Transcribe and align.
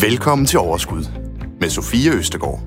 Velkommen 0.00 0.46
til 0.46 0.58
Overskud 0.58 1.04
med 1.60 1.70
Sofie 1.70 2.12
Østegård. 2.12 2.60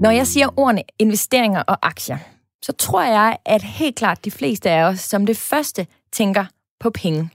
Når 0.00 0.10
jeg 0.10 0.26
siger 0.26 0.48
ordene 0.56 0.82
investeringer 0.98 1.62
og 1.62 1.86
aktier, 1.86 2.18
så 2.62 2.72
tror 2.72 3.02
jeg, 3.02 3.36
at 3.44 3.62
helt 3.62 3.96
klart 3.96 4.24
de 4.24 4.30
fleste 4.30 4.70
af 4.70 4.82
os 4.82 5.00
som 5.00 5.26
det 5.26 5.36
første 5.36 5.86
tænker 6.12 6.44
på 6.80 6.90
penge. 6.90 7.30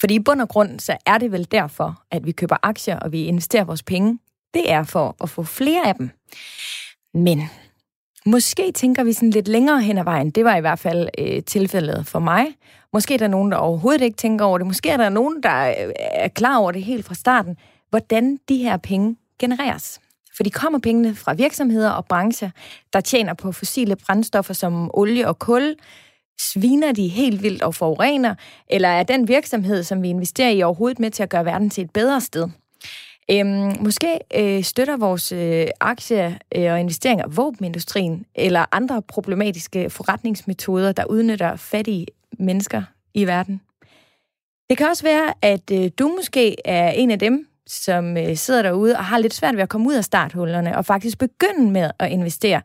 Fordi 0.00 0.14
i 0.14 0.18
bund 0.18 0.40
og 0.40 0.48
grund, 0.48 0.80
så 0.80 0.96
er 1.06 1.18
det 1.18 1.32
vel 1.32 1.48
derfor, 1.50 2.02
at 2.10 2.26
vi 2.26 2.32
køber 2.32 2.56
aktier, 2.62 2.98
og 2.98 3.12
vi 3.12 3.24
investerer 3.24 3.64
vores 3.64 3.82
penge. 3.82 4.18
Det 4.54 4.72
er 4.72 4.84
for 4.84 5.16
at 5.22 5.30
få 5.30 5.42
flere 5.42 5.88
af 5.88 5.94
dem. 5.94 6.10
Men 7.14 7.42
måske 8.26 8.72
tænker 8.72 9.04
vi 9.04 9.12
sådan 9.12 9.30
lidt 9.30 9.48
længere 9.48 9.82
hen 9.82 9.98
ad 9.98 10.04
vejen. 10.04 10.30
Det 10.30 10.44
var 10.44 10.56
i 10.56 10.60
hvert 10.60 10.78
fald 10.78 11.08
øh, 11.18 11.42
tilfældet 11.42 12.06
for 12.06 12.18
mig. 12.18 12.46
Måske 12.92 13.14
er 13.14 13.18
der 13.18 13.28
nogen, 13.28 13.52
der 13.52 13.56
overhovedet 13.56 14.02
ikke 14.02 14.16
tænker 14.16 14.44
over 14.44 14.58
det. 14.58 14.66
Måske 14.66 14.90
er 14.90 14.96
der 14.96 15.08
nogen, 15.08 15.42
der 15.42 15.68
øh, 15.68 15.92
er 15.98 16.28
klar 16.28 16.58
over 16.58 16.72
det 16.72 16.84
helt 16.84 17.06
fra 17.06 17.14
starten, 17.14 17.56
hvordan 17.90 18.38
de 18.48 18.56
her 18.56 18.76
penge 18.76 19.16
genereres. 19.38 20.00
For 20.36 20.42
de 20.42 20.50
kommer 20.50 20.78
pengene 20.78 21.14
fra 21.14 21.32
virksomheder 21.32 21.90
og 21.90 22.04
brancher, 22.04 22.50
der 22.92 23.00
tjener 23.00 23.34
på 23.34 23.52
fossile 23.52 23.96
brændstoffer 23.96 24.54
som 24.54 24.90
olie 24.94 25.28
og 25.28 25.38
kul, 25.38 25.76
Sviner 26.40 26.92
de 26.92 27.08
helt 27.08 27.42
vildt 27.42 27.62
og 27.62 27.74
forurener, 27.74 28.34
eller 28.70 28.88
er 28.88 29.02
den 29.02 29.28
virksomhed, 29.28 29.82
som 29.82 30.02
vi 30.02 30.08
investerer 30.08 30.50
i, 30.50 30.62
overhovedet 30.62 30.98
med 30.98 31.10
til 31.10 31.22
at 31.22 31.28
gøre 31.28 31.44
verden 31.44 31.70
til 31.70 31.84
et 31.84 31.90
bedre 31.90 32.20
sted? 32.20 32.48
Øhm, 33.30 33.76
måske 33.80 34.18
øh, 34.34 34.62
støtter 34.62 34.96
vores 34.96 35.32
øh, 35.32 35.66
aktier 35.80 36.32
øh, 36.56 36.72
og 36.72 36.80
investeringer 36.80 37.28
våbenindustrien 37.28 38.24
eller 38.34 38.64
andre 38.72 39.02
problematiske 39.02 39.90
forretningsmetoder, 39.90 40.92
der 40.92 41.04
udnytter 41.04 41.56
fattige 41.56 42.06
mennesker 42.40 42.82
i 43.14 43.26
verden. 43.26 43.60
Det 44.70 44.78
kan 44.78 44.88
også 44.88 45.02
være, 45.02 45.34
at 45.42 45.70
øh, 45.72 45.90
du 45.98 46.08
måske 46.08 46.56
er 46.64 46.90
en 46.90 47.10
af 47.10 47.18
dem, 47.18 47.48
som 47.66 48.16
øh, 48.16 48.36
sidder 48.36 48.62
derude 48.62 48.96
og 48.96 49.04
har 49.04 49.18
lidt 49.18 49.34
svært 49.34 49.56
ved 49.56 49.62
at 49.62 49.68
komme 49.68 49.88
ud 49.88 49.94
af 49.94 50.04
starthullerne 50.04 50.76
og 50.76 50.86
faktisk 50.86 51.18
begynde 51.18 51.70
med 51.70 51.90
at 51.98 52.10
investere, 52.10 52.62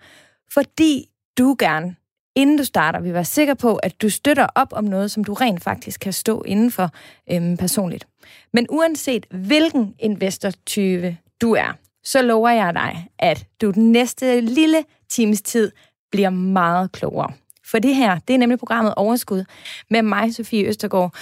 fordi 0.54 1.10
du 1.38 1.56
gerne 1.60 1.96
inden 2.36 2.58
du 2.58 2.64
starter, 2.64 3.00
vil 3.00 3.14
være 3.14 3.26
sikker 3.26 3.54
på, 3.54 3.76
at 3.76 4.02
du 4.02 4.10
støtter 4.10 4.48
op 4.56 4.74
om 4.74 4.84
noget, 4.84 5.12
som 5.12 5.24
du 5.24 5.34
rent 5.34 5.64
faktisk 5.64 6.00
kan 6.00 6.14
stå 6.14 6.44
inden 6.44 6.72
for 6.72 6.92
øhm, 7.32 7.58
personligt. 7.58 8.08
Men 8.54 8.68
uanset 8.70 9.26
hvilken 9.30 9.96
investortype 10.00 11.18
du 11.42 11.54
er, 11.54 11.78
så 12.04 12.22
lover 12.22 12.50
jeg 12.50 12.74
dig, 12.74 13.08
at 13.20 13.48
du 13.62 13.72
den 13.72 13.92
næste 13.92 14.42
lille 14.42 14.84
times 15.10 15.42
tid 15.42 15.72
bliver 16.12 16.30
meget 16.30 16.92
klogere. 16.92 17.32
For 17.76 17.80
det 17.80 17.96
her, 17.96 18.20
det 18.28 18.34
er 18.34 18.38
nemlig 18.38 18.60
programmet 18.60 18.94
Overskud 18.98 19.44
med 19.90 20.02
mig, 20.02 20.36
Sofie 20.36 20.68
Østergaard. 20.68 21.16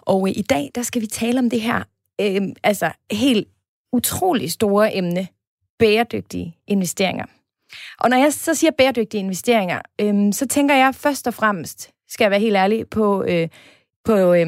Og 0.00 0.28
øh, 0.28 0.34
i 0.36 0.42
dag, 0.42 0.70
der 0.74 0.82
skal 0.82 1.02
vi 1.02 1.06
tale 1.06 1.38
om 1.38 1.50
det 1.50 1.60
her 1.60 1.82
øh, 2.20 2.42
altså 2.62 2.90
helt 3.12 3.48
utrolig 3.92 4.52
store 4.52 4.96
emne, 4.96 5.28
bæredygtige 5.78 6.56
investeringer. 6.66 7.24
Og 8.00 8.10
når 8.10 8.16
jeg 8.16 8.32
så 8.32 8.54
siger 8.54 8.70
bæredygtige 8.70 9.20
investeringer, 9.20 9.80
øh, 10.00 10.32
så 10.32 10.46
tænker 10.46 10.74
jeg 10.74 10.94
først 10.94 11.26
og 11.26 11.34
fremmest, 11.34 11.90
skal 12.08 12.24
jeg 12.24 12.30
være 12.30 12.40
helt 12.40 12.56
ærlig, 12.56 12.88
på, 12.88 13.24
øh, 13.28 13.48
på 14.04 14.32
øh, 14.32 14.46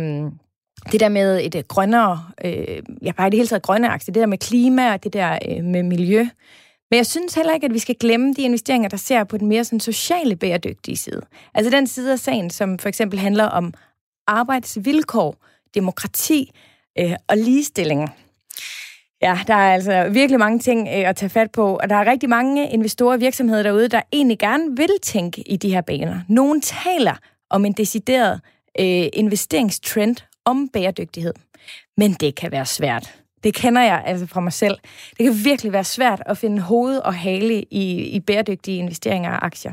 det 0.93 1.01
der 1.01 1.09
med 1.09 1.45
et 1.45 1.55
øh, 1.55 1.63
grønnere, 1.69 2.25
øh, 2.45 2.83
jeg 3.03 3.15
bare 3.15 3.27
i 3.27 3.31
det 3.31 3.39
hele 3.39 3.49
taget 3.49 3.63
grønne 3.63 3.89
aktier, 3.89 4.13
det 4.13 4.21
der 4.21 4.27
med 4.27 4.39
klima 4.39 4.93
og 4.93 5.05
det 5.05 5.13
der 5.13 5.39
øh, 5.49 5.65
med 5.65 5.83
miljø. 5.83 6.27
Men 6.91 6.97
jeg 6.97 7.07
synes 7.07 7.35
heller 7.35 7.55
ikke, 7.55 7.67
at 7.67 7.75
vi 7.75 7.79
skal 7.79 7.97
glemme 8.01 8.35
de 8.35 8.43
investeringer, 8.43 8.89
der 8.89 8.97
ser 8.97 9.25
på 9.25 9.37
den 9.37 9.49
mere 9.49 9.65
sådan, 9.65 9.81
sociale 9.81 10.37
bæredygtige 10.37 10.97
side. 10.97 11.23
Altså 11.55 11.71
den 11.71 11.87
side 11.87 12.13
af 12.13 12.19
sagen, 12.19 12.51
som 12.51 12.79
for 12.79 12.89
eksempel 12.89 13.19
handler 13.19 13.45
om 13.45 13.75
arbejdsvilkår, 14.27 15.37
demokrati 15.75 16.51
øh, 16.99 17.13
og 17.29 17.37
ligestilling. 17.37 18.11
Ja, 19.23 19.39
der 19.47 19.55
er 19.55 19.75
altså 19.75 20.09
virkelig 20.09 20.39
mange 20.39 20.59
ting 20.59 20.89
øh, 20.89 21.09
at 21.09 21.17
tage 21.17 21.31
fat 21.31 21.53
på, 21.53 21.77
og 21.83 21.91
der 21.91 21.97
er 21.97 22.11
rigtig 22.11 22.29
mange 22.29 22.71
investorer 22.71 23.13
og 23.13 23.21
virksomheder 23.21 23.63
derude, 23.63 23.89
der 23.89 24.03
egentlig 24.13 24.39
gerne 24.39 24.77
vil 24.77 24.91
tænke 25.03 25.49
i 25.49 25.57
de 25.57 25.71
her 25.71 25.81
baner. 25.81 26.21
Nogle 26.29 26.61
taler 26.61 27.15
om 27.51 27.65
en 27.65 27.73
decideret 27.73 28.41
øh, 28.81 29.07
investeringstrend 29.13 30.17
om 30.45 30.69
bæredygtighed, 30.69 31.35
men 31.97 32.13
det 32.13 32.35
kan 32.35 32.53
være 32.53 32.67
svært. 32.67 33.20
Det 33.45 33.55
kender 33.55 33.83
jeg 33.83 34.03
altså 34.07 34.27
fra 34.27 34.41
mig 34.41 34.53
selv. 34.53 34.79
Det 35.19 35.27
kan 35.27 35.45
virkelig 35.45 35.73
være 35.73 35.85
svært 35.85 36.23
at 36.27 36.39
finde 36.39 36.63
hoved 36.63 36.99
og 36.99 37.15
hale 37.15 37.63
i, 37.63 38.09
i 38.09 38.21
bæredygtige 38.21 38.79
investeringer 38.79 39.31
og 39.31 39.47
aktier. 39.47 39.73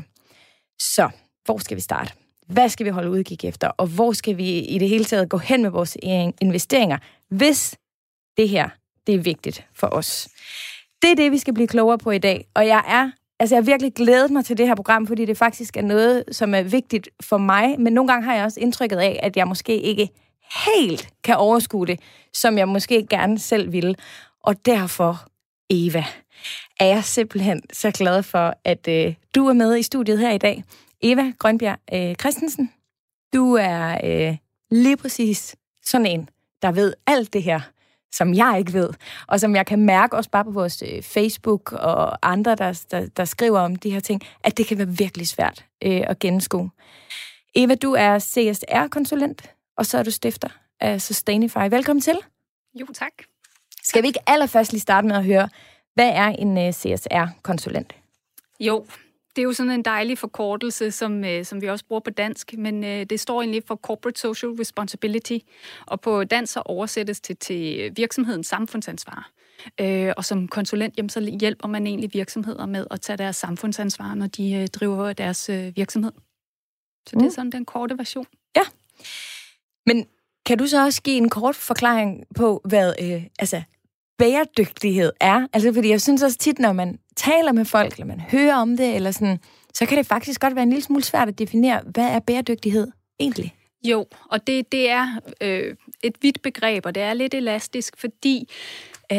Så, 0.80 1.10
hvor 1.44 1.58
skal 1.58 1.76
vi 1.76 1.80
starte? 1.80 2.12
Hvad 2.46 2.68
skal 2.68 2.86
vi 2.86 2.90
holde 2.90 3.10
udkig 3.10 3.44
efter? 3.44 3.68
Og 3.68 3.86
hvor 3.86 4.12
skal 4.12 4.36
vi 4.36 4.58
i 4.58 4.78
det 4.78 4.88
hele 4.88 5.04
taget 5.04 5.28
gå 5.28 5.38
hen 5.38 5.62
med 5.62 5.70
vores 5.70 5.96
investeringer, 6.40 6.98
hvis 7.30 7.76
det 8.36 8.48
her 8.48 8.68
det 9.06 9.14
er 9.14 9.18
vigtigt 9.18 9.66
for 9.74 9.86
os. 9.86 10.28
Det 11.02 11.10
er 11.10 11.14
det, 11.14 11.32
vi 11.32 11.38
skal 11.38 11.54
blive 11.54 11.66
klogere 11.66 11.98
på 11.98 12.10
i 12.10 12.18
dag. 12.18 12.44
Og 12.54 12.66
jeg 12.66 12.84
er 12.88 13.10
Altså, 13.40 13.54
jeg 13.54 13.62
har 13.62 13.66
virkelig 13.66 13.94
glædet 13.94 14.30
mig 14.30 14.44
til 14.44 14.58
det 14.58 14.66
her 14.66 14.74
program, 14.74 15.06
fordi 15.06 15.24
det 15.24 15.36
faktisk 15.36 15.76
er 15.76 15.82
noget, 15.82 16.24
som 16.32 16.54
er 16.54 16.62
vigtigt 16.62 17.08
for 17.22 17.38
mig. 17.38 17.80
Men 17.80 17.92
nogle 17.92 18.08
gange 18.08 18.24
har 18.24 18.34
jeg 18.34 18.44
også 18.44 18.60
indtrykket 18.60 18.96
af, 18.96 19.20
at 19.22 19.36
jeg 19.36 19.48
måske 19.48 19.80
ikke 19.80 20.08
helt 20.66 21.08
kan 21.24 21.36
overskue 21.36 21.86
det, 21.86 22.00
som 22.32 22.58
jeg 22.58 22.68
måske 22.68 23.06
gerne 23.10 23.38
selv 23.38 23.72
ville. 23.72 23.94
Og 24.42 24.66
derfor, 24.66 25.26
Eva, 25.70 26.04
er 26.80 26.86
jeg 26.86 27.04
simpelthen 27.04 27.62
så 27.72 27.90
glad 27.90 28.22
for, 28.22 28.54
at 28.64 28.88
øh, 28.88 29.14
du 29.34 29.46
er 29.46 29.52
med 29.52 29.76
i 29.76 29.82
studiet 29.82 30.18
her 30.18 30.32
i 30.32 30.38
dag. 30.38 30.64
Eva 31.02 31.32
Grønbjerg 31.38 31.78
øh, 31.92 32.14
Christensen, 32.14 32.72
du 33.34 33.54
er 33.54 33.98
øh, 34.04 34.36
lige 34.70 34.96
præcis 34.96 35.56
sådan 35.84 36.06
en, 36.06 36.28
der 36.62 36.72
ved 36.72 36.94
alt 37.06 37.32
det 37.32 37.42
her 37.42 37.60
som 38.12 38.34
jeg 38.34 38.56
ikke 38.58 38.72
ved, 38.72 38.90
og 39.26 39.40
som 39.40 39.56
jeg 39.56 39.66
kan 39.66 39.78
mærke 39.80 40.16
også 40.16 40.30
bare 40.30 40.44
på 40.44 40.50
vores 40.50 40.82
øh, 40.82 41.02
Facebook 41.02 41.72
og 41.72 42.30
andre, 42.30 42.54
der, 42.54 42.84
der, 42.90 43.06
der 43.06 43.24
skriver 43.24 43.60
om 43.60 43.76
de 43.76 43.90
her 43.90 44.00
ting, 44.00 44.22
at 44.44 44.58
det 44.58 44.66
kan 44.66 44.78
være 44.78 44.88
virkelig 44.88 45.28
svært 45.28 45.64
øh, 45.84 46.02
at 46.06 46.18
gennemskue. 46.18 46.70
Eva, 47.54 47.74
du 47.74 47.92
er 47.92 48.18
CSR-konsulent, 48.18 49.54
og 49.78 49.86
så 49.86 49.98
er 49.98 50.02
du 50.02 50.10
stifter 50.10 50.48
af 50.80 51.02
Sustainify. 51.02 51.70
Velkommen 51.70 52.00
til. 52.00 52.18
Jo, 52.74 52.86
tak. 52.94 53.12
Skal 53.82 54.02
vi 54.02 54.06
ikke 54.06 54.20
allerførst 54.26 54.72
lige 54.72 54.80
starte 54.80 55.08
med 55.08 55.16
at 55.16 55.24
høre, 55.24 55.48
hvad 55.94 56.08
er 56.08 56.26
en 56.26 56.58
øh, 56.58 56.72
CSR-konsulent? 56.72 57.94
Jo, 58.60 58.86
det 59.36 59.42
er 59.42 59.44
jo 59.44 59.52
sådan 59.52 59.72
en 59.72 59.82
dejlig 59.82 60.18
forkortelse, 60.18 60.90
som, 60.90 61.24
øh, 61.24 61.44
som 61.44 61.62
vi 61.62 61.68
også 61.68 61.84
bruger 61.84 62.00
på 62.00 62.10
dansk, 62.10 62.54
men 62.58 62.84
øh, 62.84 63.06
det 63.10 63.20
står 63.20 63.42
egentlig 63.42 63.62
for 63.66 63.76
Corporate 63.76 64.20
Social 64.20 64.52
Responsibility, 64.52 65.38
og 65.86 66.00
på 66.00 66.24
dansk 66.24 66.52
så 66.52 66.62
oversættes 66.64 67.20
til, 67.20 67.36
til 67.36 67.92
virksomhedens 67.96 68.46
samfundsansvar. 68.46 69.30
Øh, 69.80 70.12
og 70.16 70.24
som 70.24 70.48
konsulent, 70.48 70.96
jamen, 70.96 71.08
så 71.08 71.20
hjælper 71.40 71.68
man 71.68 71.86
egentlig 71.86 72.10
virksomheder 72.12 72.66
med 72.66 72.86
at 72.90 73.00
tage 73.00 73.16
deres 73.16 73.36
samfundsansvar, 73.36 74.14
når 74.14 74.26
de 74.26 74.52
øh, 74.52 74.66
driver 74.66 75.12
deres 75.12 75.48
øh, 75.48 75.76
virksomhed. 75.76 76.12
Så 77.06 77.16
det 77.16 77.22
er 77.22 77.24
mm. 77.24 77.30
sådan 77.30 77.52
den 77.52 77.64
korte 77.64 77.98
version. 77.98 78.26
Ja. 78.56 78.62
Men 79.88 80.06
kan 80.46 80.58
du 80.58 80.66
så 80.66 80.84
også 80.84 81.02
give 81.02 81.16
en 81.16 81.28
kort 81.28 81.56
forklaring 81.56 82.24
på, 82.36 82.60
hvad 82.64 82.94
øh, 83.02 83.22
altså, 83.38 83.62
bæredygtighed 84.18 85.12
er? 85.20 85.46
Altså, 85.52 85.72
fordi 85.74 85.88
jeg 85.88 86.00
synes 86.00 86.22
også 86.22 86.38
tit, 86.38 86.58
når 86.58 86.72
man 86.72 86.98
taler 87.16 87.52
med 87.52 87.64
folk, 87.64 87.92
eller 87.92 88.06
man 88.06 88.20
hører 88.20 88.54
om 88.54 88.76
det, 88.76 88.94
eller 88.94 89.10
sådan, 89.10 89.38
så 89.74 89.86
kan 89.86 89.98
det 89.98 90.06
faktisk 90.06 90.40
godt 90.40 90.54
være 90.54 90.62
en 90.62 90.70
lille 90.70 90.84
smule 90.84 91.04
svært 91.04 91.28
at 91.28 91.38
definere, 91.38 91.80
hvad 91.86 92.04
er 92.04 92.18
bæredygtighed 92.18 92.88
egentlig? 93.20 93.54
Jo, 93.84 94.06
og 94.30 94.46
det, 94.46 94.72
det 94.72 94.90
er 94.90 95.06
øh, 95.40 95.76
et 96.02 96.16
vidt 96.22 96.42
begreb, 96.42 96.86
og 96.86 96.94
det 96.94 97.02
er 97.02 97.14
lidt 97.14 97.34
elastisk, 97.34 97.96
fordi 97.96 98.50
øh, 99.12 99.18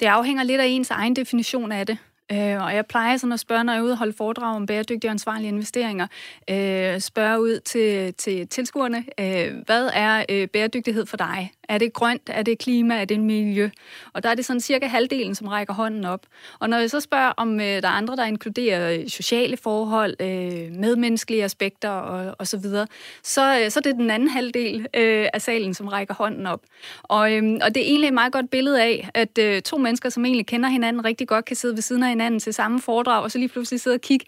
det 0.00 0.06
afhænger 0.06 0.42
lidt 0.42 0.60
af 0.60 0.66
ens 0.66 0.90
egen 0.90 1.16
definition 1.16 1.72
af 1.72 1.86
det. 1.86 1.98
Øh, 2.32 2.64
og 2.64 2.74
jeg 2.74 2.86
plejer 2.86 3.16
sådan 3.16 3.32
at 3.32 3.40
spørge, 3.40 3.64
når 3.64 3.72
jeg 3.72 3.80
er 3.80 3.82
ude 3.82 3.92
og 3.92 3.98
holde 3.98 4.12
foredrag 4.12 4.56
om 4.56 4.66
bæredygtige 4.66 5.08
og 5.08 5.12
ansvarlige 5.12 5.48
investeringer, 5.48 6.06
øh, 6.50 7.00
spørge 7.00 7.40
ud 7.40 7.60
til, 7.60 8.14
til 8.14 8.48
tilskuerne, 8.48 9.04
øh, 9.20 9.54
hvad 9.66 9.90
er 9.94 10.24
øh, 10.28 10.48
bæredygtighed 10.48 11.06
for 11.06 11.16
dig? 11.16 11.52
Er 11.68 11.78
det 11.78 11.92
grønt? 11.92 12.22
Er 12.26 12.42
det 12.42 12.58
klima? 12.58 13.00
Er 13.00 13.04
det 13.04 13.20
miljø? 13.20 13.70
Og 14.12 14.22
der 14.22 14.28
er 14.28 14.34
det 14.34 14.44
sådan 14.44 14.60
cirka 14.60 14.86
halvdelen, 14.86 15.34
som 15.34 15.46
rækker 15.46 15.74
hånden 15.74 16.04
op. 16.04 16.20
Og 16.58 16.70
når 16.70 16.78
jeg 16.78 16.90
så 16.90 17.00
spørger, 17.00 17.32
om 17.36 17.60
øh, 17.60 17.66
der 17.66 17.88
er 17.88 17.92
andre, 17.92 18.16
der 18.16 18.24
inkluderer 18.24 18.98
øh, 18.98 19.08
sociale 19.08 19.56
forhold, 19.56 20.16
øh, 20.20 20.72
medmenneskelige 20.80 21.44
aspekter 21.44 21.90
og, 21.90 22.36
og 22.38 22.46
så 22.46 22.56
videre, 22.58 22.86
så, 23.22 23.60
øh, 23.60 23.70
så 23.70 23.80
er 23.80 23.82
det 23.82 23.94
den 23.94 24.10
anden 24.10 24.28
halvdel 24.28 24.86
øh, 24.94 25.26
af 25.32 25.42
salen, 25.42 25.74
som 25.74 25.88
rækker 25.88 26.14
hånden 26.14 26.46
op. 26.46 26.60
Og, 27.02 27.32
øh, 27.32 27.58
og 27.62 27.74
det 27.74 27.82
er 27.82 27.86
egentlig 27.86 28.08
et 28.08 28.14
meget 28.14 28.32
godt 28.32 28.50
billede 28.50 28.82
af, 28.82 29.10
at 29.14 29.38
øh, 29.38 29.62
to 29.62 29.78
mennesker, 29.78 30.08
som 30.08 30.24
egentlig 30.24 30.46
kender 30.46 30.68
hinanden 30.68 31.04
rigtig 31.04 31.28
godt, 31.28 31.44
kan 31.44 31.56
sidde 31.56 31.74
ved 31.74 31.82
siden 31.82 32.02
af 32.02 32.15
hinanden 32.16 32.40
til 32.40 32.54
samme 32.54 32.80
foredrag, 32.80 33.22
og 33.22 33.30
så 33.30 33.38
lige 33.38 33.48
pludselig 33.48 33.80
sidde 33.80 33.94
og 33.94 34.00
kigge, 34.00 34.26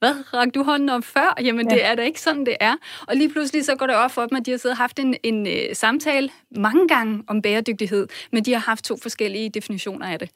hvad, 0.00 0.34
rakte 0.34 0.58
du 0.58 0.64
hånden 0.64 0.88
op 0.88 1.04
før? 1.04 1.34
Jamen, 1.44 1.70
ja. 1.70 1.74
det 1.74 1.84
er 1.84 1.94
da 1.94 2.02
ikke 2.02 2.20
sådan, 2.20 2.46
det 2.46 2.56
er. 2.60 2.76
Og 3.08 3.16
lige 3.16 3.28
pludselig 3.28 3.64
så 3.64 3.76
går 3.76 3.86
det 3.86 3.96
op 3.96 4.10
for 4.10 4.26
dem, 4.26 4.36
at 4.36 4.46
de 4.46 4.50
har 4.50 4.58
siddet 4.58 4.74
og 4.74 4.82
haft 4.82 4.98
en, 4.98 5.16
en 5.22 5.46
uh, 5.46 5.52
samtale 5.72 6.30
mange 6.56 6.88
gange 6.88 7.22
om 7.26 7.42
bæredygtighed, 7.42 8.08
men 8.32 8.44
de 8.44 8.52
har 8.52 8.60
haft 8.60 8.84
to 8.84 8.96
forskellige 9.02 9.50
definitioner 9.50 10.06
af 10.06 10.18
det. 10.18 10.30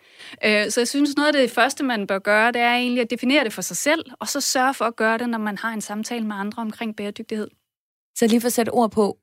Uh, 0.47 0.71
så 0.71 0.81
jeg 0.81 0.89
synes, 0.89 1.17
noget 1.17 1.37
af 1.37 1.43
det 1.43 1.51
første, 1.51 1.85
man 1.85 2.07
bør 2.07 2.19
gøre, 2.19 2.53
det 2.53 2.61
er 2.61 2.75
egentlig 2.75 3.01
at 3.01 3.11
definere 3.11 3.45
det 3.45 3.53
for 3.53 3.63
sig 3.63 3.77
selv, 3.77 4.05
og 4.21 4.29
så 4.29 4.41
sørge 4.41 4.75
for 4.75 4.85
at 4.85 4.97
gøre 4.97 5.19
det, 5.19 5.29
når 5.29 5.39
man 5.39 5.59
har 5.59 5.73
en 5.73 5.81
samtale 5.81 6.27
med 6.27 6.37
andre 6.37 6.63
omkring 6.63 6.97
bæredygtighed. 6.97 7.49
Så 8.17 8.27
lige 8.27 8.41
for 8.41 8.47
at 8.47 8.53
sætte 8.53 8.71
ord 8.71 8.91
på, 8.91 9.19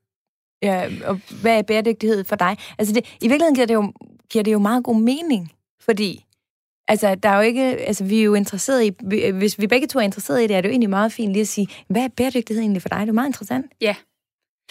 Ja, 0.63 0.89
og 1.05 1.19
hvad 1.41 1.57
er 1.57 1.61
bæredygtighed 1.61 2.23
for 2.23 2.35
dig? 2.35 2.57
Altså, 2.77 2.93
det, 2.93 3.17
i 3.21 3.27
virkeligheden 3.27 3.55
giver 3.55 3.67
det, 3.67 3.73
jo, 3.73 3.93
giver 4.29 4.43
det 4.43 4.53
jo 4.53 4.59
meget 4.59 4.83
god 4.83 5.01
mening, 5.01 5.51
fordi 5.79 6.25
altså, 6.91 7.15
der 7.15 7.29
er 7.29 7.35
jo 7.35 7.41
ikke, 7.41 7.61
altså, 7.61 8.03
vi 8.03 8.19
er 8.19 8.23
jo 8.23 8.33
interesseret 8.33 8.83
i, 8.83 8.91
hvis 9.31 9.59
vi 9.59 9.67
begge 9.67 9.88
to 9.88 9.99
er 9.99 10.03
interesseret 10.03 10.43
i 10.43 10.47
det, 10.47 10.55
er 10.55 10.61
det 10.61 10.69
jo 10.69 10.71
egentlig 10.71 10.89
meget 10.89 11.11
fint 11.11 11.31
lige 11.33 11.41
at 11.41 11.47
sige, 11.47 11.67
hvad 11.88 12.01
er 12.01 12.07
bæredygtighed 12.17 12.61
egentlig 12.61 12.81
for 12.81 12.89
dig? 12.89 12.97
Det 12.97 13.03
er 13.03 13.07
jo 13.07 13.13
meget 13.13 13.27
interessant. 13.27 13.65
Ja, 13.81 13.95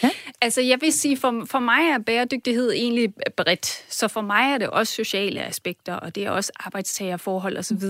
Ja? 0.03 0.09
Altså, 0.41 0.61
jeg 0.61 0.77
vil 0.81 0.93
sige, 0.93 1.17
for, 1.17 1.43
for 1.45 1.59
mig 1.59 1.89
er 1.89 1.99
bæredygtighed 1.99 2.71
egentlig 2.71 3.13
bredt. 3.37 3.85
Så 3.89 4.07
for 4.07 4.21
mig 4.21 4.53
er 4.53 4.57
det 4.57 4.67
også 4.67 4.93
sociale 4.93 5.43
aspekter, 5.43 5.93
og 5.93 6.15
det 6.15 6.25
er 6.25 6.31
også 6.31 6.51
arbejdstagerforhold 6.59 7.57
osv. 7.57 7.83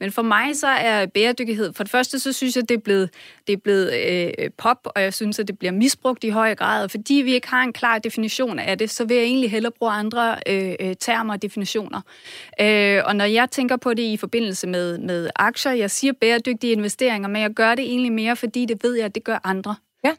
Men 0.00 0.12
for 0.12 0.22
mig 0.22 0.56
så 0.56 0.66
er 0.66 1.06
bæredygtighed, 1.06 1.72
for 1.72 1.84
det 1.84 1.90
første 1.90 2.18
så 2.18 2.32
synes 2.32 2.56
jeg, 2.56 2.68
det 2.68 2.74
er 2.74 2.80
blevet, 2.80 3.10
det 3.46 3.52
er 3.52 3.56
blevet 3.56 3.92
øh, 4.38 4.50
pop, 4.58 4.78
og 4.84 5.02
jeg 5.02 5.14
synes, 5.14 5.38
at 5.38 5.48
det 5.48 5.58
bliver 5.58 5.72
misbrugt 5.72 6.24
i 6.24 6.28
høj 6.28 6.54
grad. 6.54 6.88
Fordi 6.88 7.14
vi 7.14 7.34
ikke 7.34 7.48
har 7.48 7.62
en 7.62 7.72
klar 7.72 7.98
definition 7.98 8.58
af 8.58 8.78
det, 8.78 8.90
så 8.90 9.04
vil 9.04 9.16
jeg 9.16 9.24
egentlig 9.26 9.50
hellere 9.50 9.72
bruge 9.72 9.92
andre 9.92 10.36
øh, 10.46 10.74
øh, 10.80 10.94
termer 11.00 11.32
og 11.32 11.42
definitioner. 11.42 12.00
Øh, 12.60 13.02
og 13.04 13.16
når 13.16 13.24
jeg 13.24 13.50
tænker 13.50 13.76
på 13.76 13.94
det 13.94 14.02
i 14.02 14.16
forbindelse 14.16 14.66
med, 14.66 14.98
med 14.98 15.30
aktier, 15.36 15.72
jeg 15.72 15.90
siger 15.90 16.12
bæredygtige 16.20 16.72
investeringer, 16.72 17.28
men 17.28 17.42
jeg 17.42 17.50
gør 17.50 17.74
det 17.74 17.84
egentlig 17.84 18.12
mere, 18.12 18.36
fordi 18.36 18.64
det 18.64 18.82
ved 18.82 18.94
jeg, 18.94 19.04
at 19.04 19.14
det 19.14 19.24
gør 19.24 19.38
andre. 19.44 19.76
Ja, 20.04 20.12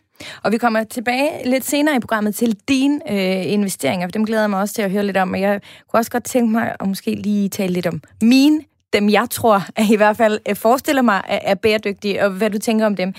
og 0.43 0.51
vi 0.51 0.57
kommer 0.57 0.83
tilbage 0.83 1.49
lidt 1.49 1.65
senere 1.65 1.95
i 1.95 1.99
programmet 1.99 2.35
til 2.35 2.57
dine 2.67 3.11
øh, 3.11 3.51
investeringer, 3.51 4.07
for 4.07 4.11
dem 4.11 4.25
glæder 4.25 4.43
jeg 4.43 4.49
mig 4.49 4.59
også 4.59 4.73
til 4.73 4.81
at 4.81 4.91
høre 4.91 5.05
lidt 5.05 5.17
om, 5.17 5.31
og 5.31 5.41
jeg 5.41 5.61
kunne 5.87 5.99
også 5.99 6.11
godt 6.11 6.23
tænke 6.23 6.51
mig 6.51 6.75
at 6.79 6.87
måske 6.87 7.15
lige 7.15 7.49
tale 7.49 7.73
lidt 7.73 7.87
om 7.87 8.01
mine, 8.21 8.61
dem 8.93 9.09
jeg 9.09 9.29
tror, 9.29 9.63
at 9.75 9.89
i 9.89 9.95
hvert 9.95 10.17
fald 10.17 10.39
øh, 10.49 10.55
forestiller 10.55 11.01
mig 11.01 11.21
er 11.27 11.55
bæredygtige, 11.55 12.25
og 12.25 12.31
hvad 12.31 12.49
du 12.49 12.59
tænker 12.59 12.85
om 12.85 12.95
dem. 12.95 13.13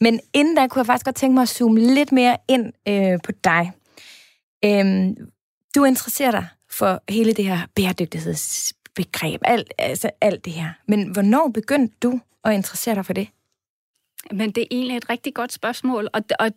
Men 0.00 0.20
inden 0.32 0.56
da 0.56 0.66
kunne 0.66 0.80
jeg 0.80 0.86
faktisk 0.86 1.04
godt 1.04 1.16
tænke 1.16 1.34
mig 1.34 1.42
at 1.42 1.48
zoome 1.48 1.80
lidt 1.80 2.12
mere 2.12 2.36
ind 2.48 2.72
øh, 2.88 3.18
på 3.24 3.32
dig. 3.44 3.72
Øhm, 4.64 5.16
du 5.74 5.84
interesserer 5.84 6.30
dig 6.30 6.46
for 6.70 7.02
hele 7.08 7.32
det 7.32 7.44
her 7.44 7.58
bæredygtighedsbegreb, 7.74 9.40
alt, 9.44 9.72
altså 9.78 10.10
alt 10.20 10.44
det 10.44 10.52
her. 10.52 10.70
Men 10.88 11.08
hvornår 11.08 11.48
begyndte 11.48 11.94
du 12.02 12.20
at 12.44 12.54
interessere 12.54 12.94
dig 12.94 13.06
for 13.06 13.12
det? 13.12 13.28
Men 14.32 14.50
det 14.50 14.62
er 14.62 14.66
egentlig 14.70 14.96
et 14.96 15.10
rigtig 15.10 15.34
godt 15.34 15.52
spørgsmål, 15.52 16.08
og, 16.12 16.22
og, 16.38 16.50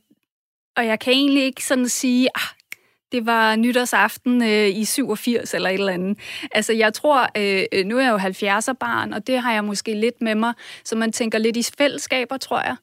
og 0.75 0.85
jeg 0.85 0.99
kan 0.99 1.13
egentlig 1.13 1.43
ikke 1.43 1.65
sådan 1.65 1.89
sige, 1.89 2.29
ah, 2.35 2.57
det 3.11 3.25
var 3.25 3.55
nytårsaften 3.55 4.43
øh, 4.43 4.67
i 4.67 4.85
87 4.85 5.53
eller 5.53 5.69
et 5.69 5.73
eller 5.73 5.93
andet. 5.93 6.19
Altså, 6.51 6.73
jeg 6.73 6.93
tror, 6.93 7.29
øh, 7.37 7.63
øh 7.71 7.85
nu 7.85 7.97
er 7.97 8.01
jeg 8.01 8.11
jo 8.11 8.17
70'er 8.17 8.73
barn, 8.73 9.13
og 9.13 9.27
det 9.27 9.39
har 9.39 9.53
jeg 9.53 9.63
måske 9.63 9.93
lidt 9.93 10.21
med 10.21 10.35
mig, 10.35 10.53
så 10.83 10.95
man 10.95 11.11
tænker 11.11 11.37
lidt 11.37 11.57
i 11.57 11.63
fællesskaber, 11.77 12.37
tror 12.37 12.61
jeg. 12.61 12.75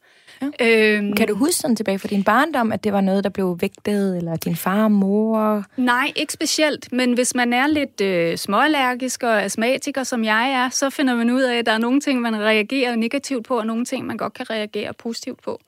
Ja. 0.43 0.97
Øhm, 0.97 1.13
kan 1.13 1.29
du 1.29 1.35
huske 1.35 1.55
sådan 1.55 1.77
tilbage 1.77 1.99
fra 1.99 2.09
din 2.09 2.25
barndom, 2.25 2.73
at 2.73 2.85
det 2.85 2.93
var 2.93 3.01
noget, 3.01 3.25
der 3.25 3.31
blev 3.31 3.57
vægtet, 3.61 4.17
eller 4.17 4.37
din 4.37 4.57
far 4.57 4.85
og 4.85 4.93
mor? 4.93 5.65
Nej, 5.77 6.13
ikke 6.17 6.33
specielt, 6.33 6.93
men 6.93 7.13
hvis 7.13 7.35
man 7.35 7.53
er 7.53 7.67
lidt 7.67 8.01
øh, 8.01 8.37
småallergisk 8.37 9.23
og 9.23 9.43
astmatiker, 9.43 10.03
som 10.03 10.25
jeg 10.25 10.51
er, 10.51 10.69
så 10.69 10.91
finder 10.91 11.15
man 11.15 11.31
ud 11.31 11.43
af, 11.43 11.59
at 11.59 11.67
der 11.67 11.73
er 11.73 11.79
nogle 11.79 12.01
ting, 12.01 12.21
man 12.21 12.37
reagerer 12.41 12.97
negativt 12.97 13.47
på, 13.47 13.59
og 13.59 13.67
nogle 13.67 13.85
ting, 13.85 14.07
man 14.07 14.17
godt 14.17 14.33
kan 14.33 14.51
reagere 14.51 14.93
positivt 14.93 15.43
på. 15.43 15.61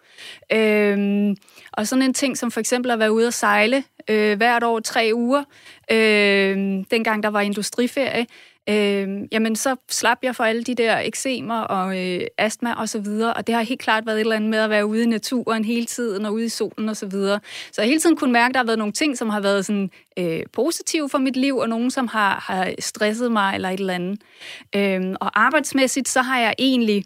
Øhm, 0.52 1.36
og 1.72 1.86
sådan 1.86 2.02
en 2.02 2.14
ting 2.14 2.38
som 2.38 2.50
for 2.50 2.60
eksempel 2.60 2.90
at 2.90 2.98
være 2.98 3.12
ude 3.12 3.26
at 3.26 3.34
sejle 3.34 3.84
øh, 4.10 4.36
hvert 4.36 4.62
år 4.62 4.80
tre 4.80 5.10
uger, 5.14 5.44
øh, 5.90 6.56
dengang 6.90 7.22
der 7.22 7.28
var 7.28 7.40
industriferie, 7.40 8.26
øh, 8.68 9.08
jamen 9.32 9.56
så 9.56 9.76
slap 9.90 10.18
jeg 10.22 10.36
for 10.36 10.44
alle 10.44 10.64
de 10.64 10.74
der 10.74 10.98
eksemer 10.98 11.60
og 11.60 11.98
øh, 11.98 12.20
astma 12.38 12.72
og 12.72 12.88
så 12.88 12.98
videre, 12.98 13.34
og 13.34 13.46
det 13.46 13.54
har 13.54 13.62
helt 13.62 13.80
klart 13.80 14.06
været 14.06 14.16
et 14.16 14.20
eller 14.20 14.36
andet 14.36 14.50
med 14.50 14.58
at 14.58 14.70
være 14.70 14.86
ude 14.86 15.02
i 15.02 15.06
naturen 15.06 15.64
hele 15.64 15.86
tiden 15.86 16.26
og 16.26 16.32
ude 16.32 16.44
i 16.44 16.48
solen 16.48 16.88
og 16.88 16.96
så 16.96 17.06
videre. 17.06 17.40
Så 17.72 17.82
jeg 17.82 17.88
hele 17.88 18.00
tiden 18.00 18.16
kunne 18.16 18.32
mærke, 18.32 18.50
at 18.50 18.54
der 18.54 18.60
har 18.60 18.66
været 18.66 18.78
nogle 18.78 18.92
ting, 18.92 19.18
som 19.18 19.30
har 19.30 19.40
været 19.40 19.66
sådan 19.66 19.90
øh, 20.18 20.40
positive 20.52 21.08
for 21.08 21.18
mit 21.18 21.36
liv, 21.36 21.56
og 21.56 21.68
nogle, 21.68 21.90
som 21.90 22.08
har, 22.08 22.44
har 22.46 22.74
stresset 22.78 23.32
mig 23.32 23.54
eller 23.54 23.68
et 23.68 23.80
eller 23.80 23.94
andet. 23.94 24.20
Øh, 24.76 25.14
og 25.20 25.40
arbejdsmæssigt, 25.44 26.08
så 26.08 26.22
har 26.22 26.40
jeg 26.40 26.54
egentlig, 26.58 27.04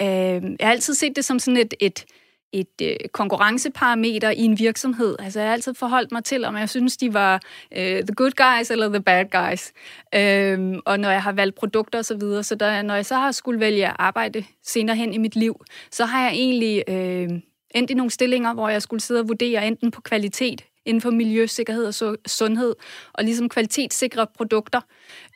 øh, 0.00 0.06
jeg 0.06 0.56
har 0.60 0.70
altid 0.70 0.94
set 0.94 1.16
det 1.16 1.24
som 1.24 1.38
sådan 1.38 1.56
et, 1.56 1.74
et 1.80 2.04
et 2.52 2.80
øh, 2.82 2.96
konkurrenceparameter 3.12 4.30
i 4.30 4.40
en 4.40 4.58
virksomhed. 4.58 5.16
Altså 5.18 5.40
jeg 5.40 5.48
har 5.48 5.52
altid 5.52 5.74
forholdt 5.74 6.12
mig 6.12 6.24
til, 6.24 6.44
om 6.44 6.56
jeg 6.56 6.68
synes, 6.68 6.96
de 6.96 7.14
var 7.14 7.40
øh, 7.76 8.02
the 8.02 8.14
good 8.14 8.30
guys 8.30 8.70
eller 8.70 8.88
the 8.88 9.00
bad 9.00 9.24
guys. 9.30 9.72
Øhm, 10.14 10.80
og 10.86 11.00
når 11.00 11.10
jeg 11.10 11.22
har 11.22 11.32
valgt 11.32 11.56
produkter 11.56 11.98
osv. 11.98 12.04
Så, 12.04 12.16
videre, 12.16 12.42
så 12.42 12.54
der, 12.54 12.82
når 12.82 12.94
jeg 12.94 13.06
så 13.06 13.14
har 13.14 13.32
skulle 13.32 13.60
vælge 13.60 13.88
arbejde 13.88 14.44
senere 14.62 14.96
hen 14.96 15.14
i 15.14 15.18
mit 15.18 15.36
liv, 15.36 15.64
så 15.90 16.04
har 16.04 16.22
jeg 16.22 16.32
egentlig 16.32 16.84
øh, 16.88 17.28
endt 17.74 17.90
i 17.90 17.94
nogle 17.94 18.10
stillinger, 18.10 18.54
hvor 18.54 18.68
jeg 18.68 18.82
skulle 18.82 19.00
sidde 19.00 19.20
og 19.20 19.28
vurdere 19.28 19.66
enten 19.66 19.90
på 19.90 20.00
kvalitet 20.00 20.64
inden 20.86 21.00
for 21.00 21.10
miljøsikkerhed 21.10 22.02
og 22.02 22.16
sundhed, 22.26 22.74
og 23.12 23.24
ligesom 23.24 23.48
kvalitetssikre 23.48 24.26
produkter. 24.36 24.80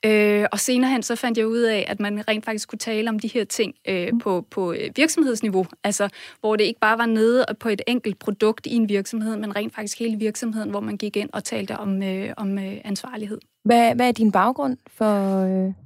Øh, 0.04 0.46
og 0.52 0.60
senere 0.60 0.90
hen 0.90 1.02
så 1.02 1.16
fandt 1.16 1.38
jeg 1.38 1.46
ud 1.46 1.58
af, 1.58 1.84
at 1.88 2.00
man 2.00 2.28
rent 2.28 2.44
faktisk 2.44 2.68
kunne 2.68 2.78
tale 2.78 3.10
om 3.10 3.18
de 3.18 3.28
her 3.28 3.44
ting 3.44 3.74
øh, 3.88 4.08
på, 4.22 4.46
på 4.50 4.72
øh, 4.72 4.90
virksomhedsniveau, 4.96 5.66
altså 5.84 6.08
hvor 6.40 6.56
det 6.56 6.64
ikke 6.64 6.80
bare 6.80 6.98
var 6.98 7.06
nede 7.06 7.46
på 7.60 7.68
et 7.68 7.82
enkelt 7.86 8.18
produkt 8.18 8.66
i 8.66 8.74
en 8.74 8.88
virksomhed, 8.88 9.36
men 9.36 9.56
rent 9.56 9.74
faktisk 9.74 9.98
hele 9.98 10.18
virksomheden, 10.18 10.70
hvor 10.70 10.80
man 10.80 10.96
gik 10.96 11.16
ind 11.16 11.30
og 11.32 11.44
talte 11.44 11.76
om, 11.76 12.02
øh, 12.02 12.30
om 12.36 12.58
øh, 12.58 12.76
ansvarlighed. 12.84 13.38
Hvad, 13.64 13.94
hvad 13.94 14.08
er 14.08 14.12
din 14.12 14.32
baggrund 14.32 14.76
for, 14.86 15.44
øh, 15.44 15.83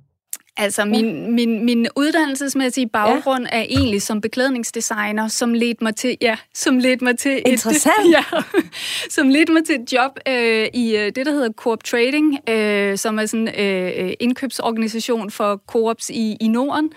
Altså, 0.60 0.84
min, 0.84 1.34
min, 1.34 1.64
min 1.64 1.88
uddannelsesmæssige 1.96 2.88
baggrund 2.88 3.46
ja. 3.52 3.58
er 3.58 3.62
egentlig 3.62 4.02
som 4.02 4.20
beklædningsdesigner, 4.20 5.28
som 5.28 5.54
ledte 5.54 5.84
mig 5.84 5.96
til, 5.96 6.16
ja, 6.20 6.36
som 6.54 6.78
ledte 6.78 7.04
mig 7.04 7.18
til 7.18 7.42
Interessant. 7.46 7.94
et, 8.06 8.12
ja, 8.16 8.22
som 9.10 9.28
ledte 9.28 9.52
mig 9.52 9.64
til 9.64 9.74
et 9.74 9.92
job 9.92 10.18
øh, 10.28 10.68
i 10.74 10.96
øh, 10.96 11.06
det, 11.06 11.26
der 11.26 11.32
hedder 11.32 11.52
Coop 11.52 11.84
Trading, 11.84 12.38
øh, 12.48 12.98
som 12.98 13.18
er 13.18 13.26
sådan 13.26 13.48
øh, 13.60 14.06
øh, 14.06 14.12
indkøbsorganisation 14.20 15.30
for 15.30 15.62
coops 15.66 16.10
i, 16.10 16.36
i 16.40 16.48
Norden. 16.48 16.90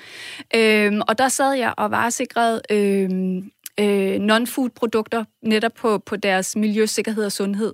Øh, 0.55 1.01
og 1.07 1.17
der 1.17 1.27
sad 1.27 1.53
jeg 1.53 1.73
og 1.77 1.91
var 1.91 2.09
sikret 2.09 2.61
øh, 2.69 3.09
øh, 3.79 4.19
non-food-produkter 4.19 5.23
netop 5.41 5.71
på, 5.73 5.97
på 5.97 6.15
deres 6.15 6.55
miljø, 6.55 6.85
sikkerhed 6.85 7.25
og 7.25 7.31
sundhed, 7.31 7.73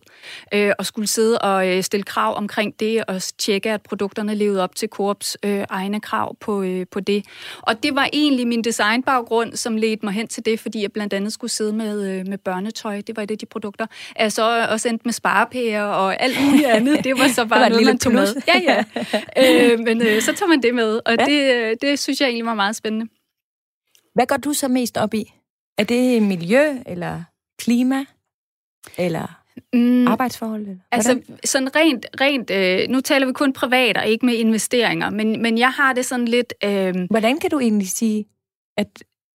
øh, 0.54 0.72
og 0.80 0.86
skulle 0.86 1.08
sidde 1.08 1.40
og 1.40 1.68
øh, 1.68 1.84
stille 1.84 2.04
krav 2.04 2.38
omkring 2.38 2.80
det, 2.80 3.06
og 3.06 3.22
tjekke, 3.38 3.72
at 3.72 3.82
produkterne 3.82 4.36
levede 4.36 4.64
op 4.64 4.76
til 4.76 4.90
Coops 4.90 5.38
øh, 5.44 5.66
egne 5.70 6.02
krav 6.02 6.36
på, 6.40 6.62
øh, 6.62 6.86
på 6.92 7.00
det. 7.00 7.26
Og 7.62 7.84
det 7.84 7.96
var 7.96 8.10
egentlig 8.14 8.48
min 8.48 8.64
designbaggrund, 8.64 9.56
som 9.56 9.78
ledte 9.78 10.06
mig 10.06 10.14
hen 10.14 10.28
til 10.28 10.46
det, 10.46 10.60
fordi 10.60 10.82
jeg 10.82 10.92
blandt 10.92 11.14
andet 11.14 11.34
skulle 11.34 11.52
sidde 11.52 11.74
med, 11.74 12.12
øh, 12.12 12.28
med 12.28 12.38
børnetøj. 12.38 13.02
Det 13.02 13.18
var 13.18 13.24
et 13.24 13.32
af 13.32 13.38
de 13.38 13.46
produkter. 13.46 13.86
Jeg 14.20 14.32
så 14.32 14.68
også 14.70 14.90
endt 14.90 15.06
med 15.06 15.14
sparepærer 15.14 15.83
og 15.83 16.21
alt 16.21 16.38
muligt 16.45 16.68
andet. 16.78 17.04
Det 17.04 17.19
var 17.19 17.28
så 17.28 17.45
bare 17.45 17.60
var 17.60 17.69
noget, 17.69 17.86
man 17.86 18.00
tog 18.00 18.14
med. 18.14 18.28
Ja, 18.48 18.60
ja. 18.60 18.83
øh, 19.74 19.80
men 19.80 20.02
øh, 20.02 20.21
så 20.21 20.33
tager 20.33 20.48
man 20.48 20.62
det 20.62 20.76
med, 20.76 21.00
og 21.06 21.16
ja. 21.19 21.26
det, 21.26 21.56
øh, 21.56 21.76
det 21.81 22.00
synes 22.00 22.21
jeg 22.21 22.28
egentlig 22.28 22.45
var 22.45 22.56
meget 22.56 22.76
spændende. 22.76 23.06
Hvad 24.16 24.26
går 24.26 24.38
du 24.38 24.54
så 24.54 24.68
mest 24.68 24.98
op 24.98 25.14
i? 25.14 25.33
Er 25.78 25.84
det 25.84 26.24
miljø, 26.24 26.78
eller 26.86 27.24
klima, 27.60 28.06
eller 28.98 29.42
mm, 29.74 30.07
arbejdsforhold? 30.07 30.62
Eller 30.62 30.78
altså, 30.92 31.22
sådan 31.46 31.76
rent, 31.76 32.06
rent 32.22 32.52
øh, 32.52 32.90
nu 32.90 33.02
taler 33.02 33.28
vi 33.28 33.34
kun 33.34 33.54
privat 33.54 33.98
og 33.98 34.07
ikke 34.07 34.26
med 34.26 34.36
investeringer, 34.36 35.10
men, 35.10 35.42
men 35.42 35.57
jeg 35.57 35.72
har 35.72 35.94
det 35.94 36.06
sådan 36.06 36.28
lidt... 36.28 36.54
Øh, 36.64 36.96
Hvordan 37.10 37.40
kan 37.40 37.50
du 37.50 37.60
egentlig 37.60 37.90
sige, 37.90 38.26
at 38.78 38.88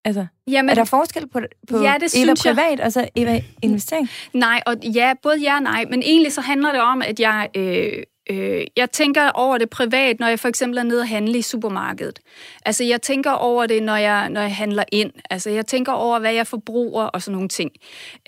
Altså, 0.04 0.26
Jamen, 0.46 0.70
er 0.70 0.74
der 0.74 0.84
forskel 0.84 1.28
på, 1.28 1.40
på 1.70 1.82
ja, 1.82 1.94
det 2.00 2.22
Eva 2.22 2.34
privat 2.34 2.80
og 2.80 2.92
så 2.92 3.08
Eva 3.16 3.40
investering? 3.62 4.08
Nej, 4.32 4.62
og 4.66 4.76
ja, 4.84 5.14
både 5.22 5.40
ja 5.40 5.56
og 5.56 5.62
nej, 5.62 5.84
men 5.90 6.02
egentlig 6.02 6.32
så 6.32 6.40
handler 6.40 6.72
det 6.72 6.80
om, 6.80 7.02
at 7.02 7.20
jeg 7.20 7.48
øh, 7.56 8.02
Øh, 8.32 8.66
jeg 8.76 8.90
tænker 8.90 9.30
over 9.30 9.58
det 9.58 9.70
privat, 9.70 10.20
når 10.20 10.26
jeg 10.26 10.38
for 10.38 10.48
eksempel 10.48 10.78
er 10.78 10.82
nede 10.82 11.00
og 11.00 11.08
handle 11.08 11.38
i 11.38 11.42
supermarkedet. 11.42 12.20
Altså, 12.66 12.84
jeg 12.84 13.02
tænker 13.02 13.30
over 13.30 13.66
det, 13.66 13.82
når 13.82 13.96
jeg, 13.96 14.28
når 14.30 14.40
jeg 14.40 14.56
handler 14.56 14.84
ind. 14.92 15.12
Altså, 15.30 15.50
jeg 15.50 15.66
tænker 15.66 15.92
over, 15.92 16.18
hvad 16.18 16.32
jeg 16.32 16.46
forbruger 16.46 17.04
og 17.04 17.22
sådan 17.22 17.34
nogle 17.34 17.48
ting. 17.48 17.70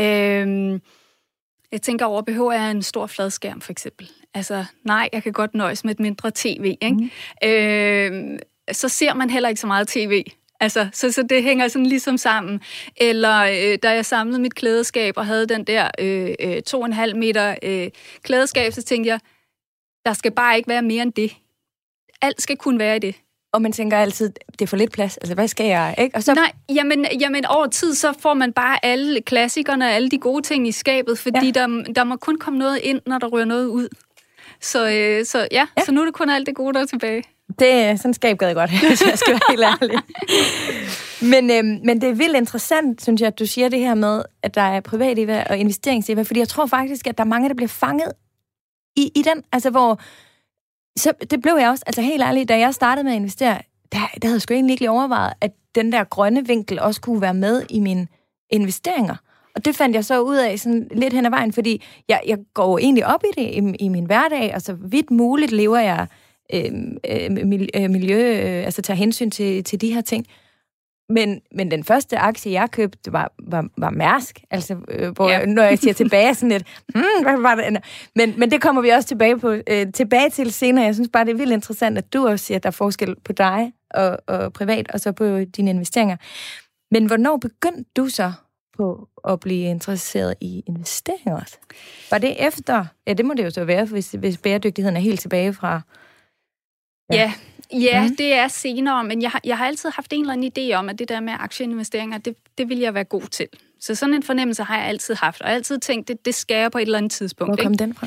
Øh, 0.00 0.80
jeg 1.72 1.82
tænker 1.82 2.06
over, 2.06 2.22
behøver 2.22 2.52
jeg 2.52 2.70
en 2.70 2.82
stor 2.82 3.06
fladskærm, 3.06 3.60
for 3.60 3.72
eksempel? 3.72 4.10
Altså, 4.34 4.64
nej, 4.84 5.08
jeg 5.12 5.22
kan 5.22 5.32
godt 5.32 5.54
nøjes 5.54 5.84
med 5.84 5.94
et 5.94 6.00
mindre 6.00 6.30
tv, 6.34 6.76
ikke? 6.80 7.10
Mm. 7.42 7.48
Øh, 7.48 8.38
så 8.72 8.88
ser 8.88 9.14
man 9.14 9.30
heller 9.30 9.48
ikke 9.48 9.60
så 9.60 9.66
meget 9.66 9.88
tv. 9.88 10.24
Altså, 10.60 10.88
så, 10.92 11.12
så 11.12 11.22
det 11.22 11.42
hænger 11.42 11.68
sådan 11.68 11.86
ligesom 11.86 12.16
sammen. 12.16 12.60
Eller 12.96 13.40
øh, 13.40 13.78
da 13.82 13.90
jeg 13.90 14.04
samlede 14.04 14.40
mit 14.40 14.54
klædeskab 14.54 15.16
og 15.16 15.26
havde 15.26 15.46
den 15.46 15.64
der 15.64 15.90
øh, 15.98 16.34
øh, 16.40 16.62
to 16.62 16.80
og 16.80 16.86
en 16.86 16.92
halv 16.92 17.16
meter 17.16 17.54
øh, 17.62 17.88
klædeskab, 18.22 18.72
så 18.72 18.82
tænkte 18.82 19.08
jeg, 19.08 19.20
der 20.04 20.12
skal 20.12 20.30
bare 20.30 20.56
ikke 20.56 20.68
være 20.68 20.82
mere 20.82 21.02
end 21.02 21.12
det. 21.12 21.36
Alt 22.22 22.42
skal 22.42 22.56
kun 22.56 22.78
være 22.78 22.96
i 22.96 22.98
det. 22.98 23.14
Og 23.52 23.62
man 23.62 23.72
tænker 23.72 23.96
altid, 23.96 24.30
det 24.52 24.62
er 24.62 24.66
for 24.66 24.76
lidt 24.76 24.92
plads. 24.92 25.16
Altså, 25.16 25.34
hvad 25.34 25.48
skal 25.48 25.66
jeg? 25.66 25.94
Ikke? 25.98 26.16
Og 26.16 26.22
så... 26.22 26.34
Nej, 26.34 26.52
jamen, 26.74 27.06
jamen 27.20 27.46
over 27.46 27.66
tid, 27.66 27.94
så 27.94 28.12
får 28.20 28.34
man 28.34 28.52
bare 28.52 28.84
alle 28.84 29.20
klassikerne 29.20 29.84
og 29.84 29.90
alle 29.90 30.08
de 30.08 30.18
gode 30.18 30.42
ting 30.42 30.68
i 30.68 30.72
skabet, 30.72 31.18
fordi 31.18 31.46
ja. 31.46 31.50
der, 31.50 31.92
der 31.96 32.04
må 32.04 32.16
kun 32.16 32.38
komme 32.38 32.58
noget 32.58 32.80
ind, 32.82 33.00
når 33.06 33.18
der 33.18 33.26
rører 33.26 33.44
noget 33.44 33.66
ud. 33.66 33.88
Så, 34.60 34.90
øh, 34.90 35.24
så 35.24 35.48
ja, 35.52 35.66
ja, 35.78 35.84
så 35.84 35.92
nu 35.92 36.00
er 36.00 36.04
det 36.04 36.14
kun 36.14 36.30
alt 36.30 36.46
det 36.46 36.54
gode, 36.54 36.74
der 36.74 36.80
er 36.80 36.86
tilbage. 36.86 37.24
Det, 37.58 38.00
sådan 38.00 38.14
skab 38.14 38.38
gad 38.38 38.48
jeg 38.48 38.54
godt, 38.54 38.70
hvis 38.88 39.02
jeg 39.06 39.18
skal 39.18 39.32
være 39.32 39.40
helt 39.50 39.62
ærlig. 39.62 39.98
Men, 41.22 41.50
øhm, 41.50 41.80
men 41.84 42.00
det 42.00 42.08
er 42.08 42.14
vildt 42.14 42.36
interessant, 42.36 43.02
synes 43.02 43.20
jeg, 43.20 43.26
at 43.26 43.38
du 43.38 43.46
siger 43.46 43.68
det 43.68 43.78
her 43.78 43.94
med, 43.94 44.22
at 44.42 44.54
der 44.54 44.62
er 44.62 44.80
privat 44.80 45.18
IVA 45.18 45.44
og 45.50 45.58
investerings 45.58 46.10
fordi 46.26 46.40
jeg 46.40 46.48
tror 46.48 46.66
faktisk, 46.66 47.06
at 47.06 47.18
der 47.18 47.24
er 47.24 47.28
mange, 47.28 47.48
der 47.48 47.54
bliver 47.54 47.68
fanget 47.68 48.12
i, 48.96 49.10
i 49.14 49.22
den, 49.22 49.42
altså 49.52 49.70
hvor, 49.70 50.00
så 50.96 51.12
det 51.30 51.42
blev 51.42 51.56
jeg 51.60 51.70
også, 51.70 51.84
altså 51.86 52.02
helt 52.02 52.22
ærligt, 52.22 52.48
da 52.48 52.58
jeg 52.58 52.74
startede 52.74 53.04
med 53.04 53.12
at 53.12 53.16
investere, 53.16 53.58
der, 53.92 53.98
der 54.22 54.26
havde 54.28 54.34
jeg 54.34 54.42
sgu 54.42 54.54
egentlig 54.54 54.74
ikke 54.74 54.90
overvejet, 54.90 55.32
at 55.40 55.52
den 55.74 55.92
der 55.92 56.04
grønne 56.04 56.46
vinkel 56.46 56.80
også 56.80 57.00
kunne 57.00 57.20
være 57.20 57.34
med 57.34 57.62
i 57.70 57.80
mine 57.80 58.06
investeringer. 58.50 59.16
Og 59.54 59.64
det 59.64 59.76
fandt 59.76 59.96
jeg 59.96 60.04
så 60.04 60.20
ud 60.20 60.36
af 60.36 60.58
sådan 60.58 60.88
lidt 60.92 61.12
hen 61.12 61.26
ad 61.26 61.30
vejen, 61.30 61.52
fordi 61.52 61.82
jeg, 62.08 62.20
jeg 62.26 62.38
går 62.54 62.70
jo 62.70 62.78
egentlig 62.78 63.06
op 63.06 63.22
i 63.24 63.40
det 63.40 63.50
i, 63.50 63.84
i 63.84 63.88
min 63.88 64.04
hverdag, 64.04 64.54
og 64.54 64.62
så 64.62 64.72
vidt 64.72 65.10
muligt 65.10 65.52
lever 65.52 65.78
jeg 65.78 66.06
øh, 66.54 66.72
øh, 67.10 67.90
miljø, 67.90 68.18
øh, 68.18 68.64
altså 68.64 68.82
tager 68.82 68.96
hensyn 68.96 69.30
til, 69.30 69.64
til 69.64 69.80
de 69.80 69.94
her 69.94 70.00
ting. 70.00 70.26
Men, 71.08 71.40
men 71.52 71.70
den 71.70 71.84
første 71.84 72.18
aktie, 72.18 72.52
jeg 72.52 72.70
købte, 72.70 73.12
var, 73.12 73.32
var, 73.42 73.68
var 73.78 73.90
Mærsk. 73.90 74.40
Altså, 74.50 74.76
øh, 74.88 75.10
hvor, 75.10 75.30
ja. 75.30 75.46
når 75.46 75.62
jeg 75.62 75.78
siger 75.78 75.94
tilbage 75.94 76.34
sådan 76.34 76.48
lidt, 76.48 76.82
hmm, 76.94 77.22
hvad 77.22 77.40
var 77.40 77.54
det? 77.54 77.84
Men, 78.16 78.34
men 78.38 78.50
det 78.50 78.62
kommer 78.62 78.82
vi 78.82 78.88
også 78.88 79.08
tilbage, 79.08 79.38
på, 79.38 79.56
øh, 79.66 79.92
tilbage 79.92 80.30
til 80.30 80.52
senere. 80.52 80.84
Jeg 80.84 80.94
synes 80.94 81.10
bare, 81.12 81.24
det 81.24 81.30
er 81.30 81.36
vildt 81.36 81.52
interessant, 81.52 81.98
at 81.98 82.12
du 82.12 82.28
også 82.28 82.44
siger, 82.44 82.56
at 82.56 82.62
der 82.62 82.68
er 82.68 82.72
forskel 82.72 83.16
på 83.24 83.32
dig 83.32 83.72
og, 83.90 84.18
og 84.26 84.52
privat, 84.52 84.90
og 84.90 85.00
så 85.00 85.12
på 85.12 85.44
dine 85.44 85.70
investeringer. 85.70 86.16
Men 86.90 87.06
hvornår 87.06 87.36
begyndte 87.36 87.90
du 87.96 88.08
så 88.08 88.32
på 88.76 89.08
at 89.28 89.40
blive 89.40 89.70
interesseret 89.70 90.34
i 90.40 90.62
investeringer 90.66 91.40
også? 91.40 91.56
Var 92.10 92.18
det 92.18 92.46
efter? 92.46 92.86
Ja, 93.06 93.12
det 93.12 93.24
må 93.24 93.34
det 93.34 93.44
jo 93.44 93.50
så 93.50 93.64
være, 93.64 93.84
hvis, 93.84 94.10
hvis 94.10 94.38
bæredygtigheden 94.38 94.96
er 94.96 95.00
helt 95.00 95.20
tilbage 95.20 95.52
fra... 95.52 95.80
Ja, 97.12 97.16
ja 97.16 97.32
Ja, 97.72 98.08
mm. 98.08 98.16
det 98.16 98.32
er 98.32 98.48
senere, 98.48 99.04
men 99.04 99.22
jeg 99.22 99.30
har, 99.30 99.40
jeg 99.44 99.58
har 99.58 99.66
altid 99.66 99.90
haft 99.90 100.12
en 100.12 100.20
eller 100.20 100.32
anden 100.32 100.52
idé 100.58 100.74
om, 100.74 100.88
at 100.88 100.98
det 100.98 101.08
der 101.08 101.20
med 101.20 101.32
aktieinvesteringer, 101.38 102.18
det, 102.18 102.36
det 102.58 102.68
vil 102.68 102.78
jeg 102.78 102.94
være 102.94 103.04
god 103.04 103.22
til. 103.22 103.46
Så 103.80 103.94
sådan 103.94 104.14
en 104.14 104.22
fornemmelse 104.22 104.62
har 104.62 104.78
jeg 104.78 104.86
altid 104.86 105.14
haft, 105.14 105.42
og 105.42 105.50
altid 105.50 105.78
tænkt, 105.78 106.08
det, 106.08 106.24
det 106.24 106.34
skal 106.34 106.56
jeg 106.56 106.70
på 106.70 106.78
et 106.78 106.82
eller 106.82 106.98
andet 106.98 107.12
tidspunkt. 107.12 107.50
Hvor 107.50 107.64
kom 107.64 107.72
ikke? 107.72 107.84
den 107.84 107.94
fra? 107.94 108.06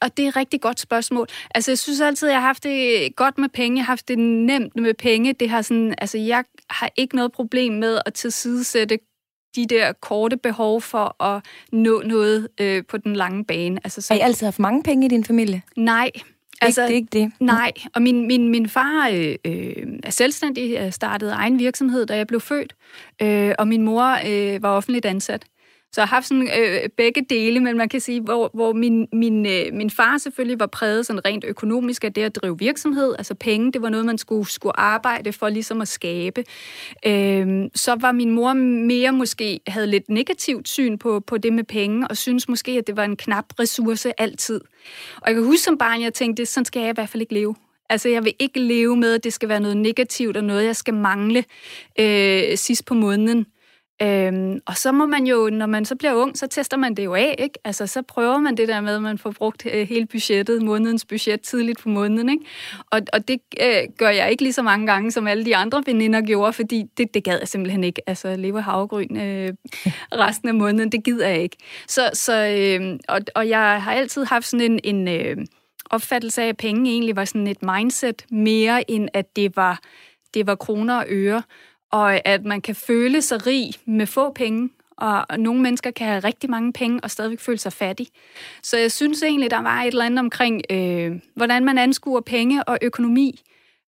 Og 0.00 0.16
det 0.16 0.24
er 0.24 0.28
et 0.28 0.36
rigtig 0.36 0.60
godt 0.60 0.80
spørgsmål. 0.80 1.26
Altså, 1.54 1.70
jeg 1.70 1.78
synes 1.78 2.00
altid, 2.00 2.28
jeg 2.28 2.36
har 2.36 2.46
haft 2.46 2.64
det 2.64 3.16
godt 3.16 3.38
med 3.38 3.48
penge. 3.48 3.76
Jeg 3.76 3.84
har 3.84 3.90
haft 3.90 4.08
det 4.08 4.18
nemt 4.18 4.76
med 4.76 4.94
penge. 4.94 5.32
Det 5.32 5.50
har 5.50 5.62
sådan, 5.62 5.94
altså, 5.98 6.18
jeg 6.18 6.44
har 6.70 6.90
ikke 6.96 7.16
noget 7.16 7.32
problem 7.32 7.72
med 7.72 8.00
at 8.06 8.14
tilsidesætte 8.14 8.98
de 9.56 9.66
der 9.66 9.92
korte 9.92 10.36
behov 10.36 10.82
for 10.82 11.22
at 11.22 11.44
nå 11.72 12.02
noget 12.02 12.48
øh, 12.60 12.84
på 12.88 12.96
den 12.96 13.16
lange 13.16 13.44
bane. 13.44 13.80
Altså, 13.84 14.00
så... 14.00 14.14
Har 14.14 14.18
I 14.18 14.22
altid 14.22 14.46
haft 14.46 14.58
mange 14.58 14.82
penge 14.82 15.06
i 15.06 15.08
din 15.08 15.24
familie? 15.24 15.62
Nej, 15.76 16.10
Altså, 16.62 16.86
ikke, 16.86 17.08
det 17.12 17.18
er 17.18 17.24
ikke 17.24 17.34
det. 17.38 17.46
Nej, 17.46 17.72
og 17.94 18.02
min, 18.02 18.26
min, 18.26 18.48
min 18.48 18.68
far 18.68 19.08
øh, 19.12 19.34
øh, 19.44 19.86
er 20.02 20.10
selvstændig, 20.10 20.94
startede 20.94 21.32
egen 21.32 21.58
virksomhed, 21.58 22.06
da 22.06 22.16
jeg 22.16 22.26
blev 22.26 22.40
født, 22.40 22.74
øh, 23.22 23.54
og 23.58 23.68
min 23.68 23.82
mor 23.82 24.18
øh, 24.26 24.62
var 24.62 24.70
offentligt 24.70 25.06
ansat. 25.06 25.44
Så 25.92 26.00
jeg 26.00 26.08
har 26.08 26.16
haft 26.16 26.26
sådan, 26.26 26.48
øh, 26.58 26.88
begge 26.96 27.26
dele, 27.30 27.60
men 27.60 27.76
man 27.76 27.88
kan 27.88 28.00
sige, 28.00 28.20
hvor, 28.20 28.50
hvor 28.54 28.72
min, 28.72 29.08
min, 29.12 29.46
øh, 29.46 29.72
min 29.72 29.90
far 29.90 30.18
selvfølgelig 30.18 30.60
var 30.60 30.66
præget 30.66 31.06
sådan 31.06 31.24
rent 31.24 31.44
økonomisk 31.44 32.04
af 32.04 32.12
det 32.12 32.22
at 32.22 32.36
drive 32.36 32.58
virksomhed. 32.58 33.14
Altså 33.18 33.34
penge, 33.34 33.72
det 33.72 33.82
var 33.82 33.88
noget, 33.88 34.06
man 34.06 34.18
skulle, 34.18 34.50
skulle 34.50 34.80
arbejde 34.80 35.32
for 35.32 35.48
ligesom 35.48 35.80
at 35.80 35.88
skabe. 35.88 36.44
Øh, 37.06 37.64
så 37.74 37.96
var 38.00 38.12
min 38.12 38.30
mor 38.30 38.52
mere 38.52 39.12
måske, 39.12 39.60
havde 39.66 39.86
lidt 39.86 40.08
negativt 40.08 40.68
syn 40.68 40.98
på, 40.98 41.20
på 41.20 41.38
det 41.38 41.52
med 41.52 41.64
penge, 41.64 42.08
og 42.08 42.16
synes 42.16 42.48
måske, 42.48 42.72
at 42.72 42.86
det 42.86 42.96
var 42.96 43.04
en 43.04 43.16
knap 43.16 43.44
ressource 43.60 44.20
altid. 44.20 44.60
Og 45.16 45.22
jeg 45.26 45.34
kan 45.34 45.44
huske 45.44 45.62
som 45.62 45.78
barn, 45.78 46.02
jeg 46.02 46.14
tænkte, 46.14 46.46
sådan 46.46 46.64
skal 46.64 46.80
jeg 46.80 46.90
i 46.90 46.94
hvert 46.94 47.08
fald 47.08 47.20
ikke 47.20 47.34
leve. 47.34 47.54
Altså, 47.88 48.08
jeg 48.08 48.24
vil 48.24 48.34
ikke 48.38 48.60
leve 48.60 48.96
med, 48.96 49.14
at 49.14 49.24
det 49.24 49.32
skal 49.32 49.48
være 49.48 49.60
noget 49.60 49.76
negativt 49.76 50.36
og 50.36 50.44
noget, 50.44 50.64
jeg 50.64 50.76
skal 50.76 50.94
mangle 50.94 51.44
øh, 52.00 52.56
sidst 52.56 52.84
på 52.86 52.94
måneden. 52.94 53.46
Øhm, 54.02 54.60
og 54.66 54.76
så 54.76 54.92
må 54.92 55.06
man 55.06 55.26
jo, 55.26 55.50
når 55.52 55.66
man 55.66 55.84
så 55.84 55.96
bliver 55.96 56.14
ung, 56.14 56.38
så 56.38 56.46
tester 56.46 56.76
man 56.76 56.94
det 56.94 57.04
jo 57.04 57.14
af, 57.14 57.34
ikke? 57.38 57.58
Altså, 57.64 57.86
så 57.86 58.02
prøver 58.02 58.38
man 58.38 58.56
det 58.56 58.68
der 58.68 58.80
med, 58.80 58.94
at 58.94 59.02
man 59.02 59.18
får 59.18 59.30
brugt 59.30 59.66
øh, 59.72 59.88
hele 59.88 60.06
budgettet, 60.06 60.62
månedens 60.62 61.04
budget, 61.04 61.40
tidligt 61.40 61.78
på 61.78 61.88
måneden, 61.88 62.28
ikke? 62.28 62.44
Og, 62.90 63.00
og 63.12 63.28
det 63.28 63.40
øh, 63.62 63.82
gør 63.98 64.08
jeg 64.08 64.30
ikke 64.30 64.42
lige 64.42 64.52
så 64.52 64.62
mange 64.62 64.86
gange, 64.86 65.10
som 65.10 65.26
alle 65.26 65.44
de 65.44 65.56
andre 65.56 65.82
veninder 65.86 66.20
gjorde, 66.20 66.52
fordi 66.52 66.84
det, 66.98 67.14
det 67.14 67.24
gad 67.24 67.38
jeg 67.38 67.48
simpelthen 67.48 67.84
ikke. 67.84 68.08
Altså, 68.08 68.36
leve 68.36 68.62
havgryn 68.62 69.16
øh, 69.16 69.52
resten 70.24 70.48
af 70.48 70.54
måneden, 70.54 70.92
det 70.92 71.04
gider 71.04 71.28
jeg 71.28 71.42
ikke. 71.42 71.56
Så, 71.88 72.10
så 72.12 72.46
øh, 72.46 72.98
og, 73.08 73.20
og 73.34 73.48
jeg 73.48 73.82
har 73.82 73.92
altid 73.92 74.24
haft 74.24 74.46
sådan 74.46 74.72
en, 74.72 74.80
en 74.84 75.08
øh, 75.08 75.36
opfattelse 75.90 76.42
af, 76.42 76.48
at 76.48 76.56
penge 76.56 76.90
egentlig 76.90 77.16
var 77.16 77.24
sådan 77.24 77.46
et 77.46 77.62
mindset, 77.62 78.26
mere 78.30 78.90
end 78.90 79.08
at 79.14 79.36
det 79.36 79.56
var, 79.56 79.80
det 80.34 80.46
var 80.46 80.54
kroner 80.54 80.96
og 80.96 81.04
øre 81.08 81.42
og 81.92 82.28
at 82.28 82.44
man 82.44 82.60
kan 82.60 82.74
føle 82.74 83.22
sig 83.22 83.46
rig 83.46 83.72
med 83.86 84.06
få 84.06 84.32
penge, 84.32 84.70
og 84.96 85.38
nogle 85.38 85.62
mennesker 85.62 85.90
kan 85.90 86.06
have 86.06 86.20
rigtig 86.20 86.50
mange 86.50 86.72
penge 86.72 87.00
og 87.02 87.10
stadigvæk 87.10 87.40
føle 87.40 87.58
sig 87.58 87.72
fattig. 87.72 88.06
Så 88.62 88.78
jeg 88.78 88.92
synes 88.92 89.22
egentlig, 89.22 89.50
der 89.50 89.62
var 89.62 89.82
et 89.82 89.86
eller 89.86 90.04
andet 90.04 90.18
omkring, 90.18 90.62
øh, 90.70 91.12
hvordan 91.34 91.64
man 91.64 91.78
anskuer 91.78 92.20
penge 92.20 92.64
og 92.64 92.78
økonomi. 92.82 93.40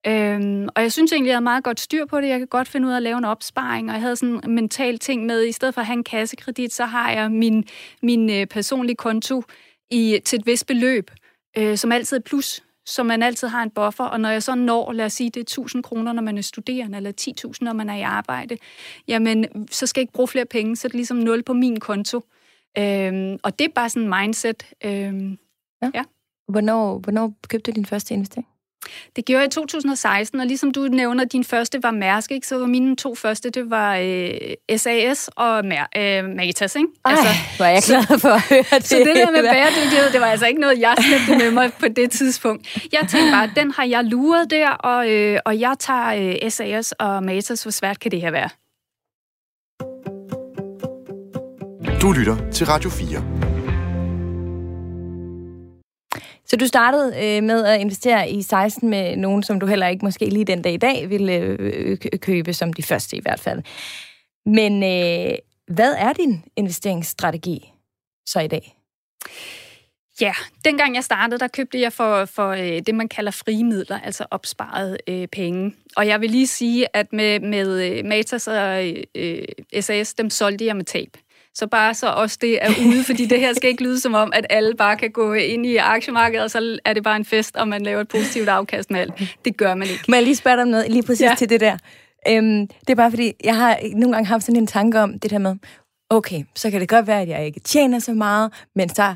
Øhm, 0.07 0.69
og 0.77 0.83
jeg 0.83 0.93
synes 0.93 1.13
egentlig, 1.13 1.29
jeg 1.29 1.35
havde 1.35 1.45
meget 1.45 1.65
godt 1.65 1.81
styr 1.81 2.07
på 2.07 2.21
det. 2.21 2.29
Jeg 2.29 2.39
kan 2.39 2.49
godt 2.49 2.69
finde 2.69 2.89
ud 2.89 2.93
af 2.93 2.97
at 2.97 3.03
lave 3.03 3.19
en 3.19 3.25
opsparing, 3.25 3.89
og 3.89 3.95
jeg 3.95 4.03
havde 4.03 4.17
sådan 4.17 4.41
en 4.45 4.55
mental 4.55 4.99
ting 4.99 5.27
med, 5.27 5.45
i 5.45 5.53
stedet 5.53 5.75
for 5.75 5.81
at 5.81 5.87
have 5.87 5.97
en 5.97 6.05
kassekredit, 6.05 6.73
så 6.73 6.85
har 6.85 7.11
jeg 7.11 7.31
min, 7.31 7.65
min 8.03 8.31
øh, 8.31 8.47
personlige 8.47 8.97
konto 8.97 9.43
i, 9.91 10.21
til 10.25 10.39
et 10.39 10.47
vist 10.47 10.67
beløb, 10.67 11.11
øh, 11.59 11.77
som 11.77 11.93
altid 11.93 12.17
er 12.17 12.21
plus 12.21 12.63
så 12.89 13.03
man 13.03 13.23
altid 13.23 13.49
har 13.49 13.63
en 13.63 13.71
buffer. 13.71 14.05
Og 14.05 14.21
når 14.21 14.29
jeg 14.29 14.43
så 14.43 14.55
når, 14.55 14.93
lad 14.93 15.05
os 15.05 15.13
sige, 15.13 15.31
det 15.31 15.41
er 15.41 15.45
1000 15.45 15.83
kroner, 15.83 16.13
når 16.13 16.23
man 16.23 16.39
er 16.39 16.43
studerende, 16.43 16.97
eller 16.97 17.13
10.000, 17.21 17.53
når 17.61 17.73
man 17.73 17.91
er 17.91 17.95
i 17.95 18.03
arbejde, 18.03 18.57
jamen, 19.09 19.69
så 19.71 19.87
skal 19.87 20.01
jeg 20.01 20.03
ikke 20.03 20.13
bruge 20.13 20.29
flere 20.29 20.47
penge, 20.47 20.77
så 20.77 20.87
er 20.87 20.89
det 20.89 20.95
ligesom 20.95 21.17
0 21.17 21.43
på 21.43 21.53
min 21.53 21.81
konto. 21.81 22.25
Øhm, 22.79 23.39
og 23.43 23.59
det 23.59 23.65
er 23.65 23.73
bare 23.75 23.89
sådan 23.89 24.03
en 24.03 24.21
mindset. 24.21 24.67
Øhm, 24.85 25.39
ja. 25.83 25.91
ja. 25.95 26.05
Hvornår, 26.49 26.99
hvornår 26.99 27.35
købte 27.49 27.73
du 27.73 27.75
din 27.75 27.87
første 27.87 28.15
investering? 28.15 28.49
Det 29.17 29.25
gjorde 29.25 29.41
jeg 29.41 29.47
i 29.47 29.51
2016, 29.51 30.41
og 30.41 30.47
ligesom 30.47 30.71
du 30.71 30.81
nævner, 30.81 31.25
din 31.25 31.45
første 31.45 31.83
var 31.83 31.91
Mærsk, 31.91 32.31
ikke? 32.31 32.47
så 32.47 32.59
var 32.59 32.67
mine 32.67 32.97
to 32.97 33.15
første, 33.15 33.51
det 33.51 33.71
var 33.71 33.97
øh, 33.97 34.31
SAS 34.79 35.31
og 35.37 35.65
Mer- 35.65 35.89
øh, 35.97 36.25
Matas. 36.37 36.77
Ikke? 36.77 36.89
Ej, 37.05 37.13
altså, 37.13 37.29
var 37.59 37.67
jeg 37.69 37.83
glad 37.87 38.19
for 38.19 38.29
at 38.29 38.43
høre 38.49 38.59
det. 38.79 38.87
Så 38.87 38.97
det 38.97 39.17
der 39.17 39.31
med 39.31 39.43
bæredygtighed, 39.43 40.11
det 40.13 40.21
var 40.21 40.27
altså 40.27 40.47
ikke 40.47 40.61
noget, 40.61 40.79
jeg 40.81 40.95
slæbte 41.01 41.45
med 41.45 41.51
mig 41.51 41.73
på 41.81 41.89
det 41.97 42.11
tidspunkt. 42.11 42.79
Jeg 42.93 43.01
tænkte 43.11 43.33
bare, 43.33 43.51
den 43.57 43.71
har 43.73 43.85
jeg 43.85 44.05
luret 44.05 44.51
der, 44.51 44.69
og, 44.71 45.11
øh, 45.11 45.39
og 45.45 45.61
jeg 45.61 45.75
tager 45.79 46.35
øh, 46.45 46.51
SAS 46.51 46.93
og 46.93 47.23
Matas. 47.25 47.63
Hvor 47.63 47.71
svært 47.73 48.01
kan 48.01 48.11
det 48.11 48.21
her 48.21 48.31
være? 48.31 48.49
Du 52.03 52.13
lytter 52.13 52.37
til 52.53 52.67
Radio 52.67 52.91
4. 52.91 53.58
Så 56.49 56.57
du 56.57 56.67
startede 56.67 57.07
øh, 57.09 57.43
med 57.43 57.65
at 57.65 57.81
investere 57.81 58.31
i 58.31 58.43
16 58.43 58.89
med 58.89 59.17
nogen, 59.17 59.43
som 59.43 59.61
du 59.61 59.67
heller 59.67 59.89
ikke 59.89 60.05
måske 60.05 60.27
lige 60.27 60.45
den 60.45 60.63
dag 60.63 60.73
i 60.73 60.77
dag 60.77 61.11
ville 61.11 61.33
øh, 61.33 61.99
øh 62.13 62.19
købe 62.19 62.53
som 62.53 62.73
de 62.73 62.83
første 62.83 63.17
i 63.17 63.21
hvert 63.21 63.41
fald. 63.41 63.63
Men 64.47 64.83
øh, 64.83 65.35
hvad 65.75 65.95
er 65.99 66.13
din 66.13 66.45
investeringsstrategi 66.57 67.73
så 68.27 68.41
i 68.41 68.47
dag? 68.47 68.75
Ja, 70.21 70.33
dengang 70.65 70.95
jeg 70.95 71.05
startede, 71.05 71.41
der 71.41 71.49
købte 71.49 71.81
jeg 71.81 71.93
for, 71.93 72.25
for 72.25 72.49
øh, 72.49 72.83
det, 72.87 72.95
man 72.95 73.09
kalder 73.09 73.31
frie 73.31 73.65
midler, 73.65 74.01
altså 74.01 74.27
opsparet 74.31 74.97
øh, 75.09 75.29
penge. 75.29 75.75
Og 75.97 76.07
jeg 76.07 76.21
vil 76.21 76.31
lige 76.31 76.47
sige, 76.47 76.97
at 76.97 77.13
med, 77.13 77.41
med 77.41 77.91
øh, 77.91 78.05
Matas 78.05 78.49
og 78.49 78.93
øh, 79.15 79.45
SAS, 79.81 80.15
dem 80.15 80.31
solgte 80.31 80.65
jeg 80.65 80.77
med 80.77 80.85
tab. 80.85 81.17
Så 81.55 81.67
bare 81.67 81.95
så 81.95 82.07
også 82.09 82.39
det 82.41 82.65
er 82.65 82.71
ude, 82.87 83.05
fordi 83.05 83.27
det 83.27 83.41
her 83.41 83.55
skal 83.55 83.71
ikke 83.71 83.83
lyde 83.83 84.01
som 84.01 84.15
om, 84.15 84.33
at 84.35 84.47
alle 84.51 84.75
bare 84.75 84.97
kan 84.97 85.11
gå 85.11 85.33
ind 85.33 85.67
i 85.67 85.77
aktiemarkedet, 85.77 86.45
og 86.45 86.51
så 86.51 86.79
er 86.85 86.93
det 86.93 87.03
bare 87.03 87.17
en 87.17 87.25
fest, 87.25 87.57
og 87.57 87.69
man 87.69 87.83
laver 87.83 88.01
et 88.01 88.09
positivt 88.09 88.49
afkast 88.49 88.91
med 88.91 89.01
alt. 89.01 89.13
Det 89.45 89.57
gør 89.57 89.75
man 89.75 89.89
ikke. 89.89 90.05
Må 90.09 90.15
jeg 90.15 90.25
lige 90.25 90.37
spørge 90.37 90.57
dig 90.57 90.63
om 90.63 90.69
noget, 90.69 90.91
lige 90.91 91.03
præcis 91.03 91.21
ja. 91.21 91.35
til 91.39 91.51
det 91.51 91.61
der? 91.61 91.77
Øhm, 92.29 92.67
det 92.67 92.91
er 92.91 92.95
bare 92.95 93.11
fordi, 93.11 93.33
jeg 93.45 93.57
har 93.57 93.79
nogle 93.95 94.13
gange 94.13 94.27
haft 94.27 94.45
sådan 94.45 94.61
en 94.61 94.67
tanke 94.67 95.01
om 95.01 95.19
det 95.19 95.31
der 95.31 95.39
med, 95.39 95.57
okay, 96.11 96.45
så 96.55 96.71
kan 96.71 96.81
det 96.81 96.89
godt 96.89 97.07
være, 97.07 97.23
at 97.23 97.29
jeg 97.29 97.47
ikke 97.47 97.61
tjener 97.61 97.99
så 97.99 98.13
meget, 98.13 98.53
men 98.75 98.89
så 98.89 99.15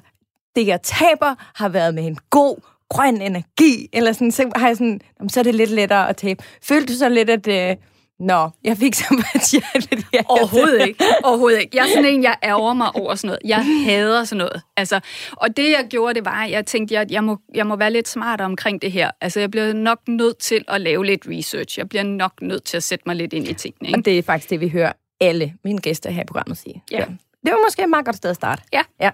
det, 0.56 0.66
jeg 0.66 0.82
taber, 0.82 1.34
har 1.54 1.68
været 1.68 1.94
med 1.94 2.06
en 2.06 2.18
god, 2.30 2.56
grøn 2.88 3.20
energi, 3.20 3.88
eller 3.92 4.12
sådan, 4.12 4.32
så 4.32 4.50
har 4.56 4.66
jeg 4.66 4.76
sådan, 4.76 5.00
så 5.28 5.40
er 5.40 5.44
det 5.44 5.54
lidt 5.54 5.70
lettere 5.70 6.08
at 6.08 6.16
tabe. 6.16 6.44
Følte 6.62 6.92
du 6.92 6.98
så 6.98 7.08
lidt, 7.08 7.30
at, 7.30 7.48
øh, 7.48 7.76
Nå, 8.22 8.50
jeg 8.64 8.76
fik 8.76 8.94
så 8.94 9.04
meget 9.10 9.50
hjerte. 9.50 10.06
Overhovedet 10.28 10.86
ikke. 10.86 11.04
Overhovedet 11.24 11.60
ikke. 11.60 11.76
Jeg 11.76 11.82
er 11.82 11.88
sådan 11.88 12.04
en, 12.04 12.22
jeg 12.22 12.36
ærger 12.42 12.74
mig 12.74 12.96
over 12.96 13.14
sådan 13.14 13.28
noget. 13.28 13.38
Jeg 13.44 13.84
hader 13.84 14.24
sådan 14.24 14.38
noget. 14.38 14.62
Altså, 14.76 15.00
og 15.32 15.56
det, 15.56 15.70
jeg 15.70 15.86
gjorde, 15.90 16.14
det 16.14 16.24
var, 16.24 16.44
at 16.44 16.50
jeg 16.50 16.66
tænkte, 16.66 16.98
at 16.98 17.10
jeg 17.10 17.24
må, 17.24 17.38
jeg 17.54 17.66
må 17.66 17.76
være 17.76 17.92
lidt 17.92 18.08
smartere 18.08 18.46
omkring 18.46 18.82
det 18.82 18.92
her. 18.92 19.10
Altså, 19.20 19.40
jeg 19.40 19.50
bliver 19.50 19.72
nok 19.72 19.98
nødt 20.08 20.38
til 20.38 20.64
at 20.68 20.80
lave 20.80 21.06
lidt 21.06 21.22
research. 21.28 21.78
Jeg 21.78 21.88
bliver 21.88 22.02
nok 22.02 22.32
nødt 22.42 22.64
til 22.64 22.76
at 22.76 22.82
sætte 22.82 23.02
mig 23.06 23.16
lidt 23.16 23.32
ind 23.32 23.48
i 23.48 23.54
tingene. 23.54 23.88
Ikke? 23.88 23.98
Og 23.98 24.04
det 24.04 24.18
er 24.18 24.22
faktisk 24.22 24.50
det, 24.50 24.60
vi 24.60 24.68
hører 24.68 24.92
alle 25.20 25.54
mine 25.64 25.78
gæster 25.78 26.10
her 26.10 26.22
i 26.22 26.26
programmet 26.26 26.58
sige. 26.58 26.82
Ja. 26.90 26.98
ja. 26.98 27.04
Det 27.44 27.52
var 27.52 27.66
måske 27.66 27.82
et 27.82 27.90
meget 27.90 28.04
godt 28.04 28.16
sted 28.16 28.30
at 28.30 28.36
starte. 28.36 28.62
Ja. 28.72 28.82
ja. 29.00 29.10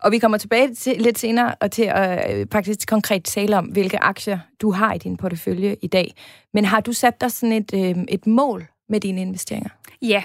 Og 0.00 0.12
vi 0.12 0.18
kommer 0.18 0.38
tilbage 0.38 0.74
til, 0.74 0.96
lidt 0.98 1.18
senere 1.18 1.54
og 1.60 1.70
til 1.70 1.82
at 1.82 2.36
øh, 2.36 2.46
faktisk 2.52 2.88
konkret 2.88 3.24
tale 3.24 3.58
om, 3.58 3.64
hvilke 3.64 3.98
aktier 4.02 4.38
du 4.60 4.70
har 4.70 4.94
i 4.94 4.98
din 4.98 5.16
portefølje 5.16 5.76
i 5.82 5.86
dag. 5.86 6.14
Men 6.54 6.64
har 6.64 6.80
du 6.80 6.92
sat 6.92 7.20
dig 7.20 7.32
sådan 7.32 7.52
et, 7.52 7.70
øh, 7.74 8.04
et 8.08 8.26
mål 8.26 8.66
med 8.88 9.00
dine 9.00 9.20
investeringer? 9.20 9.70
Ja, 10.02 10.22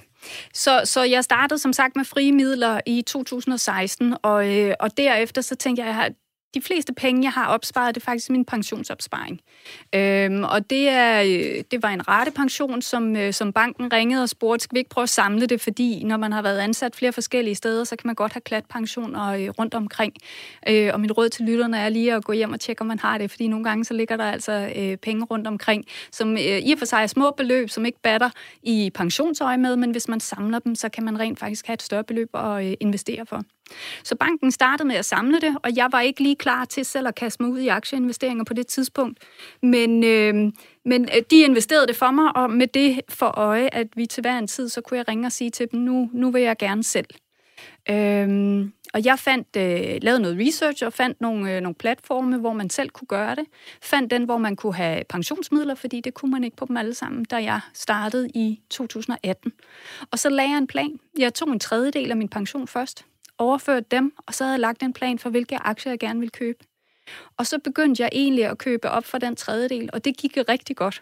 så, 0.53 0.81
så 0.85 1.03
jeg 1.03 1.23
startede 1.23 1.59
som 1.59 1.73
sagt 1.73 1.95
med 1.95 2.05
frie 2.05 2.31
midler 2.31 2.79
i 2.85 3.01
2016, 3.01 4.15
og, 4.23 4.55
øh, 4.55 4.73
og 4.79 4.97
derefter 4.97 5.41
så 5.41 5.55
tænkte 5.55 5.83
jeg, 5.83 6.05
at 6.05 6.13
de 6.53 6.61
fleste 6.61 6.93
penge, 6.93 7.23
jeg 7.23 7.31
har 7.31 7.47
opsparet, 7.47 7.95
det 7.95 8.01
er 8.01 8.05
faktisk 8.05 8.29
min 8.29 8.45
pensionsopsparing. 8.45 9.41
Øhm, 9.95 10.43
og 10.43 10.69
det, 10.69 10.89
er, 10.89 11.21
øh, 11.21 11.63
det 11.71 11.83
var 11.83 11.89
en 11.89 12.07
ratepension, 12.07 12.81
som, 12.81 13.15
øh, 13.15 13.33
som 13.33 13.53
banken 13.53 13.93
ringede 13.93 14.23
og 14.23 14.29
spurgte, 14.29 14.63
skal 14.63 14.75
vi 14.75 14.79
ikke 14.79 14.89
prøve 14.89 15.03
at 15.03 15.09
samle 15.09 15.45
det, 15.45 15.61
fordi 15.61 16.03
når 16.03 16.17
man 16.17 16.31
har 16.31 16.41
været 16.41 16.59
ansat 16.59 16.95
flere 16.95 17.13
forskellige 17.13 17.55
steder, 17.55 17.83
så 17.83 17.95
kan 17.95 18.07
man 18.07 18.15
godt 18.15 18.33
have 18.33 18.41
klatpensioner 18.41 19.27
øh, 19.27 19.49
rundt 19.49 19.73
omkring. 19.73 20.13
Øh, 20.69 20.89
og 20.93 20.99
mit 20.99 21.17
råd 21.17 21.29
til 21.29 21.45
lytterne 21.45 21.77
er 21.77 21.89
lige 21.89 22.13
at 22.13 22.23
gå 22.23 22.33
hjem 22.33 22.53
og 22.53 22.59
tjekke, 22.59 22.81
om 22.81 22.87
man 22.87 22.99
har 22.99 23.17
det, 23.17 23.31
fordi 23.31 23.47
nogle 23.47 23.63
gange 23.63 23.85
så 23.85 23.93
ligger 23.93 24.17
der 24.17 24.25
altså 24.25 24.71
øh, 24.75 24.97
penge 24.97 25.25
rundt 25.25 25.47
omkring, 25.47 25.85
som 26.11 26.33
øh, 26.33 26.59
i 26.59 26.71
og 26.71 26.79
for 26.79 26.85
sig 26.85 27.03
er 27.03 27.07
små 27.07 27.31
beløb, 27.31 27.69
som 27.69 27.85
ikke 27.85 27.99
batter 28.03 28.29
i 28.63 28.91
pensionsøje 28.93 29.57
med, 29.57 29.75
men 29.75 29.91
hvis 29.91 30.07
man 30.07 30.19
samler 30.19 30.59
dem, 30.59 30.75
så 30.75 30.89
kan 30.89 31.03
man 31.03 31.19
rent 31.19 31.39
faktisk 31.39 31.67
have 31.67 31.73
et 31.73 31.81
større 31.81 32.03
beløb 32.03 32.29
at 32.33 32.65
øh, 32.65 32.73
investere 32.79 33.25
for. 33.25 33.43
Så 34.03 34.15
banken 34.15 34.51
startede 34.51 34.87
med 34.87 34.95
at 34.95 35.05
samle 35.05 35.39
det, 35.39 35.55
og 35.63 35.75
jeg 35.75 35.87
var 35.91 36.01
ikke 36.01 36.23
lige 36.23 36.35
klar 36.35 36.65
til 36.65 36.85
selv 36.85 37.07
at 37.07 37.15
kaste 37.15 37.43
mig 37.43 37.51
ud 37.51 37.59
i 37.59 37.67
aktieinvesteringer 37.67 38.43
på 38.43 38.53
det 38.53 38.67
tidspunkt. 38.67 39.19
Men, 39.61 40.03
øh, 40.03 40.51
men 40.85 41.09
øh, 41.15 41.21
de 41.31 41.41
investerede 41.41 41.87
det 41.87 41.95
for 41.95 42.11
mig, 42.11 42.35
og 42.35 42.51
med 42.51 42.67
det 42.67 43.01
for 43.09 43.27
øje, 43.37 43.69
at 43.71 43.87
vi 43.95 44.05
til 44.05 44.21
hver 44.21 44.37
en 44.37 44.47
tid, 44.47 44.69
så 44.69 44.81
kunne 44.81 44.97
jeg 44.97 45.07
ringe 45.07 45.25
og 45.25 45.31
sige 45.31 45.49
til 45.49 45.67
dem, 45.71 45.79
nu, 45.79 46.09
nu 46.13 46.31
vil 46.31 46.41
jeg 46.41 46.57
gerne 46.57 46.83
selv. 46.83 47.07
Øh, 47.89 48.67
og 48.93 49.05
jeg 49.05 49.19
fandt, 49.19 49.47
øh, 49.57 49.97
lavede 50.01 50.21
noget 50.21 50.47
research 50.47 50.85
og 50.85 50.93
fandt 50.93 51.21
nogle, 51.21 51.55
øh, 51.55 51.61
nogle 51.61 51.75
platforme, 51.75 52.37
hvor 52.37 52.53
man 52.53 52.69
selv 52.69 52.89
kunne 52.89 53.07
gøre 53.07 53.35
det. 53.35 53.45
Fandt 53.81 54.11
den, 54.11 54.23
hvor 54.23 54.37
man 54.37 54.55
kunne 54.55 54.75
have 54.75 55.03
pensionsmidler, 55.09 55.75
fordi 55.75 56.01
det 56.01 56.13
kunne 56.13 56.31
man 56.31 56.43
ikke 56.43 56.57
på 56.57 56.65
dem 56.65 56.77
alle 56.77 56.93
sammen, 56.93 57.25
da 57.25 57.35
jeg 57.35 57.59
startede 57.73 58.29
i 58.29 58.61
2018. 58.69 59.51
Og 60.11 60.19
så 60.19 60.29
lagde 60.29 60.49
jeg 60.49 60.57
en 60.57 60.67
plan. 60.67 60.99
Jeg 61.17 61.33
tog 61.33 61.49
en 61.49 61.59
tredjedel 61.59 62.11
af 62.11 62.17
min 62.17 62.29
pension 62.29 62.67
først 62.67 63.05
overført 63.37 63.91
dem, 63.91 64.13
og 64.27 64.33
så 64.33 64.43
havde 64.43 64.53
jeg 64.53 64.59
lagt 64.59 64.83
en 64.83 64.93
plan 64.93 65.19
for, 65.19 65.29
hvilke 65.29 65.57
aktier 65.57 65.91
jeg 65.91 65.99
gerne 65.99 66.19
ville 66.19 66.31
købe. 66.31 66.65
Og 67.37 67.47
så 67.47 67.59
begyndte 67.59 68.03
jeg 68.03 68.09
egentlig 68.11 68.45
at 68.45 68.57
købe 68.57 68.89
op 68.89 69.05
for 69.05 69.17
den 69.17 69.35
tredjedel, 69.35 69.89
og 69.93 70.05
det 70.05 70.17
gik 70.17 70.37
rigtig 70.49 70.75
godt. 70.75 71.01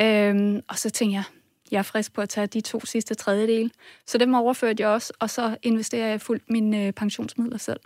Øhm, 0.00 0.60
og 0.68 0.78
så 0.78 0.90
tænkte 0.90 1.14
jeg, 1.14 1.24
jeg 1.70 1.78
er 1.78 1.82
frisk 1.82 2.12
på 2.12 2.20
at 2.20 2.28
tage 2.28 2.46
de 2.46 2.60
to 2.60 2.80
sidste 2.80 3.14
tredjedele. 3.14 3.70
Så 4.06 4.18
dem 4.18 4.34
overførte 4.34 4.82
jeg 4.82 4.90
også, 4.90 5.12
og 5.18 5.30
så 5.30 5.56
investerer 5.62 6.06
jeg 6.06 6.20
fuldt 6.20 6.50
mine 6.50 6.86
øh, 6.86 6.92
pensionsmidler 6.92 7.58
selv. 7.58 7.80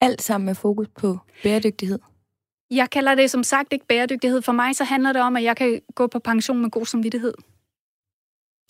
Alt 0.00 0.22
sammen 0.22 0.46
med 0.46 0.54
fokus 0.54 0.88
på 0.88 1.18
bæredygtighed? 1.42 1.98
Jeg 2.70 2.90
kalder 2.90 3.14
det 3.14 3.30
som 3.30 3.42
sagt 3.42 3.72
ikke 3.72 3.86
bæredygtighed. 3.86 4.42
For 4.42 4.52
mig 4.52 4.76
så 4.76 4.84
handler 4.84 5.12
det 5.12 5.22
om, 5.22 5.36
at 5.36 5.42
jeg 5.42 5.56
kan 5.56 5.80
gå 5.94 6.06
på 6.06 6.18
pension 6.18 6.58
med 6.58 6.70
god 6.70 6.86
samvittighed. 6.86 7.34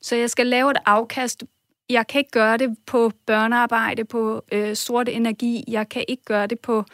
Så 0.02 0.16
jeg 0.16 0.30
skal 0.30 0.46
lave 0.46 0.70
et 0.70 0.76
afkast 0.86 1.44
jeg 1.90 2.06
kan 2.06 2.18
ikke 2.18 2.30
gøre 2.30 2.56
det 2.56 2.76
på 2.86 3.12
børnearbejde, 3.26 4.04
på 4.04 4.44
øh, 4.52 4.76
sort 4.76 5.08
energi. 5.08 5.64
Jeg 5.68 5.88
kan 5.88 6.04
ikke 6.08 6.24
gøre 6.24 6.46
det 6.46 6.60
på 6.60 6.84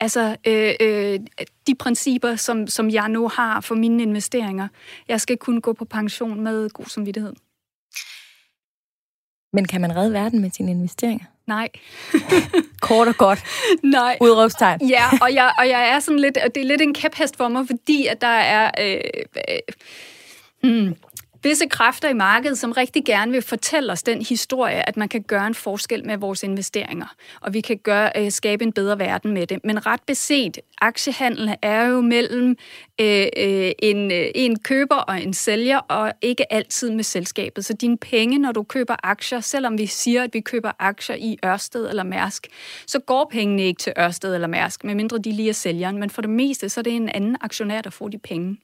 altså 0.00 0.36
øh, 0.46 0.74
øh, 0.80 1.20
de 1.66 1.74
principper, 1.74 2.36
som, 2.36 2.66
som 2.66 2.90
jeg 2.90 3.08
nu 3.08 3.28
har 3.28 3.60
for 3.60 3.74
mine 3.74 4.02
investeringer. 4.02 4.68
Jeg 5.08 5.20
skal 5.20 5.36
kunne 5.36 5.60
gå 5.60 5.72
på 5.72 5.84
pension 5.84 6.40
med 6.40 6.70
god 6.70 6.84
samvittighed. 6.84 7.32
Men 9.52 9.64
kan 9.64 9.80
man 9.80 9.96
redde 9.96 10.12
verden 10.12 10.40
med 10.40 10.50
sine 10.50 10.70
investeringer? 10.70 11.24
Nej. 11.46 11.68
Kort 12.88 13.08
og 13.08 13.16
godt. 13.16 13.42
Nej. 13.82 14.18
Udråbstegn. 14.20 14.88
Ja, 14.88 15.04
og 15.22 15.34
jeg, 15.34 15.52
og 15.58 15.68
jeg 15.68 15.88
er 15.88 16.00
sådan 16.00 16.18
lidt, 16.18 16.36
og 16.36 16.54
det 16.54 16.60
er 16.60 16.66
lidt 16.66 16.82
en 16.82 16.94
kæphest 16.94 17.36
for 17.36 17.48
mig, 17.48 17.66
fordi 17.66 18.06
at 18.06 18.20
der 18.20 18.26
er... 18.26 18.70
Øh, 18.80 19.00
øh, 19.48 19.58
hmm, 20.62 20.94
visse 21.42 21.66
kræfter 21.66 22.08
i 22.08 22.12
markedet, 22.12 22.58
som 22.58 22.72
rigtig 22.72 23.04
gerne 23.04 23.32
vil 23.32 23.42
fortælle 23.42 23.92
os 23.92 24.02
den 24.02 24.22
historie, 24.22 24.88
at 24.88 24.96
man 24.96 25.08
kan 25.08 25.22
gøre 25.22 25.46
en 25.46 25.54
forskel 25.54 26.06
med 26.06 26.16
vores 26.16 26.42
investeringer, 26.42 27.14
og 27.40 27.54
vi 27.54 27.60
kan 27.60 27.78
gøre, 27.78 28.10
øh, 28.16 28.30
skabe 28.30 28.64
en 28.64 28.72
bedre 28.72 28.98
verden 28.98 29.32
med 29.32 29.46
det. 29.46 29.58
Men 29.64 29.86
ret 29.86 30.00
beset, 30.06 30.58
aktiehandel 30.80 31.56
er 31.62 31.86
jo 31.86 32.00
mellem 32.00 32.56
øh, 33.00 33.26
øh, 33.36 33.72
en, 33.78 34.12
øh, 34.12 34.26
en 34.34 34.58
køber 34.58 34.96
og 34.96 35.22
en 35.22 35.34
sælger, 35.34 35.78
og 35.78 36.12
ikke 36.22 36.52
altid 36.52 36.90
med 36.90 37.04
selskabet. 37.04 37.64
Så 37.64 37.74
dine 37.74 37.98
penge, 37.98 38.38
når 38.38 38.52
du 38.52 38.62
køber 38.62 38.96
aktier, 39.02 39.40
selvom 39.40 39.78
vi 39.78 39.86
siger, 39.86 40.22
at 40.22 40.34
vi 40.34 40.40
køber 40.40 40.72
aktier 40.78 41.16
i 41.16 41.38
Ørsted 41.44 41.88
eller 41.88 42.02
Mærsk, 42.02 42.46
så 42.86 42.98
går 42.98 43.28
pengene 43.32 43.62
ikke 43.62 43.78
til 43.78 43.92
Ørsted 43.98 44.34
eller 44.34 44.48
Mærsk, 44.48 44.84
medmindre 44.84 45.18
de 45.18 45.32
lige 45.32 45.48
er 45.48 45.52
sælgeren. 45.52 45.98
Men 45.98 46.10
for 46.10 46.22
det 46.22 46.30
meste, 46.30 46.68
så 46.68 46.80
er 46.80 46.82
det 46.82 46.96
en 46.96 47.08
anden 47.08 47.36
aktionær, 47.40 47.80
der 47.80 47.90
får 47.90 48.08
de 48.08 48.18
penge. 48.18 48.58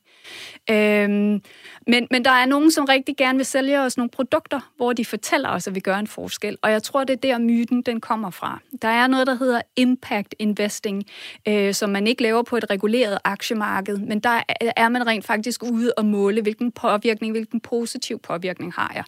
Øhm, 0.71 1.43
men, 1.87 2.09
men 2.11 2.25
der 2.25 2.31
er 2.31 2.47
nogen, 2.67 2.73
som 2.73 2.85
rigtig 2.85 3.17
gerne 3.17 3.39
vil 3.39 3.47
sælge 3.47 3.81
os 3.81 3.97
nogle 3.97 4.11
produkter, 4.11 4.61
hvor 4.77 4.93
de 4.93 5.05
fortæller 5.05 5.49
os, 5.49 5.67
at 5.67 5.75
vi 5.75 5.81
gør 5.81 5.97
en 5.97 6.07
forskel. 6.07 6.59
Og 6.63 6.71
jeg 6.71 6.83
tror, 6.83 7.05
det 7.05 7.13
er 7.13 7.21
der 7.21 7.39
myten, 7.39 7.83
den 7.83 8.01
kommer 8.01 8.31
fra. 8.31 8.61
Der 8.83 8.89
er 8.89 9.07
noget, 9.07 9.27
der 9.27 9.35
hedder 9.35 9.61
impact 9.77 10.35
investing, 10.39 11.05
øh, 11.49 11.75
som 11.75 11.91
man 11.91 12.07
ikke 12.07 12.23
laver 12.23 12.43
på 12.43 12.57
et 12.57 12.71
reguleret 12.71 13.19
aktiemarked, 13.25 13.99
men 13.99 14.21
der 14.21 14.43
er 14.77 14.89
man 14.89 15.07
rent 15.07 15.25
faktisk 15.25 15.63
ude 15.63 15.93
og 15.97 16.05
måle, 16.05 16.43
hvilken 16.43 16.73
påvirkning, 16.73 17.33
hvilken 17.33 17.61
positiv 17.61 18.19
påvirkning 18.19 18.73
har 18.73 18.93
jeg. 18.95 19.05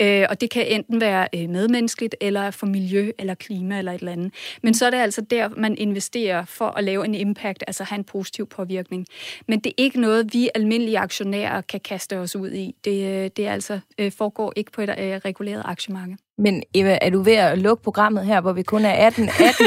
Øh, 0.00 0.26
og 0.30 0.40
det 0.40 0.50
kan 0.50 0.66
enten 0.66 1.00
være 1.00 1.28
øh, 1.34 1.48
medmenneskeligt, 1.48 2.14
eller 2.20 2.50
for 2.50 2.66
miljø, 2.66 3.10
eller 3.18 3.34
klima, 3.34 3.78
eller 3.78 3.92
et 3.92 3.98
eller 3.98 4.12
andet. 4.12 4.32
Men 4.62 4.74
så 4.74 4.86
er 4.86 4.90
det 4.90 4.98
altså 4.98 5.20
der, 5.20 5.48
man 5.56 5.78
investerer 5.78 6.44
for 6.44 6.68
at 6.68 6.84
lave 6.84 7.04
en 7.04 7.14
impact, 7.14 7.64
altså 7.66 7.84
have 7.84 7.98
en 7.98 8.04
positiv 8.04 8.46
påvirkning. 8.46 9.06
Men 9.48 9.60
det 9.60 9.70
er 9.70 9.82
ikke 9.82 10.00
noget, 10.00 10.34
vi 10.34 10.50
almindelige 10.54 10.98
aktionærer 10.98 11.60
kan 11.60 11.80
kaste 11.80 12.18
os 12.18 12.36
ud 12.36 12.50
i. 12.50 12.74
Det, 12.84 12.95
øh, 13.02 13.30
det 13.36 13.46
altså 13.46 13.80
øh, 13.98 14.12
foregår 14.12 14.52
ikke 14.56 14.72
på 14.72 14.80
et 14.80 14.88
øh, 14.88 15.20
reguleret 15.24 15.62
aktiemarked. 15.64 16.16
Men 16.38 16.62
Eva, 16.74 16.98
er 17.02 17.10
du 17.10 17.22
ved 17.22 17.32
at 17.32 17.58
lukke 17.58 17.82
programmet 17.82 18.26
her, 18.26 18.40
hvor 18.40 18.52
vi 18.52 18.62
kun 18.62 18.84
er 18.84 18.90
18, 18.90 19.28
18, 19.28 19.66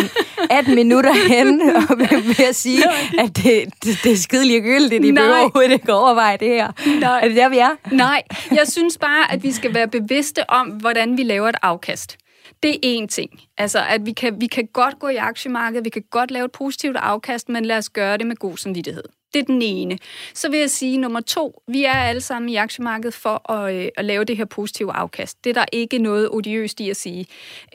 18 0.49 0.75
minutter 0.75 1.13
hen, 1.27 1.61
og 1.61 1.99
ved 1.99 2.45
at 2.49 2.55
sige, 2.55 2.83
at 3.19 3.37
det, 3.37 3.65
det, 3.83 3.99
det 4.03 4.11
er 4.11 4.17
skide 4.17 4.47
ligegyldigt, 4.47 5.05
I 5.05 5.11
behøver 5.11 5.39
overhovedet 5.39 5.71
ikke 5.71 5.93
overveje 5.93 6.37
det 6.37 6.47
her? 6.47 6.71
Nej. 6.99 7.19
Er 7.23 7.27
det 7.27 7.37
der, 7.37 7.49
vi 7.49 7.57
er? 7.57 7.69
Nej, 7.91 8.23
jeg 8.51 8.67
synes 8.67 8.97
bare, 8.97 9.31
at 9.31 9.43
vi 9.43 9.51
skal 9.51 9.73
være 9.73 9.87
bevidste 9.87 10.49
om, 10.49 10.67
hvordan 10.67 11.17
vi 11.17 11.23
laver 11.23 11.49
et 11.49 11.57
afkast. 11.61 12.17
Det 12.63 12.71
er 12.71 13.03
én 13.03 13.07
ting. 13.07 13.41
Altså, 13.57 13.79
at 13.89 14.05
vi 14.05 14.11
kan, 14.11 14.41
vi 14.41 14.47
kan 14.47 14.67
godt 14.73 14.99
gå 14.99 15.07
i 15.07 15.15
aktiemarkedet, 15.15 15.85
vi 15.85 15.89
kan 15.89 16.03
godt 16.11 16.31
lave 16.31 16.45
et 16.45 16.51
positivt 16.51 16.97
afkast, 16.97 17.49
men 17.49 17.65
lad 17.65 17.77
os 17.77 17.89
gøre 17.89 18.17
det 18.17 18.27
med 18.27 18.35
god 18.35 18.57
samvittighed. 18.57 19.03
Det 19.33 19.39
er 19.39 19.43
den 19.43 19.61
ene. 19.61 19.97
Så 20.33 20.49
vil 20.49 20.59
jeg 20.59 20.69
sige, 20.69 20.97
nummer 20.97 21.19
to, 21.19 21.63
vi 21.67 21.83
er 21.83 21.93
alle 21.93 22.21
sammen 22.21 22.49
i 22.49 22.55
aktiemarkedet 22.55 23.13
for 23.13 23.51
at, 23.51 23.75
øh, 23.75 23.89
at 23.97 24.05
lave 24.05 24.23
det 24.23 24.37
her 24.37 24.45
positive 24.45 24.93
afkast. 24.93 25.43
Det 25.43 25.49
er 25.49 25.53
der 25.53 25.65
ikke 25.71 25.97
noget 25.97 26.29
odiøst 26.31 26.79
i 26.79 26.89
at 26.89 26.97
sige. 26.97 27.25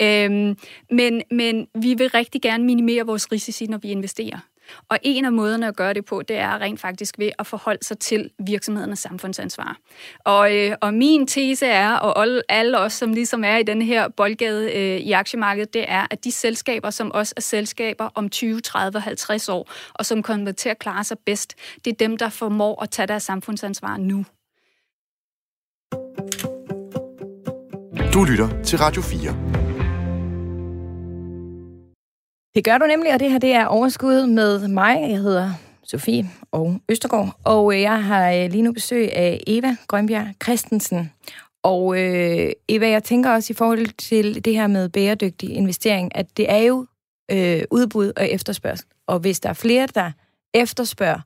Øhm, 0.02 0.58
men, 0.90 1.22
men 1.30 1.66
vi 1.74 1.94
vil 1.94 2.08
rigtig 2.08 2.42
gerne 2.42 2.64
minimere 2.64 3.06
vores 3.06 3.32
risici, 3.32 3.66
når 3.66 3.78
vi 3.78 3.88
investerer. 3.88 4.38
Og 4.88 4.98
en 5.02 5.24
af 5.24 5.32
måderne 5.32 5.68
at 5.68 5.76
gøre 5.76 5.94
det 5.94 6.04
på, 6.04 6.22
det 6.22 6.36
er 6.36 6.60
rent 6.60 6.80
faktisk 6.80 7.18
ved 7.18 7.30
at 7.38 7.46
forholde 7.46 7.84
sig 7.84 7.98
til 7.98 8.30
virksomhedernes 8.46 8.98
samfundsansvar. 8.98 9.76
Og, 10.24 10.56
øh, 10.56 10.76
og 10.80 10.94
min 10.94 11.26
tese 11.26 11.66
er, 11.66 11.94
og 11.94 12.26
alle, 12.48 12.78
os, 12.78 12.92
som 12.92 13.12
ligesom 13.12 13.44
er 13.44 13.56
i 13.56 13.62
den 13.62 13.82
her 13.82 14.08
boldgade 14.08 14.72
øh, 14.72 14.96
i 15.00 15.12
aktiemarkedet, 15.12 15.74
det 15.74 15.84
er, 15.88 16.06
at 16.10 16.24
de 16.24 16.32
selskaber, 16.32 16.90
som 16.90 17.12
også 17.12 17.34
er 17.36 17.40
selskaber 17.40 18.08
om 18.14 18.28
20, 18.28 18.60
30, 18.60 19.00
50 19.00 19.48
år, 19.48 19.70
og 19.94 20.06
som 20.06 20.22
kommer 20.22 20.52
til 20.52 20.68
at 20.68 20.78
klare 20.78 21.04
sig 21.04 21.16
bedst, 21.26 21.54
det 21.84 21.90
er 21.90 21.96
dem, 21.96 22.16
der 22.16 22.28
formår 22.28 22.82
at 22.82 22.90
tage 22.90 23.06
deres 23.06 23.22
samfundsansvar 23.22 23.96
nu. 23.96 24.24
Du 28.14 28.24
lytter 28.24 28.62
til 28.62 28.78
Radio 28.78 29.02
4. 29.02 29.73
Det 32.54 32.64
gør 32.64 32.78
du 32.78 32.86
nemlig, 32.86 33.14
og 33.14 33.20
det 33.20 33.30
her 33.30 33.38
det 33.38 33.52
er 33.52 33.66
overskud 33.66 34.26
med 34.26 34.68
mig. 34.68 35.10
Jeg 35.10 35.18
hedder 35.18 35.52
Sofie 35.84 36.30
og 36.50 36.80
Østergaard, 36.88 37.40
og 37.44 37.74
øh, 37.74 37.80
jeg 37.80 38.04
har 38.04 38.32
øh, 38.32 38.50
lige 38.50 38.62
nu 38.62 38.72
besøg 38.72 39.12
af 39.12 39.40
Eva 39.46 39.76
Grønbjerg 39.88 40.34
Christensen. 40.42 41.12
Og 41.62 42.00
øh, 42.00 42.52
Eva, 42.68 42.88
jeg 42.88 43.04
tænker 43.04 43.30
også 43.30 43.52
i 43.52 43.56
forhold 43.56 43.86
til 43.86 44.44
det 44.44 44.54
her 44.54 44.66
med 44.66 44.88
bæredygtig 44.88 45.50
investering, 45.50 46.16
at 46.16 46.36
det 46.36 46.50
er 46.50 46.58
jo 46.58 46.86
øh, 47.30 47.62
udbud 47.70 48.12
og 48.16 48.28
efterspørgsel. 48.30 48.86
Og 49.06 49.18
hvis 49.18 49.40
der 49.40 49.48
er 49.48 49.54
flere, 49.54 49.88
der 49.94 50.10
efterspørger 50.54 51.20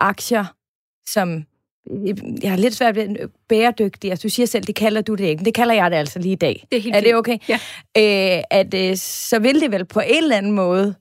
aktier, 0.00 0.44
som 1.06 1.44
jeg 2.42 2.50
har 2.50 2.56
lidt 2.56 2.74
svært 2.74 2.96
ved 2.96 3.28
bæredygtig. 3.48 4.10
Altså, 4.10 4.22
du 4.22 4.28
siger 4.28 4.46
selv, 4.46 4.64
det 4.64 4.74
kalder 4.74 5.00
du 5.00 5.14
det 5.14 5.24
ikke, 5.24 5.38
men 5.38 5.44
det 5.44 5.54
kalder 5.54 5.74
jeg 5.74 5.90
det 5.90 5.96
altså 5.96 6.18
lige 6.18 6.32
i 6.32 6.36
dag. 6.36 6.66
Det 6.70 6.78
er, 6.78 6.82
helt 6.82 6.96
er 6.96 7.00
det 7.00 7.14
okay? 7.14 7.38
Ja. 7.48 7.60
Æ, 7.96 8.42
at, 8.50 8.74
øh, 8.74 8.96
så 8.96 9.38
vil 9.38 9.60
det 9.60 9.72
vel 9.72 9.84
på 9.84 10.00
en 10.00 10.22
eller 10.22 10.36
anden 10.36 10.52
måde 10.52 10.94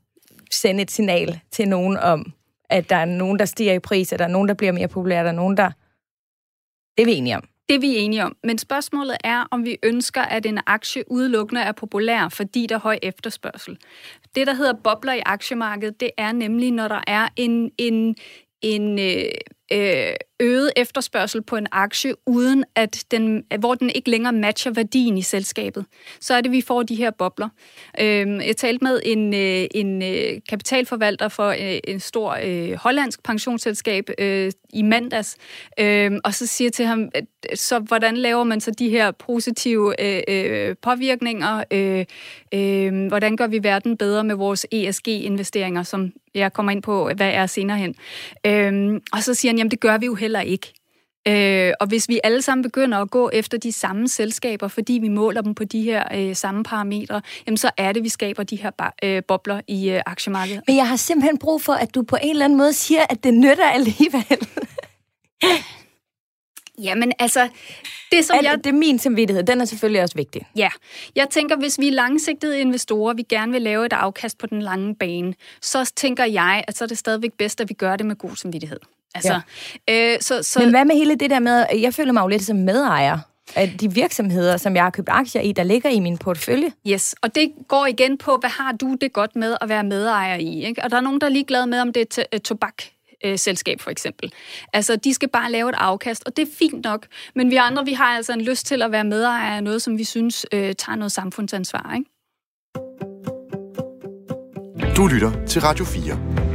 sende 0.52 0.82
et 0.82 0.92
signal 0.92 1.40
til 1.52 1.68
nogen 1.68 1.98
om, 1.98 2.34
at 2.70 2.90
der 2.90 2.96
er 2.96 3.06
nogen, 3.06 3.40
der 3.40 3.46
stiger 3.46 3.74
i 3.74 3.80
pris, 3.80 4.14
at 4.14 4.20
der 4.20 4.26
er 4.26 4.30
nogen, 4.30 4.48
der 4.48 4.54
bliver 4.54 4.72
mere 4.72 4.88
populære, 4.88 5.24
der 5.24 5.30
er 5.30 5.36
nogen, 5.36 5.58
der... 5.58 5.72
Det 6.98 7.02
er 7.02 7.06
vi 7.06 7.14
enige 7.14 7.38
om. 7.38 7.44
Det 7.70 7.76
er 7.76 7.80
vi 7.80 7.96
enige 7.96 8.24
om. 8.24 8.36
Men 8.44 8.58
spørgsmålet 8.58 9.18
er, 9.24 9.48
om 9.52 9.66
vi 9.66 9.78
ønsker, 9.84 10.22
at 10.22 10.46
en 10.46 10.60
aktie 10.68 11.04
udelukkende 11.12 11.62
er 11.62 11.72
populær, 11.72 12.30
fordi 12.30 12.66
der 12.70 12.76
er 12.76 12.80
høj 12.80 13.00
efterspørgsel. 13.04 13.78
Det, 14.36 14.48
der 14.48 14.54
hedder 14.54 14.74
bobler 14.84 15.14
i 15.14 15.22
aktiemarkedet, 15.26 16.00
det 16.00 16.10
er 16.18 16.32
nemlig, 16.32 16.72
når 16.72 16.88
der 16.88 17.02
er 17.08 17.28
en, 17.36 17.72
en, 17.78 18.16
en 18.62 19.00
øh, 19.00 19.24
øh, 19.72 20.14
øget 20.40 20.72
efterspørgsel 20.76 21.42
på 21.42 21.56
en 21.56 21.68
aktie, 21.72 22.14
uden 22.26 22.66
at 22.76 23.06
den, 23.12 23.44
hvor 23.60 23.76
den 23.76 23.90
ikke 23.90 24.10
længere 24.10 24.34
matcher 24.34 24.72
værdien 24.72 25.18
i 25.18 25.22
selskabet, 25.22 25.86
så 26.20 26.34
er 26.34 26.42
det, 26.42 26.52
vi 26.52 26.62
får 26.62 26.84
de 26.84 26.96
her 26.96 27.12
bobler. 27.12 27.50
Øhm, 28.00 28.42
jeg 28.42 28.58
talte 28.58 28.84
med 28.84 29.00
en, 29.06 29.34
øh, 29.34 29.68
en 29.72 30.02
øh, 30.02 30.42
kapitalforvalter 30.50 31.28
for 31.28 31.48
øh, 31.48 31.80
en 31.84 32.00
stor 32.00 32.38
hollandsk 32.78 33.24
pensionsselskab 33.24 34.10
i 34.74 34.82
mandags, 34.82 35.38
øhm, 35.80 36.20
og 36.24 36.34
så 36.34 36.48
siger 36.48 36.70
til 36.70 36.86
ham, 36.86 37.10
så 37.56 37.80
hvordan 37.80 38.18
laver 38.18 38.44
man 38.44 38.62
så 38.62 38.72
de 38.72 38.90
her 38.90 39.12
positive 39.12 39.96
påvirkninger? 40.82 41.64
Øhm, 42.54 43.08
hvordan 43.08 43.38
gør 43.38 43.48
vi 43.48 43.64
verden 43.64 43.98
bedre 43.98 44.24
med 44.24 44.36
vores 44.36 44.66
ESG-investeringer, 44.72 45.84
som 45.84 46.14
jeg 46.36 46.54
kommer 46.54 46.72
ind 46.72 46.84
på, 46.84 47.12
hvad 47.16 47.30
er 47.30 47.46
senere 47.46 47.78
hen. 47.78 47.96
Og 49.14 49.24
så 49.24 49.34
siger 49.34 49.52
han, 49.52 49.58
jamen 49.58 49.72
det 49.72 49.80
gør 49.80 49.98
vi 49.98 50.06
jo 50.06 50.16
heller 50.26 50.42
ikke. 50.42 50.74
Øh, 51.28 51.74
og 51.80 51.88
hvis 51.88 52.10
vi 52.10 52.20
alle 52.24 52.42
sammen 52.42 52.64
begynder 52.64 52.98
at 52.98 53.12
gå 53.12 53.30
efter 53.34 53.58
de 53.58 53.72
samme 53.72 54.08
selskaber, 54.08 54.68
fordi 54.68 54.94
vi 54.94 55.08
måler 55.08 55.42
dem 55.42 55.56
på 55.56 55.64
de 55.64 55.82
her 55.82 56.04
øh, 56.16 56.36
samme 56.36 56.64
parametre, 56.64 57.22
jamen 57.48 57.58
så 57.58 57.70
er 57.78 57.92
det, 57.92 58.04
vi 58.04 58.10
skaber 58.10 58.44
de 58.44 58.56
her 58.56 58.72
øh, 59.04 59.24
bobler 59.28 59.62
i 59.68 59.90
øh, 59.90 60.02
aktiemarkedet. 60.06 60.62
Men 60.68 60.76
jeg 60.76 60.88
har 60.88 60.96
simpelthen 60.96 61.38
brug 61.38 61.62
for, 61.62 61.74
at 61.74 61.96
du 61.96 62.04
på 62.04 62.18
en 62.22 62.30
eller 62.30 62.46
anden 62.46 62.58
måde 62.58 62.74
siger, 62.74 63.06
at 63.10 63.24
det 63.24 63.34
nytter 63.34 63.66
alligevel. 63.66 64.48
Jamen 66.84 67.14
altså, 67.20 67.50
det 68.12 68.26
som 68.26 68.36
jeg... 68.44 68.58
Det 68.58 68.70
er 68.70 68.74
min 68.74 69.00
samvittighed, 69.00 69.44
den 69.44 69.62
er 69.62 69.66
selvfølgelig 69.66 70.02
også 70.02 70.16
vigtig. 70.16 70.48
Ja, 70.56 70.70
jeg 71.16 71.28
tænker, 71.30 71.56
hvis 71.56 71.80
vi 71.80 71.88
er 71.88 71.92
langsigtede 71.92 72.60
investorer, 72.60 73.14
vi 73.14 73.24
gerne 73.24 73.52
vil 73.52 73.62
lave 73.62 73.86
et 73.86 73.94
afkast 73.94 74.38
på 74.38 74.48
den 74.48 74.62
lange 74.62 74.96
bane, 74.96 75.34
så 75.62 75.92
tænker 75.96 76.26
jeg, 76.26 76.64
at 76.68 76.78
så 76.78 76.84
er 76.84 76.88
det 76.88 76.98
stadigvæk 76.98 77.34
bedst, 77.34 77.62
at 77.62 77.70
vi 77.70 77.74
gør 77.74 77.96
det 77.96 78.06
med 78.06 78.16
god 78.16 78.36
samvittighed. 78.36 78.80
Altså, 79.16 79.40
ja. 79.88 80.14
øh, 80.14 80.22
så, 80.22 80.44
så... 80.44 80.60
Men 80.60 80.70
hvad 80.70 80.86
med 80.86 80.96
hele 80.96 81.16
det 81.16 81.30
der 81.30 81.40
med, 81.40 81.66
jeg 81.82 81.94
føler 81.94 82.12
mig 82.12 82.22
jo 82.22 82.28
lidt 82.28 82.44
som 82.44 82.58
medejer 82.58 83.20
af 83.56 83.76
de 83.82 83.94
virksomheder, 83.94 84.58
som 84.58 84.76
jeg 84.76 84.84
har 84.84 84.90
købt 84.90 85.10
aktier 85.12 85.42
i, 85.42 85.52
der 85.52 85.64
ligger 85.64 85.90
i 85.90 86.00
min 86.00 86.18
portefølje. 86.18 86.72
Yes, 86.88 87.16
og 87.22 87.36
det 87.36 87.52
går 87.68 87.86
igen 87.86 88.18
på, 88.18 88.38
hvad 88.40 88.50
har 88.50 88.72
du 88.72 88.98
det 89.02 89.14
godt 89.14 89.36
med 89.36 89.58
at 89.62 89.70
være 89.70 89.84
medejer 89.84 90.36
i? 90.36 90.66
Ikke? 90.66 90.84
Og 90.84 90.92
der 90.92 90.98
er 90.98 91.02
nogen, 91.02 91.22
der 91.22 91.28
er 91.28 91.32
ligeglade 91.32 91.68
med, 91.68 91.80
om 91.80 91.94
det 91.94 92.20
er 92.32 92.38
tobak 92.38 92.84
øh, 93.26 93.40
selskab 93.40 93.82
for 93.82 93.92
eksempel. 93.92 94.34
Altså, 94.74 94.96
de 94.96 95.14
skal 95.14 95.30
bare 95.30 95.52
lave 95.52 95.70
et 95.70 95.76
afkast, 95.78 96.24
og 96.26 96.38
det 96.38 96.48
er 96.48 96.52
fint 96.60 96.84
nok. 96.84 97.08
Men 97.36 97.52
vi 97.52 97.56
andre, 97.56 97.86
vi 97.86 97.94
har 97.94 98.06
altså 98.06 98.34
en 98.34 98.42
lyst 98.42 98.66
til 98.66 98.82
at 98.82 98.92
være 98.92 99.04
medejer 99.04 99.56
af 99.56 99.64
noget, 99.64 99.82
som 99.82 99.98
vi 99.98 100.04
synes 100.04 100.46
øh, 100.52 100.76
tager 100.76 100.96
noget 100.96 101.12
samfundsansvar, 101.12 101.94
ikke? 101.96 102.10
Du 104.96 105.08
lytter 105.08 105.46
til 105.46 105.62
Radio 105.62 105.86
4. 105.86 106.55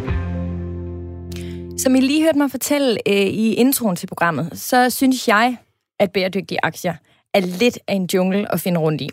Som 1.83 1.95
I 1.95 2.01
lige 2.01 2.23
hørte 2.23 2.39
mig 2.39 2.51
fortælle 2.51 2.99
øh, 3.09 3.15
i 3.15 3.55
introen 3.55 3.97
til 3.97 4.07
programmet, 4.07 4.51
så 4.55 4.91
synes 4.91 5.29
jeg, 5.29 5.57
at 6.01 6.13
bæredygtige 6.13 6.59
aktier 6.63 6.95
er 7.35 7.41
lidt 7.41 7.79
af 7.89 7.95
en 7.95 8.09
jungle 8.15 8.53
at 8.53 8.61
finde 8.61 8.81
rundt 8.81 9.01
i. 9.01 9.09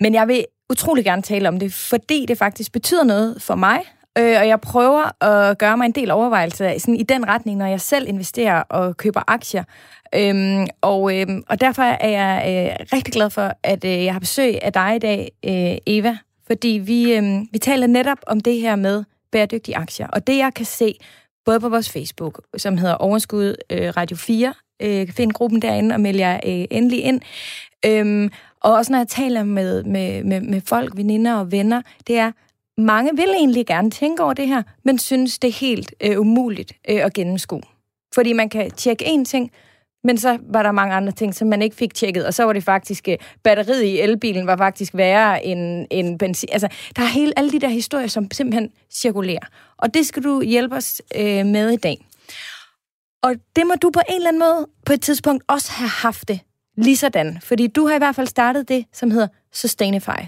Men 0.00 0.14
jeg 0.14 0.28
vil 0.28 0.44
utrolig 0.70 1.04
gerne 1.04 1.22
tale 1.22 1.48
om 1.48 1.58
det, 1.58 1.72
fordi 1.72 2.26
det 2.28 2.38
faktisk 2.38 2.72
betyder 2.72 3.04
noget 3.04 3.42
for 3.42 3.54
mig, 3.54 3.80
Øh, 4.18 4.40
og 4.40 4.48
jeg 4.48 4.60
prøver 4.60 5.24
at 5.24 5.58
gøre 5.58 5.76
mig 5.76 5.86
en 5.86 5.92
del 5.92 6.10
overvejelser 6.10 6.78
sådan 6.78 6.96
i 6.96 7.02
den 7.02 7.28
retning, 7.28 7.58
når 7.58 7.66
jeg 7.66 7.80
selv 7.80 8.08
investerer 8.08 8.62
og 8.62 8.96
køber 8.96 9.22
aktier. 9.26 9.64
Øhm, 10.14 10.66
og, 10.80 11.20
øhm, 11.20 11.42
og 11.48 11.60
derfor 11.60 11.82
er 11.82 12.08
jeg 12.08 12.44
øh, 12.46 12.86
rigtig 12.92 13.12
glad 13.14 13.30
for, 13.30 13.52
at 13.62 13.84
øh, 13.84 14.04
jeg 14.04 14.14
har 14.14 14.20
besøg 14.20 14.62
af 14.62 14.72
dig 14.72 14.96
i 14.96 14.98
dag, 14.98 15.30
øh, 15.44 15.76
Eva. 15.86 16.18
Fordi 16.46 16.68
vi, 16.68 17.12
øh, 17.12 17.40
vi 17.52 17.58
taler 17.58 17.86
netop 17.86 18.18
om 18.26 18.40
det 18.40 18.60
her 18.60 18.76
med 18.76 19.04
bæredygtige 19.32 19.76
aktier. 19.76 20.06
Og 20.06 20.26
det 20.26 20.38
jeg 20.38 20.54
kan 20.54 20.66
se, 20.66 20.94
både 21.44 21.60
på 21.60 21.68
vores 21.68 21.90
Facebook, 21.90 22.40
som 22.56 22.78
hedder 22.78 22.94
Overskud 22.94 23.54
øh, 23.70 23.92
Radio 23.96 24.16
4, 24.16 24.54
øh, 24.82 25.08
find 25.08 25.32
gruppen 25.32 25.62
derinde 25.62 25.94
og 25.94 26.00
meld 26.00 26.16
jer 26.16 26.34
øh, 26.34 26.64
endelig 26.70 27.04
ind. 27.04 27.20
Øhm, 27.86 28.30
og 28.60 28.72
også 28.72 28.92
når 28.92 28.98
jeg 28.98 29.08
taler 29.08 29.44
med, 29.44 29.84
med, 29.84 30.24
med, 30.24 30.40
med 30.40 30.60
folk, 30.60 30.96
veninder 30.96 31.34
og 31.34 31.52
venner, 31.52 31.82
det 32.06 32.18
er, 32.18 32.32
mange 32.80 33.16
vil 33.16 33.28
egentlig 33.28 33.66
gerne 33.66 33.90
tænke 33.90 34.22
over 34.22 34.32
det 34.32 34.48
her, 34.48 34.62
men 34.84 34.98
synes, 34.98 35.38
det 35.38 35.48
er 35.48 35.52
helt 35.60 35.94
øh, 36.00 36.20
umuligt 36.20 36.72
øh, 36.90 37.04
at 37.04 37.12
gennemskue. 37.12 37.62
Fordi 38.14 38.32
man 38.32 38.48
kan 38.48 38.70
tjekke 38.70 39.04
én 39.04 39.24
ting, 39.24 39.50
men 40.04 40.18
så 40.18 40.38
var 40.48 40.62
der 40.62 40.72
mange 40.72 40.94
andre 40.94 41.12
ting, 41.12 41.34
som 41.34 41.48
man 41.48 41.62
ikke 41.62 41.76
fik 41.76 41.94
tjekket, 41.94 42.26
og 42.26 42.34
så 42.34 42.44
var 42.44 42.52
det 42.52 42.64
faktisk, 42.64 43.08
øh, 43.08 43.16
batteriet 43.42 43.82
i 43.82 44.00
elbilen 44.00 44.46
var 44.46 44.56
faktisk 44.56 44.94
værre 44.94 45.44
end, 45.44 45.86
end 45.90 46.18
benzin. 46.18 46.48
Altså, 46.52 46.68
der 46.96 47.02
er 47.02 47.06
hele, 47.06 47.32
alle 47.36 47.52
de 47.52 47.60
der 47.60 47.68
historier, 47.68 48.06
som 48.06 48.30
simpelthen 48.30 48.70
cirkulerer. 48.90 49.46
Og 49.76 49.94
det 49.94 50.06
skal 50.06 50.24
du 50.24 50.42
hjælpe 50.42 50.76
os 50.76 51.02
øh, 51.16 51.46
med 51.46 51.70
i 51.70 51.76
dag. 51.76 52.06
Og 53.22 53.34
det 53.56 53.66
må 53.66 53.74
du 53.82 53.90
på 53.90 54.00
en 54.08 54.14
eller 54.14 54.28
anden 54.28 54.40
måde 54.40 54.68
på 54.86 54.92
et 54.92 55.00
tidspunkt 55.00 55.44
også 55.48 55.72
have 55.72 55.88
haft 55.88 56.28
det 56.28 56.40
lige 56.76 56.96
sådan. 56.96 57.38
Fordi 57.42 57.66
du 57.66 57.86
har 57.86 57.94
i 57.94 57.98
hvert 57.98 58.14
fald 58.14 58.26
startet 58.26 58.68
det, 58.68 58.84
som 58.92 59.10
hedder 59.10 59.28
Sustainify. 59.52 60.22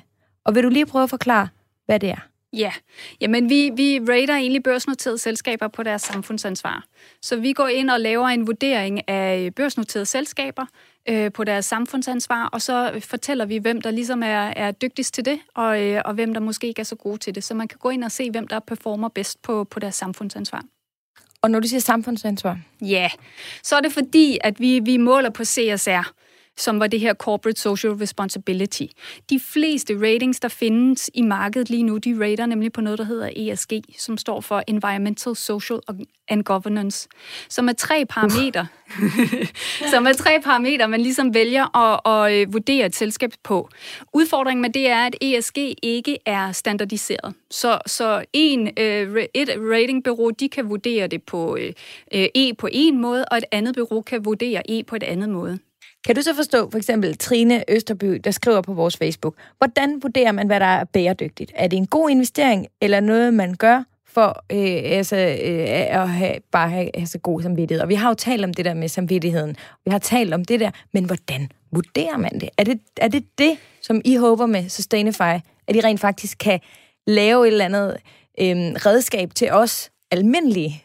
Og 0.45 0.55
vil 0.55 0.63
du 0.63 0.69
lige 0.69 0.87
prøve 0.87 1.03
at 1.03 1.11
forklare, 1.11 1.49
hvad 1.87 2.01
det 2.01 2.11
er? 2.11 2.34
Ja, 2.57 2.73
jamen 3.21 3.51
vi, 3.51 3.71
vi 3.77 4.01
rater 4.09 4.35
egentlig 4.35 4.63
børsnoterede 4.63 5.19
selskaber 5.19 5.69
på 5.69 5.83
deres 5.83 6.03
samfundsansvar. 6.03 6.85
Så 7.23 7.37
vi 7.37 7.53
går 7.53 7.69
ind 7.69 7.91
og 7.91 8.01
laver 8.01 8.29
en 8.29 8.47
vurdering 8.47 9.09
af 9.09 9.55
børsnoterede 9.55 10.07
selskaber 10.07 10.67
øh, 11.09 11.33
på 11.33 11.45
deres 11.45 11.65
samfundsansvar, 11.65 12.49
og 12.53 12.63
så 12.63 13.01
fortæller 13.01 13.45
vi, 13.45 13.57
hvem 13.57 13.81
der 13.81 13.91
ligesom 13.91 14.23
er, 14.23 14.53
er 14.57 14.71
dygtigst 14.71 15.15
til 15.15 15.25
det, 15.25 15.39
og, 15.55 15.83
øh, 15.83 16.03
og 16.05 16.15
hvem 16.15 16.35
der 16.35 16.41
måske 16.41 16.67
ikke 16.67 16.81
er 16.81 16.85
så 16.85 16.97
gode 16.97 17.19
til 17.19 17.35
det. 17.35 17.45
Så 17.45 17.55
man 17.55 17.69
kan 17.69 17.79
gå 17.79 17.91
ind 17.91 18.05
og 18.05 18.13
se, 18.13 18.31
hvem 18.31 18.49
der 18.49 18.61
performer 18.61 19.09
bedst 19.09 19.43
på, 19.43 19.65
på 19.65 19.81
deres 19.81 19.95
samfundsansvar. 19.95 20.65
Og 21.43 21.51
når 21.51 21.61
du 21.61 21.69
siger 21.69 21.81
samfundsansvar? 21.81 22.59
Ja, 22.81 23.11
så 23.63 23.77
er 23.77 23.81
det 23.81 23.93
fordi, 23.93 24.39
at 24.41 24.61
vi, 24.61 24.79
vi 24.79 24.97
måler 24.97 25.31
på 25.31 25.45
CSR 25.45 26.13
som 26.57 26.81
var 26.81 26.87
det 26.87 27.01
her 27.01 27.15
Corporate 27.15 27.61
Social 27.61 27.93
Responsibility. 27.93 28.87
De 29.31 29.41
fleste 29.41 29.95
ratings, 30.01 30.41
der 30.41 30.49
findes 30.49 31.11
i 31.15 31.23
markedet 31.23 31.71
lige 31.71 31.83
nu, 31.83 31.99
de 31.99 32.17
rater 32.21 32.47
nemlig 32.47 32.73
på 32.73 32.81
noget, 32.81 32.99
der 32.99 33.05
hedder 33.05 33.31
ESG, 33.37 33.73
som 33.99 34.17
står 34.17 34.41
for 34.41 34.63
Environmental, 34.67 35.37
Social 35.37 35.81
and 36.29 36.45
Governance, 36.45 37.09
som 37.49 37.69
er 37.69 37.73
tre 37.73 38.07
parametre, 38.07 38.67
som 39.93 40.07
er 40.07 40.13
tre 40.13 40.41
parametre, 40.45 40.89
man 40.89 41.01
ligesom 41.01 41.35
vælger 41.35 41.77
at, 41.77 42.01
at 42.07 42.33
øh, 42.33 42.53
vurdere 42.53 42.87
et 42.87 42.97
selskab 42.97 43.33
på. 43.43 43.69
Udfordringen 44.13 44.63
med 44.63 44.71
det 44.71 44.89
er, 44.89 45.07
at 45.07 45.15
ESG 45.21 45.59
ikke 45.83 46.19
er 46.27 46.53
standardiseret. 46.53 47.35
Så, 47.51 47.79
så 47.87 48.25
en, 48.33 48.71
øh, 48.79 49.25
et 49.35 49.49
ratingbureau, 49.73 50.31
de 50.31 50.49
kan 50.49 50.69
vurdere 50.69 51.07
det 51.07 51.23
på 51.23 51.57
øh, 51.57 51.73
E 52.35 52.55
på 52.55 52.69
en 52.73 53.01
måde, 53.01 53.25
og 53.25 53.39
et 53.39 53.45
andet 53.53 53.75
bureau 53.75 54.03
kan 54.03 54.25
vurdere 54.25 54.71
E 54.71 54.85
på 54.85 54.97
et 54.97 55.03
andet 55.03 55.29
måde. 55.29 55.59
Kan 56.05 56.15
du 56.17 56.23
så 56.23 56.35
forstå 56.35 56.71
for 56.71 56.79
eksempel 56.79 57.17
Trine 57.17 57.65
Østerby, 57.69 58.21
der 58.25 58.31
skriver 58.31 58.61
på 58.61 58.73
vores 58.73 58.97
Facebook, 58.97 59.35
hvordan 59.59 60.03
vurderer 60.03 60.33
man, 60.33 60.47
hvad 60.47 60.61
der 60.61 60.67
er 60.67 60.85
bæredygtigt? 60.85 61.53
Er 61.55 61.67
det 61.67 61.77
en 61.77 61.87
god 61.87 62.11
investering, 62.11 62.67
eller 62.81 63.01
noget, 63.01 63.35
man 63.35 63.55
gør 63.55 63.83
for 64.07 64.45
øh, 64.53 64.97
altså, 64.97 65.17
øh, 65.17 66.01
at 66.01 66.09
have, 66.09 66.35
bare 66.53 66.71
have 66.71 66.97
altså, 66.97 67.19
god 67.19 67.43
samvittighed? 67.43 67.83
Og 67.83 67.89
vi 67.89 67.95
har 67.95 68.09
jo 68.09 68.15
talt 68.15 68.45
om 68.45 68.55
det 68.55 68.65
der 68.65 68.75
med 68.75 68.89
samvittigheden. 68.89 69.57
Vi 69.85 69.91
har 69.91 69.99
talt 69.99 70.35
om 70.35 70.45
det 70.45 70.61
der, 70.61 70.71
men 70.93 71.05
hvordan 71.05 71.49
vurderer 71.73 72.17
man 72.17 72.41
det? 72.41 72.49
Er 72.59 72.65
det 72.65 72.81
er 72.97 73.09
det, 73.09 73.25
det 73.39 73.59
som 73.83 74.01
I 74.05 74.17
håber 74.17 74.47
med 74.47 74.69
Sustainify, 74.69 75.41
at 75.69 75.77
I 75.77 75.81
rent 75.81 76.01
faktisk 76.01 76.39
kan 76.39 76.61
lave 77.07 77.47
et 77.47 77.53
eller 77.53 77.65
andet 77.65 77.97
øh, 78.41 78.57
redskab 78.87 79.35
til 79.35 79.53
os 79.53 79.91
almindelige 80.11 80.85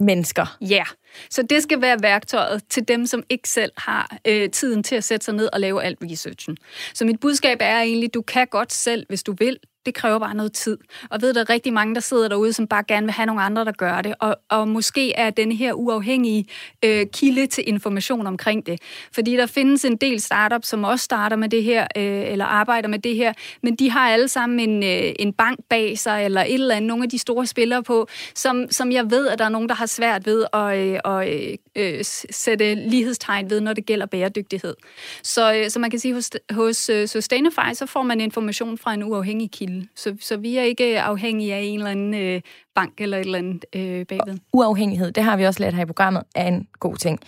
mennesker? 0.00 0.56
Ja. 0.60 0.66
Yeah. 0.66 0.86
Så 1.30 1.42
det 1.42 1.62
skal 1.62 1.80
være 1.80 1.98
værktøjet 2.02 2.62
til 2.68 2.88
dem, 2.88 3.06
som 3.06 3.22
ikke 3.28 3.48
selv 3.48 3.72
har 3.76 4.16
øh, 4.26 4.50
tiden 4.50 4.82
til 4.82 4.96
at 4.96 5.04
sætte 5.04 5.24
sig 5.24 5.34
ned 5.34 5.48
og 5.52 5.60
lave 5.60 5.82
alt 5.82 5.98
researchen. 6.02 6.56
Så 6.94 7.04
mit 7.04 7.20
budskab 7.20 7.58
er 7.60 7.80
egentlig, 7.80 8.14
du 8.14 8.22
kan 8.22 8.46
godt 8.46 8.72
selv, 8.72 9.06
hvis 9.08 9.22
du 9.22 9.34
vil, 9.38 9.58
det 9.88 9.94
kræver 9.94 10.18
bare 10.18 10.34
noget 10.34 10.52
tid. 10.52 10.78
Og 11.10 11.22
ved, 11.22 11.34
der 11.34 11.40
er 11.40 11.50
rigtig 11.50 11.72
mange, 11.72 11.94
der 11.94 12.00
sidder 12.00 12.28
derude, 12.28 12.52
som 12.52 12.66
bare 12.66 12.84
gerne 12.88 13.06
vil 13.06 13.12
have 13.12 13.26
nogle 13.26 13.42
andre, 13.42 13.64
der 13.64 13.72
gør 13.72 14.02
det. 14.02 14.14
Og, 14.18 14.36
og 14.48 14.68
måske 14.68 15.12
er 15.12 15.30
den 15.30 15.52
her 15.52 15.72
uafhængige 15.72 16.46
øh, 16.84 17.06
kilde 17.12 17.46
til 17.46 17.64
information 17.66 18.26
omkring 18.26 18.66
det. 18.66 18.80
Fordi 19.12 19.36
der 19.36 19.46
findes 19.46 19.84
en 19.84 19.96
del 19.96 20.20
startups, 20.20 20.68
som 20.68 20.84
også 20.84 21.04
starter 21.04 21.36
med 21.36 21.48
det 21.48 21.62
her, 21.62 21.86
øh, 21.96 22.32
eller 22.32 22.44
arbejder 22.44 22.88
med 22.88 22.98
det 22.98 23.16
her, 23.16 23.32
men 23.62 23.76
de 23.76 23.90
har 23.90 24.10
alle 24.10 24.28
sammen 24.28 24.60
en, 24.60 24.82
øh, 24.82 25.12
en 25.18 25.32
bank 25.32 25.58
bag 25.70 25.98
sig, 25.98 26.24
eller 26.24 26.40
et 26.40 26.54
eller 26.54 26.74
andet, 26.74 26.88
nogle 26.88 27.04
af 27.04 27.10
de 27.10 27.18
store 27.18 27.46
spillere 27.46 27.82
på, 27.82 28.08
som, 28.34 28.66
som 28.70 28.92
jeg 28.92 29.10
ved, 29.10 29.28
at 29.28 29.38
der 29.38 29.44
er 29.44 29.48
nogen, 29.48 29.68
der 29.68 29.74
har 29.74 29.86
svært 29.86 30.26
ved 30.26 30.44
at, 30.52 30.78
øh, 30.78 31.00
og, 31.04 31.28
øh, 31.76 32.04
sætte 32.30 32.74
lighedstegn 32.74 33.50
ved, 33.50 33.60
når 33.60 33.72
det 33.72 33.86
gælder 33.86 34.06
bæredygtighed. 34.06 34.74
Så, 35.22 35.54
øh, 35.54 35.70
så 35.70 35.78
man 35.78 35.90
kan 35.90 35.98
sige, 35.98 36.14
hos, 36.14 36.30
hos 36.50 36.88
øh, 36.88 37.08
Sustainify, 37.08 37.72
så 37.74 37.86
får 37.86 38.02
man 38.02 38.20
information 38.20 38.78
fra 38.78 38.94
en 38.94 39.02
uafhængig 39.02 39.50
kilde. 39.50 39.77
Så, 39.96 40.16
så 40.20 40.36
vi 40.36 40.56
er 40.56 40.62
ikke 40.62 41.00
afhængige 41.00 41.54
af 41.54 41.60
en 41.60 41.78
eller 41.78 41.90
anden 41.90 42.14
øh, 42.14 42.40
bank 42.74 43.00
eller 43.00 43.18
et 43.18 43.24
eller 43.24 43.38
andet 43.38 43.64
øh, 43.74 44.06
bagved. 44.06 44.38
Uafhængighed, 44.52 45.12
det 45.12 45.22
har 45.22 45.36
vi 45.36 45.44
også 45.44 45.62
lært 45.62 45.74
her 45.74 45.82
i 45.82 45.86
programmet, 45.86 46.22
er 46.34 46.48
en 46.48 46.68
god 46.80 46.96
ting. 46.96 47.20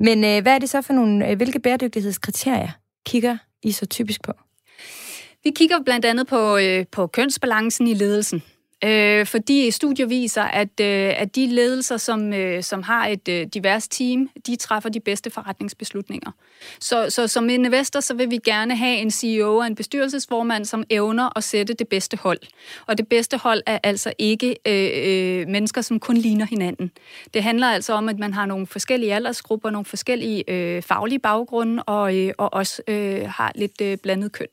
Men 0.00 0.24
øh, 0.24 0.42
hvad 0.42 0.54
er 0.54 0.58
det 0.58 0.68
så 0.68 0.82
for 0.82 0.92
nogle, 0.92 1.30
øh, 1.30 1.36
hvilke 1.36 1.60
bæredygtighedskriterier 1.60 2.70
kigger 3.06 3.36
I 3.62 3.72
så 3.72 3.86
typisk 3.86 4.22
på? 4.22 4.32
Vi 5.44 5.50
kigger 5.56 5.76
blandt 5.84 6.04
andet 6.04 6.26
på, 6.26 6.56
øh, 6.56 6.86
på 6.92 7.06
kønsbalancen 7.06 7.86
i 7.86 7.94
ledelsen. 7.94 8.42
Øh, 8.84 9.26
fordi 9.26 9.70
studier 9.70 10.06
viser, 10.06 10.42
at, 10.42 10.80
øh, 10.80 11.14
at 11.16 11.36
de 11.36 11.46
ledelser, 11.46 11.96
som, 11.96 12.32
øh, 12.32 12.62
som 12.62 12.82
har 12.82 13.06
et 13.06 13.28
øh, 13.28 13.46
divers 13.54 13.88
team, 13.88 14.28
de 14.46 14.56
træffer 14.56 14.90
de 14.90 15.00
bedste 15.00 15.30
forretningsbeslutninger. 15.30 16.30
Så, 16.80 17.10
så 17.10 17.28
som 17.28 17.48
investor, 17.48 18.00
så 18.00 18.14
vil 18.14 18.30
vi 18.30 18.38
gerne 18.44 18.76
have 18.76 18.96
en 18.96 19.10
CEO 19.10 19.56
og 19.56 19.66
en 19.66 19.74
bestyrelsesformand, 19.74 20.64
som 20.64 20.84
evner 20.90 21.38
at 21.38 21.44
sætte 21.44 21.74
det 21.74 21.88
bedste 21.88 22.16
hold. 22.16 22.38
Og 22.86 22.98
det 22.98 23.08
bedste 23.08 23.36
hold 23.36 23.62
er 23.66 23.78
altså 23.82 24.12
ikke 24.18 24.56
øh, 24.66 25.40
øh, 25.40 25.48
mennesker, 25.48 25.80
som 25.80 26.00
kun 26.00 26.16
ligner 26.16 26.46
hinanden. 26.46 26.90
Det 27.34 27.42
handler 27.42 27.66
altså 27.66 27.92
om, 27.92 28.08
at 28.08 28.18
man 28.18 28.34
har 28.34 28.46
nogle 28.46 28.66
forskellige 28.66 29.14
aldersgrupper, 29.14 29.70
nogle 29.70 29.84
forskellige 29.84 30.50
øh, 30.50 30.82
faglige 30.82 31.18
baggrunde, 31.18 31.82
og, 31.82 32.16
øh, 32.16 32.32
og 32.38 32.54
også 32.54 32.82
øh, 32.88 33.28
har 33.28 33.52
lidt 33.54 33.80
øh, 33.80 33.98
blandet 33.98 34.32
køn. 34.32 34.46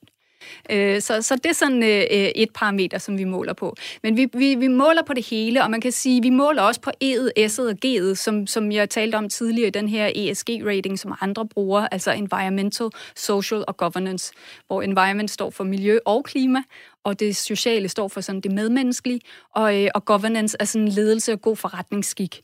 Øh, 0.69 1.01
så, 1.01 1.21
så 1.21 1.36
det 1.36 1.45
er 1.45 1.53
sådan 1.53 1.84
øh, 1.84 1.99
øh, 2.12 2.29
et 2.36 2.49
parameter, 2.53 2.97
som 2.97 3.17
vi 3.17 3.23
måler 3.23 3.53
på. 3.53 3.75
Men 4.03 4.17
vi, 4.17 4.27
vi, 4.34 4.56
vi 4.56 4.67
måler 4.67 5.03
på 5.03 5.13
det 5.13 5.25
hele, 5.25 5.63
og 5.63 5.71
man 5.71 5.82
kan 5.82 5.91
sige, 5.91 6.21
vi 6.21 6.29
måler 6.29 6.62
også 6.62 6.82
på 6.82 6.91
E'et, 7.03 7.32
S'et 7.39 7.62
og 7.62 7.77
G'et, 7.86 8.15
som, 8.15 8.47
som 8.47 8.71
jeg 8.71 8.89
talte 8.89 9.15
om 9.15 9.29
tidligere 9.29 9.67
i 9.67 9.71
den 9.71 9.89
her 9.89 10.12
ESG-rating, 10.15 10.97
som 10.97 11.13
andre 11.21 11.47
bruger, 11.47 11.88
altså 11.91 12.12
Environmental, 12.12 12.89
Social 13.15 13.63
og 13.67 13.77
Governance, 13.77 14.34
hvor 14.67 14.82
environment 14.82 15.32
står 15.32 15.49
for 15.49 15.63
miljø 15.63 15.97
og 16.06 16.23
klima, 16.23 16.63
og 17.03 17.19
det 17.19 17.35
sociale 17.35 17.89
står 17.89 18.07
for 18.07 18.21
sådan 18.21 18.41
det 18.41 18.51
medmenneskelige, 18.51 19.21
og, 19.55 19.83
øh, 19.83 19.89
og 19.95 20.05
governance 20.05 20.57
er 20.59 20.65
sådan 20.65 20.87
ledelse 20.87 21.33
og 21.33 21.41
god 21.41 21.55
forretningsskik. 21.55 22.41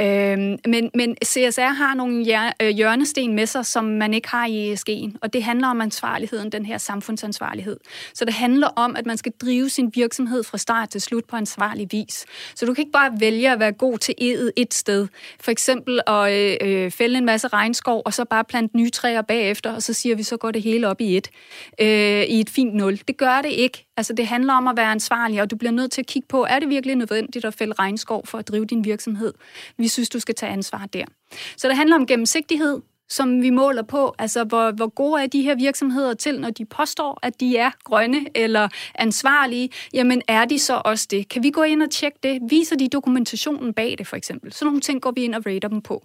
Øh, 0.00 0.38
men, 0.66 0.90
men 0.94 1.16
CSR 1.24 1.72
har 1.72 1.94
nogle 1.94 2.52
øh, 2.62 2.68
hjørnesten 2.68 3.34
med 3.34 3.46
sig, 3.46 3.66
som 3.66 3.84
man 3.84 4.14
ikke 4.14 4.28
har 4.28 4.46
i 4.46 4.72
ESG'en, 4.72 5.16
og 5.22 5.32
det 5.32 5.42
handler 5.42 5.68
om 5.68 5.80
ansvarligheden, 5.80 6.52
den 6.52 6.66
her 6.66 6.78
samfundsansvarlighed. 6.78 7.76
Så 8.14 8.24
det 8.24 8.34
handler 8.34 8.66
om, 8.66 8.96
at 8.96 9.06
man 9.06 9.16
skal 9.16 9.32
drive 9.40 9.70
sin 9.70 9.92
virksomhed 9.94 10.42
fra 10.42 10.58
start 10.58 10.88
til 10.88 11.00
slut 11.00 11.24
på 11.24 11.36
ansvarlig 11.36 11.88
vis. 11.90 12.26
Så 12.54 12.66
du 12.66 12.74
kan 12.74 12.82
ikke 12.82 12.92
bare 12.92 13.12
vælge 13.20 13.52
at 13.52 13.60
være 13.60 13.72
god 13.72 13.98
til 13.98 14.14
edet 14.18 14.52
et 14.56 14.74
sted. 14.74 15.08
For 15.40 15.50
eksempel 15.50 16.00
at 16.06 16.32
øh, 16.32 16.56
øh, 16.60 16.90
fælde 16.90 17.18
en 17.18 17.24
masse 17.24 17.48
regnskov, 17.48 18.02
og 18.04 18.14
så 18.14 18.24
bare 18.24 18.44
plante 18.44 18.76
nye 18.76 18.90
træer 18.90 19.22
bagefter, 19.22 19.74
og 19.74 19.82
så 19.82 19.92
siger 19.92 20.16
vi, 20.16 20.22
så 20.22 20.36
går 20.36 20.50
det 20.50 20.62
hele 20.62 20.88
op 20.88 21.00
i 21.00 21.16
et, 21.16 21.30
øh, 21.80 22.22
i 22.22 22.40
et 22.40 22.50
fint 22.50 22.74
nul. 22.74 23.00
Det 23.08 23.16
gør 23.16 23.42
det 23.42 23.50
ikke. 23.50 23.86
Altså 23.96 24.12
det 24.12 24.26
handler 24.26 24.54
om 24.54 24.68
at 24.68 24.76
være 24.76 24.90
ansvarlig, 24.90 25.42
og 25.42 25.50
du 25.50 25.56
bliver 25.56 25.72
nødt 25.72 25.92
til 25.92 26.02
at 26.02 26.06
kigge 26.06 26.28
på, 26.28 26.44
er 26.44 26.58
det 26.58 26.68
virkelig 26.68 26.96
nødvendigt 26.96 27.44
at 27.44 27.54
fælde 27.54 27.72
regnskov 27.78 28.26
for 28.26 28.38
at 28.38 28.48
drive 28.48 28.64
din 28.64 28.84
virksomhed? 28.84 29.34
Vi 29.76 29.88
synes, 29.88 30.08
du 30.08 30.20
skal 30.20 30.34
tage 30.34 30.52
ansvar 30.52 30.86
der. 30.92 31.04
Så 31.56 31.68
det 31.68 31.76
handler 31.76 31.96
om 31.96 32.06
gennemsigtighed, 32.06 32.80
som 33.08 33.42
vi 33.42 33.50
måler 33.50 33.82
på. 33.82 34.14
Altså, 34.18 34.44
hvor, 34.44 34.70
hvor 34.70 34.88
gode 34.88 35.22
er 35.22 35.26
de 35.26 35.42
her 35.42 35.54
virksomheder 35.54 36.14
til, 36.14 36.40
når 36.40 36.50
de 36.50 36.64
påstår, 36.64 37.18
at 37.22 37.40
de 37.40 37.56
er 37.56 37.70
grønne 37.84 38.26
eller 38.34 38.68
ansvarlige? 38.94 39.70
Jamen, 39.92 40.22
er 40.28 40.44
de 40.44 40.58
så 40.58 40.82
også 40.84 41.06
det? 41.10 41.28
Kan 41.28 41.42
vi 41.42 41.50
gå 41.50 41.62
ind 41.62 41.82
og 41.82 41.90
tjekke 41.90 42.18
det? 42.22 42.40
Viser 42.50 42.76
de 42.76 42.88
dokumentationen 42.88 43.74
bag 43.74 43.94
det, 43.98 44.06
for 44.06 44.16
eksempel? 44.16 44.52
Så 44.52 44.64
nogle 44.64 44.80
ting 44.80 45.02
går 45.02 45.10
vi 45.10 45.22
ind 45.22 45.34
og 45.34 45.46
rater 45.46 45.68
dem 45.68 45.82
på. 45.82 46.04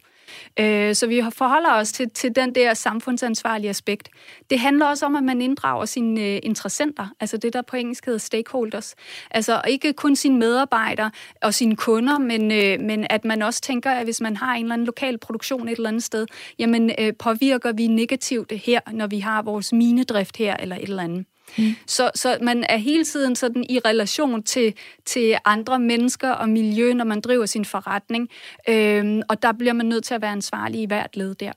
Øh, 0.59 0.95
så 0.95 1.07
vi 1.07 1.23
forholder 1.33 1.73
os 1.73 1.91
til, 1.91 2.09
til 2.09 2.35
den 2.35 2.55
der 2.55 2.73
samfundsansvarlige 2.73 3.69
aspekt. 3.69 4.09
Det 4.49 4.59
handler 4.59 4.85
også 4.85 5.05
om, 5.05 5.15
at 5.15 5.23
man 5.23 5.41
inddrager 5.41 5.85
sine 5.85 6.21
øh, 6.21 6.39
interessenter, 6.43 7.07
altså 7.19 7.37
det, 7.37 7.53
der 7.53 7.61
på 7.61 7.75
engelsk 7.75 8.05
hedder 8.05 8.19
stakeholders. 8.19 8.95
Altså 9.31 9.61
ikke 9.67 9.93
kun 9.93 10.15
sine 10.15 10.37
medarbejdere 10.37 11.11
og 11.41 11.53
sine 11.53 11.75
kunder, 11.75 12.17
men, 12.17 12.51
øh, 12.51 12.79
men 12.81 13.07
at 13.09 13.25
man 13.25 13.41
også 13.41 13.61
tænker, 13.61 13.91
at 13.91 14.03
hvis 14.03 14.21
man 14.21 14.37
har 14.37 14.55
en 14.55 14.63
eller 14.63 14.73
anden 14.73 14.85
lokal 14.85 15.17
produktion 15.17 15.67
et 15.67 15.75
eller 15.75 15.89
andet 15.89 16.03
sted, 16.03 16.25
jamen 16.59 16.91
øh, 16.99 17.13
påvirker 17.19 17.71
vi 17.71 17.87
negativt 17.87 18.51
her, 18.51 18.79
når 18.91 19.07
vi 19.07 19.19
har 19.19 19.41
vores 19.41 19.73
minedrift 19.73 20.37
her 20.37 20.57
eller 20.57 20.75
et 20.75 20.83
eller 20.83 21.03
andet. 21.03 21.25
Mm. 21.57 21.75
Så, 21.87 22.11
så 22.15 22.37
man 22.41 22.65
er 22.69 22.77
hele 22.77 23.05
tiden 23.05 23.35
sådan 23.35 23.65
i 23.69 23.79
relation 23.85 24.43
til, 24.43 24.73
til 25.05 25.37
andre 25.45 25.79
mennesker 25.79 26.29
og 26.29 26.49
miljø, 26.49 26.93
når 26.93 27.05
man 27.05 27.21
driver 27.21 27.45
sin 27.45 27.65
forretning. 27.65 28.29
Øhm, 28.69 29.21
og 29.29 29.41
der 29.41 29.51
bliver 29.51 29.73
man 29.73 29.85
nødt 29.85 30.03
til 30.03 30.13
at 30.13 30.21
være 30.21 30.31
ansvarlig 30.31 30.81
i 30.81 30.85
hvert 30.85 31.17
led 31.17 31.35
der. 31.35 31.51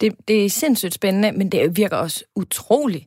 Det, 0.00 0.14
det 0.28 0.44
er 0.44 0.50
sindssygt 0.50 0.94
spændende, 0.94 1.32
men 1.32 1.52
det 1.52 1.76
virker 1.76 1.96
også 1.96 2.24
utroligt 2.36 3.06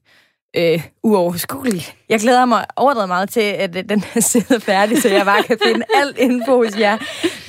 øh, 0.57 0.83
uoverskueligt. 1.03 1.95
Jeg 2.09 2.19
glæder 2.19 2.45
mig 2.45 2.65
overdrevet 2.75 3.07
meget 3.07 3.29
til, 3.29 3.41
at 3.41 3.73
den 3.73 4.03
er 4.15 4.19
sidder 4.19 4.59
færdig, 4.59 5.01
så 5.01 5.09
jeg 5.09 5.25
bare 5.25 5.43
kan 5.43 5.57
finde 5.65 5.85
alt 6.01 6.17
info 6.17 6.63
hos 6.63 6.79
jer. 6.79 6.97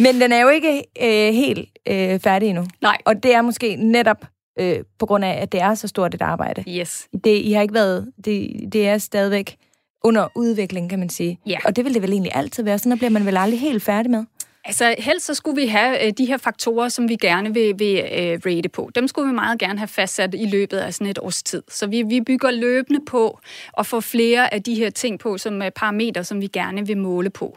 Men 0.03 0.21
den 0.21 0.33
er 0.33 0.41
jo 0.41 0.49
ikke 0.49 0.85
øh, 1.03 1.35
helt 1.35 1.69
øh, 1.89 2.21
færdig 2.21 2.49
endnu. 2.49 2.67
Nej. 2.83 2.97
Og 3.05 3.23
det 3.23 3.35
er 3.35 3.43
måske 3.43 3.77
netop 3.77 4.25
øh, 4.61 4.79
på 4.99 5.07
grund 5.07 5.25
af, 5.25 5.43
at 5.43 5.53
det 5.53 5.61
er 5.61 5.75
så 5.75 5.89
stort 5.89 6.15
et 6.15 6.23
arbejde. 6.23 6.65
Yes. 6.69 7.09
Det, 7.25 7.43
I 7.43 7.53
har 7.53 7.63
ikke 7.63 7.75
været, 7.75 8.13
det, 8.25 8.51
det 8.73 8.89
er 8.89 8.99
stadigvæk 8.99 9.57
under 10.05 10.29
udvikling, 10.35 10.91
kan 10.91 10.99
man 10.99 11.09
sige. 11.09 11.39
Ja. 11.47 11.59
Og 11.65 11.77
det 11.77 11.85
vil 11.85 11.95
det 11.95 12.03
vel 12.03 12.13
egentlig 12.13 12.33
altid 12.35 12.63
være. 12.63 12.79
Sådan 12.79 12.99
bliver 12.99 13.11
man 13.11 13.27
vel 13.27 13.37
aldrig 13.37 13.61
helt 13.61 13.83
færdig 13.83 14.11
med. 14.11 14.25
Altså 14.67 14.95
helst 14.99 15.27
så 15.27 15.35
skulle 15.35 15.61
vi 15.61 15.67
have 15.67 16.07
øh, 16.07 16.13
de 16.19 16.25
her 16.25 16.37
faktorer, 16.37 16.89
som 16.89 17.09
vi 17.09 17.17
gerne 17.17 17.55
vil, 17.55 17.79
vil 17.79 17.99
øh, 17.99 18.41
rate 18.47 18.69
på. 18.69 18.91
Dem 18.95 19.09
skulle 19.09 19.29
vi 19.29 19.35
meget 19.35 19.59
gerne 19.59 19.79
have 19.79 19.89
fastsat 19.89 20.35
i 20.35 20.47
løbet 20.47 20.77
af 20.77 20.95
sådan 20.95 21.07
et 21.07 21.19
års 21.19 21.43
tid. 21.43 21.63
Så 21.69 21.87
vi, 21.87 22.03
vi 22.03 22.21
bygger 22.21 22.51
løbende 22.51 23.01
på 23.07 23.39
at 23.79 23.87
få 23.87 24.01
flere 24.01 24.55
af 24.55 24.63
de 24.63 24.75
her 24.75 24.91
ting 24.91 25.19
på 25.19 25.39
som 25.39 25.63
er 25.63 25.71
parametre, 25.71 26.25
som 26.25 26.41
vi 26.41 26.47
gerne 26.47 26.87
vil 26.87 26.99
måle 26.99 27.31
på. 27.31 27.57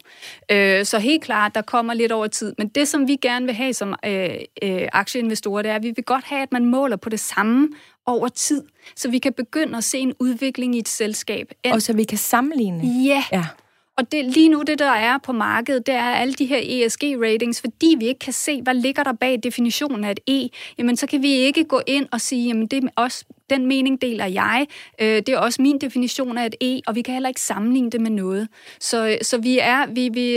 Øh, 0.51 0.85
så 0.85 0.99
helt 0.99 1.23
klart, 1.23 1.55
der 1.55 1.61
kommer 1.61 1.93
lidt 1.93 2.11
over 2.11 2.27
tid. 2.27 2.55
Men 2.57 2.67
det, 2.67 2.87
som 2.87 3.07
vi 3.07 3.15
gerne 3.15 3.45
vil 3.45 3.55
have 3.55 3.73
som 3.73 3.95
øh, 4.05 4.29
øh, 4.63 4.87
aktieinvestorer, 4.93 5.61
det 5.61 5.71
er, 5.71 5.75
at 5.75 5.83
vi 5.83 5.93
vil 5.95 6.03
godt 6.03 6.25
have, 6.25 6.41
at 6.41 6.51
man 6.51 6.65
måler 6.65 6.95
på 6.95 7.09
det 7.09 7.19
samme 7.19 7.67
over 8.05 8.27
tid, 8.27 8.63
så 8.95 9.09
vi 9.09 9.19
kan 9.19 9.33
begynde 9.33 9.77
at 9.77 9.83
se 9.83 9.97
en 9.97 10.13
udvikling 10.19 10.75
i 10.75 10.79
et 10.79 10.87
selskab. 10.87 11.51
Og 11.73 11.81
så 11.81 11.93
vi 11.93 12.03
kan 12.03 12.17
sammenligne. 12.17 13.03
Ja. 13.05 13.23
ja. 13.31 13.45
Og 13.99 14.11
det, 14.11 14.25
lige 14.25 14.49
nu, 14.49 14.61
det 14.61 14.79
der 14.79 14.91
er 14.91 15.17
på 15.17 15.31
markedet, 15.31 15.87
det 15.87 15.95
er 15.95 16.03
alle 16.03 16.33
de 16.33 16.45
her 16.45 16.59
ESG-ratings, 16.59 17.61
fordi 17.61 17.95
vi 17.99 18.07
ikke 18.07 18.19
kan 18.19 18.33
se, 18.33 18.61
hvad 18.61 18.73
ligger 18.73 19.03
der 19.03 19.13
bag 19.13 19.39
definitionen 19.43 20.03
af 20.03 20.11
et 20.11 20.19
E, 20.27 20.49
jamen 20.77 20.97
så 20.97 21.07
kan 21.07 21.21
vi 21.21 21.31
ikke 21.31 21.63
gå 21.63 21.81
ind 21.87 22.07
og 22.11 22.21
sige, 22.21 22.47
jamen 22.47 22.67
det 22.67 22.83
er 22.83 22.87
også, 22.95 23.25
den 23.49 23.67
mening 23.67 24.01
deler 24.01 24.25
jeg, 24.25 24.67
øh, 25.01 25.07
det 25.07 25.29
er 25.29 25.37
også 25.37 25.61
min 25.61 25.77
definition 25.81 26.37
af 26.37 26.45
et 26.45 26.55
E, 26.61 26.81
og 26.87 26.95
vi 26.95 27.01
kan 27.01 27.13
heller 27.13 27.29
ikke 27.29 27.41
sammenligne 27.41 27.89
det 27.89 28.01
med 28.01 28.11
noget. 28.11 28.47
Så, 28.79 29.17
så 29.21 29.37
vi 29.37 29.59
er, 29.59 29.87
vi, 29.87 30.09
vi, 30.13 30.35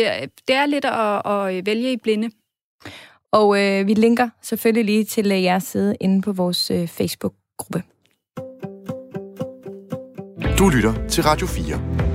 det 0.48 0.56
er 0.56 0.66
lidt 0.66 0.84
at, 0.84 1.32
at 1.32 1.66
vælge 1.66 1.92
i 1.92 1.96
blinde. 1.96 2.30
Og 3.32 3.60
øh, 3.60 3.86
vi 3.86 3.94
linker 3.94 4.28
selvfølgelig 4.42 4.84
lige 4.84 5.04
til 5.04 5.32
øh, 5.32 5.42
jeres 5.42 5.64
side 5.64 5.96
inde 6.00 6.22
på 6.22 6.32
vores 6.32 6.70
øh, 6.70 6.88
Facebook-gruppe. 6.88 7.82
Du 10.58 10.68
lytter 10.68 11.06
til 11.08 11.22
Radio 11.22 11.46
4. 11.46 12.11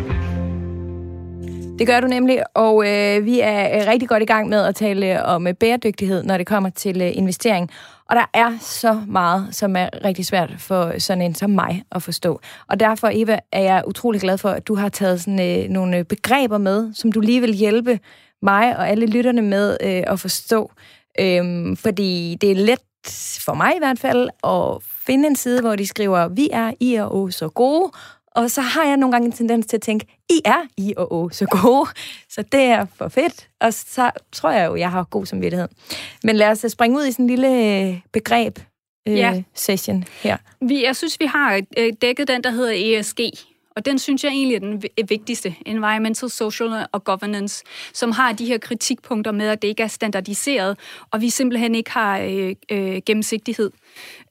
Det 1.79 1.87
gør 1.87 1.99
du 1.99 2.07
nemlig, 2.07 2.43
og 2.53 2.87
øh, 2.87 3.25
vi 3.25 3.39
er 3.39 3.81
øh, 3.81 3.87
rigtig 3.87 4.09
godt 4.09 4.23
i 4.23 4.25
gang 4.25 4.49
med 4.49 4.65
at 4.65 4.75
tale 4.75 5.19
øh, 5.19 5.35
om 5.35 5.47
øh, 5.47 5.53
bæredygtighed, 5.53 6.23
når 6.23 6.37
det 6.37 6.47
kommer 6.47 6.69
til 6.69 7.01
øh, 7.01 7.17
investering. 7.17 7.69
Og 8.09 8.15
der 8.15 8.25
er 8.33 8.57
så 8.61 9.01
meget, 9.07 9.47
som 9.51 9.75
er 9.75 9.89
rigtig 10.03 10.25
svært 10.25 10.53
for 10.57 10.99
sådan 10.99 11.21
en 11.21 11.35
som 11.35 11.49
mig 11.49 11.83
at 11.91 12.03
forstå. 12.03 12.41
Og 12.67 12.79
derfor, 12.79 13.09
Eva, 13.13 13.39
er 13.51 13.61
jeg 13.61 13.83
utrolig 13.87 14.21
glad 14.21 14.37
for, 14.37 14.49
at 14.49 14.67
du 14.67 14.75
har 14.75 14.89
taget 14.89 15.21
sådan 15.21 15.63
øh, 15.63 15.69
nogle 15.69 16.03
begreber 16.03 16.57
med, 16.57 16.93
som 16.93 17.11
du 17.11 17.19
lige 17.19 17.41
vil 17.41 17.53
hjælpe 17.53 17.99
mig 18.41 18.77
og 18.77 18.89
alle 18.89 19.05
lytterne 19.05 19.41
med 19.41 19.77
øh, 19.83 20.03
at 20.07 20.19
forstå. 20.19 20.71
Øhm, 21.19 21.77
fordi 21.77 22.37
det 22.41 22.51
er 22.51 22.55
let 22.55 22.79
for 23.45 23.53
mig 23.53 23.75
i 23.75 23.79
hvert 23.79 23.99
fald 23.99 24.29
at 24.43 24.83
finde 25.05 25.27
en 25.27 25.35
side, 25.35 25.61
hvor 25.61 25.75
de 25.75 25.87
skriver, 25.87 26.27
vi 26.27 26.49
er 26.51 26.71
I 26.79 26.95
og 26.95 27.15
O 27.15 27.29
så 27.29 27.49
gode, 27.49 27.91
og 28.37 28.51
så 28.51 28.61
har 28.61 28.85
jeg 28.85 28.97
nogle 28.97 29.11
gange 29.11 29.25
en 29.25 29.31
tendens 29.31 29.65
til 29.65 29.77
at 29.77 29.81
tænke, 29.81 30.05
I 30.29 30.41
er 30.45 30.61
I 30.77 30.93
og 30.97 31.13
O 31.13 31.29
så 31.29 31.45
gode, 31.45 31.89
så 32.29 32.41
det 32.51 32.59
er 32.59 32.85
for 32.95 33.07
fedt. 33.07 33.49
Og 33.59 33.73
så 33.73 34.11
tror 34.31 34.51
jeg 34.51 34.67
jo, 34.67 34.75
jeg 34.75 34.91
har 34.91 35.03
god 35.03 35.25
samvittighed. 35.25 35.67
Men 36.23 36.35
lad 36.35 36.51
os 36.51 36.65
springe 36.69 36.97
ud 36.97 37.05
i 37.05 37.11
sådan 37.11 37.25
en 37.25 37.29
lille 37.29 37.87
øh, 37.87 37.99
begreb 38.13 38.59
øh, 39.07 39.17
ja. 39.17 39.43
session 39.53 40.03
her. 40.21 40.37
Vi, 40.61 40.83
jeg 40.83 40.95
synes, 40.95 41.19
vi 41.19 41.25
har 41.25 41.61
øh, 41.77 41.93
dækket 42.01 42.27
den, 42.27 42.43
der 42.43 42.51
hedder 42.51 42.99
ESG. 42.99 43.19
Og 43.77 43.85
den 43.85 43.99
synes 43.99 44.23
jeg 44.23 44.31
egentlig 44.31 44.55
er 44.55 44.59
den 44.59 44.83
vigtigste, 45.09 45.55
Environmental, 45.65 46.29
Social 46.29 46.87
og 46.91 47.03
Governance, 47.03 47.63
som 47.93 48.11
har 48.11 48.33
de 48.33 48.45
her 48.45 48.57
kritikpunkter 48.57 49.31
med, 49.31 49.47
at 49.47 49.61
det 49.61 49.67
ikke 49.67 49.83
er 49.83 49.87
standardiseret, 49.87 50.79
og 51.11 51.21
vi 51.21 51.29
simpelthen 51.29 51.75
ikke 51.75 51.91
har 51.91 52.19
øh, 52.19 52.55
øh, 52.71 53.01
gennemsigtighed. 53.05 53.71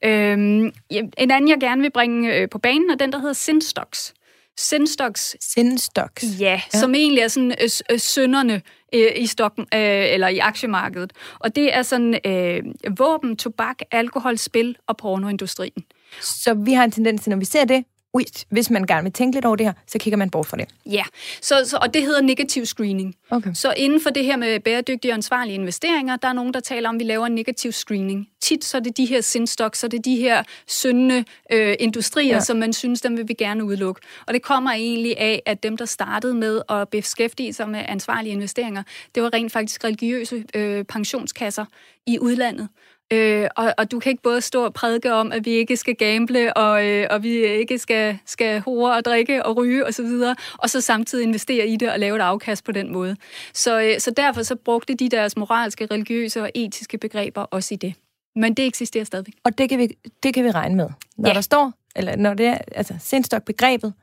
Øhm, 0.05 0.71
en 0.89 1.31
anden, 1.31 1.49
jeg 1.49 1.57
gerne 1.59 1.81
vil 1.81 1.91
bringe 1.91 2.35
øh, 2.35 2.49
på 2.49 2.59
banen, 2.59 2.89
er 2.89 2.95
den, 2.95 3.11
der 3.11 3.19
hedder 3.19 3.33
Sinstocks. 3.33 4.13
Sinstocks. 4.57 5.37
Sinstocks. 5.39 6.23
Ja, 6.39 6.61
ja, 6.73 6.79
som 6.79 6.95
egentlig 6.95 7.21
er 7.21 7.27
sådan 7.27 7.51
øh, 7.61 7.69
øh, 7.91 7.99
sønderne 7.99 8.61
øh, 8.95 9.11
i 9.15 9.25
stokken 9.25 9.65
øh, 9.73 10.13
eller 10.13 10.27
i 10.27 10.37
aktiemarkedet. 10.37 11.13
Og 11.39 11.55
det 11.55 11.75
er 11.75 11.81
sådan 11.81 12.19
øh, 12.25 12.63
våben, 12.99 13.37
tobak, 13.37 13.79
alkohol, 13.91 14.37
spil 14.37 14.75
og 14.87 14.97
pornoindustrien. 14.97 15.83
Så 16.21 16.53
vi 16.53 16.73
har 16.73 16.83
en 16.83 16.91
tendens 16.91 17.21
til, 17.21 17.29
når 17.29 17.37
vi 17.37 17.45
ser 17.45 17.65
det, 17.65 17.83
ui, 18.17 18.25
hvis 18.49 18.69
man 18.69 18.83
gerne 18.83 19.03
vil 19.03 19.13
tænke 19.13 19.35
lidt 19.35 19.45
over 19.45 19.55
det 19.55 19.65
her, 19.65 19.73
så 19.87 19.97
kigger 19.97 20.17
man 20.17 20.29
bort 20.29 20.45
fra 20.45 20.57
det. 20.57 20.65
Ja, 20.85 21.03
så, 21.41 21.55
så, 21.65 21.77
og 21.81 21.93
det 21.93 22.01
hedder 22.01 22.21
negativ 22.21 22.65
screening. 22.65 23.15
Okay. 23.29 23.51
Så 23.53 23.73
inden 23.77 24.01
for 24.01 24.09
det 24.09 24.23
her 24.25 24.37
med 24.37 24.59
bæredygtige 24.59 25.11
og 25.11 25.15
ansvarlige 25.15 25.55
investeringer, 25.55 26.15
der 26.15 26.27
er 26.27 26.33
nogen, 26.33 26.53
der 26.53 26.59
taler 26.59 26.89
om, 26.89 26.95
at 26.95 26.99
vi 26.99 27.05
laver 27.05 27.25
en 27.25 27.35
negativ 27.35 27.71
screening. 27.71 28.29
Tit 28.41 28.65
så 28.65 28.77
er 28.77 28.81
det 28.81 28.97
de 28.97 29.05
her 29.05 29.21
sindstoks, 29.21 29.79
så 29.79 29.87
er 29.87 29.89
det 29.89 30.05
de 30.05 30.15
her 30.15 30.43
syndende 30.67 31.25
øh, 31.51 31.75
industrier, 31.79 32.33
ja. 32.33 32.39
som 32.39 32.57
man 32.57 32.73
synes, 32.73 33.01
dem 33.01 33.17
vil 33.17 33.27
vi 33.27 33.33
gerne 33.33 33.63
udelukke. 33.63 34.01
Og 34.27 34.33
det 34.33 34.41
kommer 34.41 34.71
egentlig 34.71 35.17
af, 35.17 35.41
at 35.45 35.63
dem, 35.63 35.77
der 35.77 35.85
startede 35.85 36.33
med 36.33 36.61
at 36.69 36.89
beskæftige 36.89 37.53
sig 37.53 37.69
med 37.69 37.83
ansvarlige 37.87 38.33
investeringer, 38.33 38.83
det 39.15 39.23
var 39.23 39.33
rent 39.33 39.51
faktisk 39.51 39.83
religiøse 39.83 40.43
øh, 40.55 40.85
pensionskasser 40.85 41.65
i 42.07 42.19
udlandet. 42.19 42.69
Øh, 43.13 43.47
og, 43.55 43.73
og 43.77 43.91
du 43.91 43.99
kan 43.99 44.09
ikke 44.09 44.21
både 44.21 44.41
stå 44.41 44.65
og 44.65 44.73
prædike 44.73 45.13
om, 45.13 45.31
at 45.31 45.45
vi 45.45 45.51
ikke 45.51 45.77
skal 45.77 45.95
gamble, 45.95 46.57
og, 46.57 46.85
øh, 46.85 47.07
og 47.09 47.23
vi 47.23 47.29
ikke 47.45 47.77
skal, 47.77 48.17
skal 48.25 48.59
hore 48.59 48.95
og 48.95 49.05
drikke 49.05 49.45
og 49.45 49.57
ryge 49.57 49.85
osv., 49.87 50.05
og, 50.05 50.35
og 50.57 50.69
så 50.69 50.81
samtidig 50.81 51.23
investere 51.23 51.67
i 51.67 51.75
det 51.75 51.91
og 51.91 51.99
lave 51.99 52.15
et 52.15 52.21
afkast 52.21 52.63
på 52.63 52.71
den 52.71 52.91
måde. 52.93 53.15
Så, 53.53 53.81
øh, 53.81 53.99
så 53.99 54.11
derfor 54.11 54.43
så 54.43 54.55
brugte 54.55 54.93
de 54.93 55.09
deres 55.09 55.37
moralske, 55.37 55.85
religiøse 55.91 56.41
og 56.41 56.51
etiske 56.55 56.97
begreber 56.97 57.41
også 57.41 57.73
i 57.73 57.77
det. 57.77 57.93
Men 58.35 58.53
det 58.53 58.65
eksisterer 58.65 59.03
stadigvæk. 59.03 59.33
Og 59.43 59.57
det 59.57 59.69
kan 59.69 59.79
vi, 59.79 59.87
det 60.23 60.33
kan 60.33 60.43
vi 60.45 60.51
regne 60.51 60.75
med. 60.75 60.89
Når 61.17 61.29
Ja. 61.29 61.33
der 61.33 61.41
står, 61.41 61.73
eller 61.95 62.15
når 62.15 62.33
det 62.33 62.45
er, 62.45 62.57
altså 62.75 62.93
sindstok-begrebet, 62.99 63.93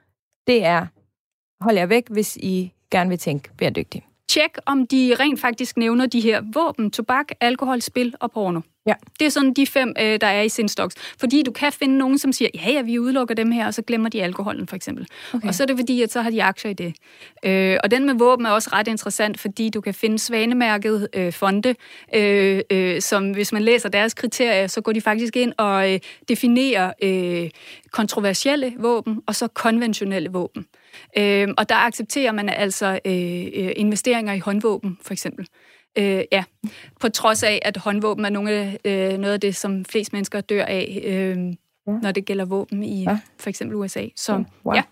det 0.46 0.64
er, 0.64 0.86
hold 1.64 1.76
jer 1.76 1.86
væk, 1.86 2.08
hvis 2.10 2.36
I 2.36 2.72
gerne 2.90 3.10
vil 3.10 3.18
tænke 3.18 3.50
bæredygtigt. 3.58 4.04
Tjek, 4.28 4.50
om 4.66 4.86
de 4.86 5.16
rent 5.20 5.40
faktisk 5.40 5.76
nævner 5.76 6.06
de 6.06 6.20
her 6.20 6.42
våben, 6.54 6.90
tobak, 6.90 7.26
alkohol, 7.40 7.80
spil 7.80 8.14
og 8.20 8.30
porno. 8.32 8.60
Ja. 8.86 8.94
Det 9.20 9.26
er 9.26 9.30
sådan 9.30 9.52
de 9.52 9.66
fem, 9.66 9.94
øh, 10.00 10.20
der 10.20 10.26
er 10.26 10.42
i 10.42 10.48
Sinstox. 10.48 10.92
Fordi 11.18 11.42
du 11.42 11.50
kan 11.50 11.72
finde 11.72 11.98
nogen, 11.98 12.18
som 12.18 12.32
siger, 12.32 12.48
ja, 12.54 12.70
ja, 12.70 12.82
vi 12.82 12.98
udelukker 12.98 13.34
dem 13.34 13.50
her, 13.50 13.66
og 13.66 13.74
så 13.74 13.82
glemmer 13.82 14.08
de 14.08 14.22
alkoholen, 14.22 14.66
for 14.66 14.76
eksempel. 14.76 15.06
Okay. 15.34 15.48
Og 15.48 15.54
så 15.54 15.62
er 15.62 15.66
det 15.66 15.78
fordi, 15.78 16.02
at 16.02 16.12
så 16.12 16.22
har 16.22 16.30
de 16.30 16.42
aktier 16.42 16.70
i 16.70 16.74
det. 16.74 16.94
Øh, 17.44 17.78
og 17.84 17.90
den 17.90 18.06
med 18.06 18.14
våben 18.14 18.46
er 18.46 18.50
også 18.50 18.70
ret 18.72 18.88
interessant, 18.88 19.40
fordi 19.40 19.70
du 19.70 19.80
kan 19.80 19.94
finde 19.94 20.18
svanemærket 20.18 21.08
øh, 21.14 21.32
fonde, 21.32 21.74
øh, 22.14 22.60
øh, 22.70 23.00
som 23.00 23.30
hvis 23.30 23.52
man 23.52 23.62
læser 23.62 23.88
deres 23.88 24.14
kriterier, 24.14 24.66
så 24.66 24.80
går 24.80 24.92
de 24.92 25.00
faktisk 25.00 25.36
ind 25.36 25.52
og 25.58 25.92
øh, 25.92 26.00
definerer 26.28 26.92
øh, 27.02 27.50
kontroversielle 27.90 28.72
våben, 28.78 29.20
og 29.26 29.34
så 29.34 29.48
konventionelle 29.48 30.28
våben. 30.28 30.66
Øh, 31.18 31.48
og 31.58 31.68
der 31.68 31.74
accepterer 31.74 32.32
man 32.32 32.48
altså 32.48 32.98
øh, 33.04 33.12
øh, 33.54 33.72
investeringer 33.76 34.32
i 34.32 34.38
håndvåben, 34.38 34.98
for 35.02 35.12
eksempel. 35.12 35.46
Øh, 35.98 36.24
ja, 36.32 36.44
på 37.00 37.08
trods 37.08 37.42
af, 37.42 37.58
at 37.64 37.76
håndvåben 37.76 38.24
er 38.24 38.28
nogle 38.30 38.50
af, 38.50 38.78
øh, 38.84 39.18
noget 39.18 39.34
af 39.34 39.40
det, 39.40 39.56
som 39.56 39.84
flest 39.84 40.12
mennesker 40.12 40.40
dør 40.40 40.64
af, 40.64 41.00
øh, 41.04 41.38
ja. 41.86 41.92
når 42.02 42.12
det 42.12 42.24
gælder 42.24 42.44
våben 42.44 42.82
i 42.84 43.02
Ja. 43.02 43.10
ja. 43.10 43.18
for 43.38 43.48
eksempel 43.48 43.76
USA. 43.76 44.06
Så 44.16 44.44
Wow. 44.64 44.74
ja. 44.74 44.82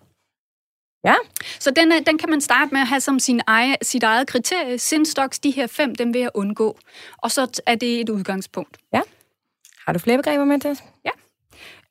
Ja. 1.06 1.14
Så 1.60 1.70
den, 1.70 1.92
er- 1.92 2.00
den 2.00 2.18
kan 2.18 2.30
man 2.30 2.40
starte 2.40 2.74
med 2.74 2.80
at 2.80 2.86
have 2.86 3.00
som 3.00 3.18
sin 3.18 3.40
eget, 3.46 3.76
sit 3.82 4.02
eget 4.02 4.26
kriterie. 4.26 4.78
Sindstoks, 4.78 5.38
de 5.38 5.50
her 5.50 5.66
fem, 5.66 5.94
dem 5.94 6.14
vil 6.14 6.20
jeg 6.20 6.30
undgå. 6.34 6.78
Og 7.18 7.30
så 7.30 7.60
er 7.66 7.74
det 7.74 8.00
et 8.00 8.08
udgangspunkt. 8.08 8.78
Har 9.86 9.92
du 9.92 9.98
flere 9.98 10.16
begreber 10.18 10.44
med 10.44 10.60
til? 10.60 10.80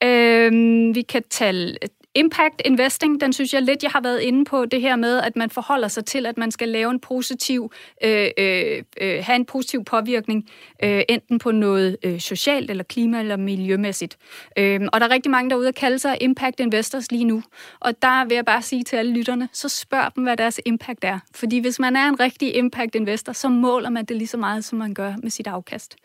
Øhm, 0.03 0.95
vi 0.95 1.01
kan 1.01 1.23
tale 1.29 1.77
impact 2.15 2.61
investing, 2.65 3.21
den 3.21 3.33
synes 3.33 3.53
jeg 3.53 3.61
lidt, 3.61 3.83
jeg 3.83 3.91
har 3.91 4.01
været 4.01 4.19
inde 4.19 4.45
på, 4.45 4.65
det 4.65 4.81
her 4.81 4.95
med, 4.95 5.19
at 5.19 5.35
man 5.35 5.49
forholder 5.49 5.87
sig 5.87 6.05
til, 6.05 6.25
at 6.25 6.37
man 6.37 6.51
skal 6.51 6.69
lave 6.69 6.91
en 6.91 6.99
positiv, 6.99 7.71
øh, 8.03 8.29
øh, 8.37 8.83
øh, 9.01 9.23
have 9.23 9.35
en 9.35 9.45
positiv 9.45 9.83
påvirkning, 9.83 10.49
øh, 10.83 11.01
enten 11.09 11.39
på 11.39 11.51
noget 11.51 11.97
øh, 12.03 12.19
socialt, 12.19 12.69
eller 12.71 12.83
klima, 12.83 13.19
eller 13.19 13.37
miljømæssigt. 13.37 14.17
Øhm, 14.57 14.87
og 14.93 14.99
der 14.99 15.07
er 15.07 15.11
rigtig 15.11 15.31
mange 15.31 15.49
derude, 15.49 15.65
der 15.65 15.71
kalder 15.71 15.97
sig 15.97 16.17
impact 16.21 16.59
investors 16.59 17.11
lige 17.11 17.23
nu. 17.23 17.43
Og 17.79 18.01
der 18.01 18.25
vil 18.25 18.35
jeg 18.35 18.45
bare 18.45 18.61
sige 18.61 18.83
til 18.83 18.95
alle 18.95 19.13
lytterne, 19.13 19.49
så 19.53 19.69
spørg 19.69 20.15
dem, 20.15 20.23
hvad 20.23 20.37
deres 20.37 20.61
impact 20.65 21.03
er. 21.03 21.19
Fordi 21.35 21.59
hvis 21.59 21.79
man 21.79 21.95
er 21.95 22.07
en 22.07 22.19
rigtig 22.19 22.55
impact 22.55 22.95
investor, 22.95 23.33
så 23.33 23.49
måler 23.49 23.89
man 23.89 24.05
det 24.05 24.17
lige 24.17 24.27
så 24.27 24.37
meget, 24.37 24.65
som 24.65 24.77
man 24.77 24.93
gør 24.93 25.13
med 25.23 25.31
sit 25.31 25.47
afkast. 25.47 25.95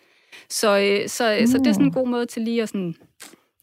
Så, 0.49 0.79
øh, 0.79 1.09
så, 1.09 1.37
mm. 1.41 1.47
så 1.47 1.59
det 1.59 1.67
er 1.67 1.73
sådan 1.73 1.87
en 1.87 1.93
god 1.93 2.09
måde 2.09 2.27
til 2.27 2.43
lige 2.43 2.63
at 2.63 2.69
sådan 2.69 2.95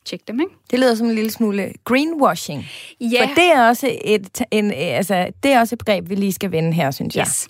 tjekke 0.06 0.26
dem, 0.28 0.40
ikke? 0.40 0.54
Det 0.72 0.80
lyder 0.80 0.96
som 0.96 1.08
en 1.08 1.16
lille 1.16 1.32
smule 1.32 1.74
greenwashing. 1.86 2.66
Ja. 3.02 3.22
For 3.22 3.34
det 3.36 3.52
er 3.54 3.68
også 3.68 3.98
et, 4.06 4.42
en, 4.52 4.72
altså, 4.72 5.32
det 5.44 5.52
er 5.52 5.60
også 5.60 5.76
et 5.76 5.80
begreb, 5.80 6.10
vi 6.10 6.16
lige 6.16 6.34
skal 6.34 6.52
vende 6.52 6.74
her, 6.74 6.92
synes 6.92 7.16
jeg. 7.16 7.26
Yes. 7.28 7.48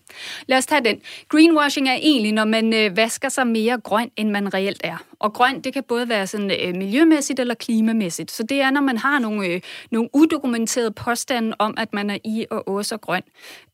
Lad 0.47 0.57
os 0.57 0.65
tage 0.65 0.83
den. 0.83 1.01
Greenwashing 1.29 1.89
er 1.89 1.97
egentlig, 2.01 2.31
når 2.31 2.45
man 2.45 2.73
øh, 2.73 2.97
vasker 2.97 3.29
sig 3.29 3.47
mere 3.47 3.79
grøn, 3.79 4.11
end 4.17 4.29
man 4.29 4.53
reelt 4.53 4.81
er. 4.83 4.97
Og 5.19 5.33
grøn, 5.33 5.61
det 5.61 5.73
kan 5.73 5.83
både 5.87 6.09
være 6.09 6.27
sådan 6.27 6.51
øh, 6.51 6.75
miljømæssigt 6.75 7.39
eller 7.39 7.53
klimamæssigt. 7.53 8.31
Så 8.31 8.43
det 8.43 8.61
er, 8.61 8.71
når 8.71 8.81
man 8.81 8.97
har 8.97 9.19
nogle, 9.19 9.47
øh, 9.47 9.61
nogle 9.91 10.09
udokumenterede 10.13 10.91
påstande 10.91 11.55
om, 11.59 11.73
at 11.77 11.93
man 11.93 12.09
er 12.09 12.17
i 12.23 12.45
og 12.51 12.67
også 12.67 12.97
grøn. 12.97 13.21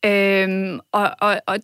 Øhm, 0.04 0.80
og, 0.92 1.10
og, 1.20 1.40
og 1.46 1.58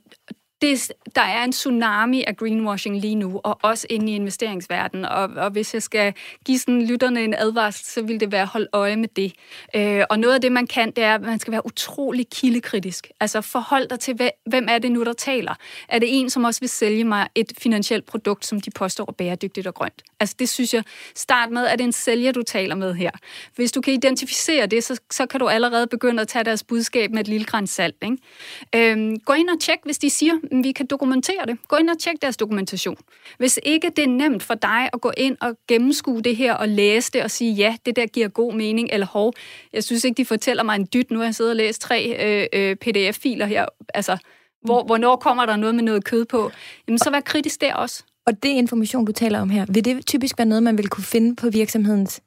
det, 0.63 0.93
der 1.15 1.23
er 1.23 1.45
en 1.45 1.53
tsunami 1.53 2.25
af 2.27 2.37
greenwashing 2.37 3.01
lige 3.01 3.15
nu, 3.15 3.41
og 3.45 3.59
også 3.63 3.87
inde 3.91 4.13
i 4.13 4.15
investeringsverdenen. 4.15 5.05
Og, 5.05 5.23
og 5.37 5.51
hvis 5.51 5.75
jeg 5.75 5.83
skal 5.83 6.15
give 6.45 6.59
sådan 6.59 6.87
lytterne 6.87 7.25
en 7.25 7.35
advarsel, 7.35 7.87
så 7.87 8.03
vil 8.03 8.21
det 8.21 8.33
være 8.33 8.43
at 8.43 8.49
holde 8.49 8.69
øje 8.73 8.97
med 8.97 9.09
det. 9.09 9.33
Øh, 9.75 10.05
og 10.11 10.19
noget 10.19 10.35
af 10.35 10.41
det, 10.41 10.53
man 10.53 10.67
kan, 10.67 10.91
det 10.91 11.05
er, 11.05 11.15
at 11.15 11.23
man 11.23 11.39
skal 11.39 11.53
være 11.53 11.67
utrolig 11.67 12.29
kildekritisk. 12.29 13.11
Altså 13.21 13.41
forhold 13.41 13.89
dig 13.89 14.01
til, 14.01 14.31
hvem 14.47 14.67
er 14.69 14.79
det 14.79 14.93
nu, 14.93 15.05
der 15.05 15.13
taler? 15.13 15.55
Er 15.89 15.99
det 15.99 16.21
en, 16.21 16.31
som 16.31 16.45
også 16.45 16.61
vil 16.61 16.69
sælge 16.69 17.05
mig 17.05 17.29
et 17.35 17.53
finansielt 17.59 18.07
produkt, 18.07 18.47
som 18.47 18.61
de 18.61 18.71
påstår 18.71 19.05
er 19.09 19.13
bæredygtigt 19.13 19.67
og 19.67 19.75
grønt? 19.75 20.03
Altså 20.21 20.37
det 20.39 20.49
synes 20.49 20.75
jeg, 20.75 20.83
start 21.15 21.51
med, 21.51 21.67
at 21.67 21.79
det 21.79 21.85
er 21.85 21.87
en 21.87 21.93
sælger, 21.93 22.33
du 22.33 22.43
taler 22.43 22.75
med 22.75 22.95
her. 22.95 23.11
Hvis 23.57 23.73
du 23.73 23.81
kan 23.81 23.95
identificere 23.95 24.67
det, 24.67 24.85
så, 24.85 25.01
så 25.11 25.27
kan 25.27 25.41
du 25.41 25.49
allerede 25.49 25.87
begynde 25.87 26.21
at 26.23 26.29
tage 26.29 26.45
deres 26.45 26.65
budskab 26.65 27.11
med 27.11 27.21
et 27.21 27.29
lille 27.29 27.47
græns 27.47 27.71
salt. 27.71 27.97
Ikke? 28.03 28.93
Øhm, 28.93 29.17
gå 29.21 29.33
ind 29.33 29.51
og 29.51 29.61
tjek, 29.61 29.79
hvis 29.85 29.99
de 29.99 30.11
siger, 30.11 30.33
at 30.53 30.65
vi 30.65 30.73
kan 30.73 30.87
dokumentere 30.87 31.47
det. 31.47 31.59
Gå 31.69 31.77
ind 31.77 31.91
og 31.91 31.99
tjek 31.99 32.15
deres 32.23 32.37
dokumentation. 32.37 32.97
Hvis 33.39 33.59
ikke 33.63 33.91
det 33.97 34.05
er 34.05 34.09
nemt 34.09 34.43
for 34.43 34.55
dig 34.55 34.91
at 34.93 35.01
gå 35.01 35.13
ind 35.17 35.37
og 35.41 35.57
gennemskue 35.69 36.23
det 36.23 36.37
her 36.37 36.55
og 36.55 36.69
læse 36.69 37.13
det 37.13 37.23
og 37.23 37.31
sige, 37.31 37.53
ja, 37.53 37.77
det 37.87 37.97
der 37.97 38.07
giver 38.07 38.29
god 38.29 38.55
mening, 38.55 38.89
eller 38.93 39.07
hov, 39.07 39.33
jeg 39.73 39.85
synes 39.85 40.05
ikke, 40.05 40.17
de 40.17 40.25
fortæller 40.25 40.63
mig 40.63 40.77
en 40.77 40.89
dyt. 40.95 41.11
Nu 41.11 41.19
har 41.19 41.25
jeg 41.25 41.35
siddet 41.35 41.51
og 41.51 41.57
læst 41.57 41.81
tre 41.81 42.17
øh, 42.21 42.47
øh, 42.53 42.77
pdf-filer 42.77 43.47
her. 43.47 43.67
Altså, 43.95 44.17
hvor, 44.63 44.85
hvornår 44.85 45.17
kommer 45.17 45.47
der 45.47 45.57
noget 45.57 45.75
med 45.75 45.83
noget 45.83 46.05
kød 46.05 46.25
på? 46.25 46.51
Jamen, 46.89 46.99
så 46.99 47.11
vær 47.11 47.21
kritisk 47.21 47.61
der 47.61 47.75
også. 47.75 48.05
Og 48.27 48.43
det 48.43 48.49
information, 48.49 49.05
du 49.05 49.13
taler 49.13 49.41
om 49.41 49.51
her, 49.51 49.67
vil 49.69 49.85
det 49.85 50.07
typisk 50.07 50.39
være 50.39 50.47
noget, 50.47 50.63
man 50.63 50.79
vil 50.79 50.89
kunne 50.89 51.05
finde 51.05 51.37
på 51.37 51.51
virksomhedens 51.51 52.21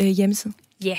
øh, 0.00 0.06
hjemmeside? 0.06 0.54
Ja, 0.84 0.98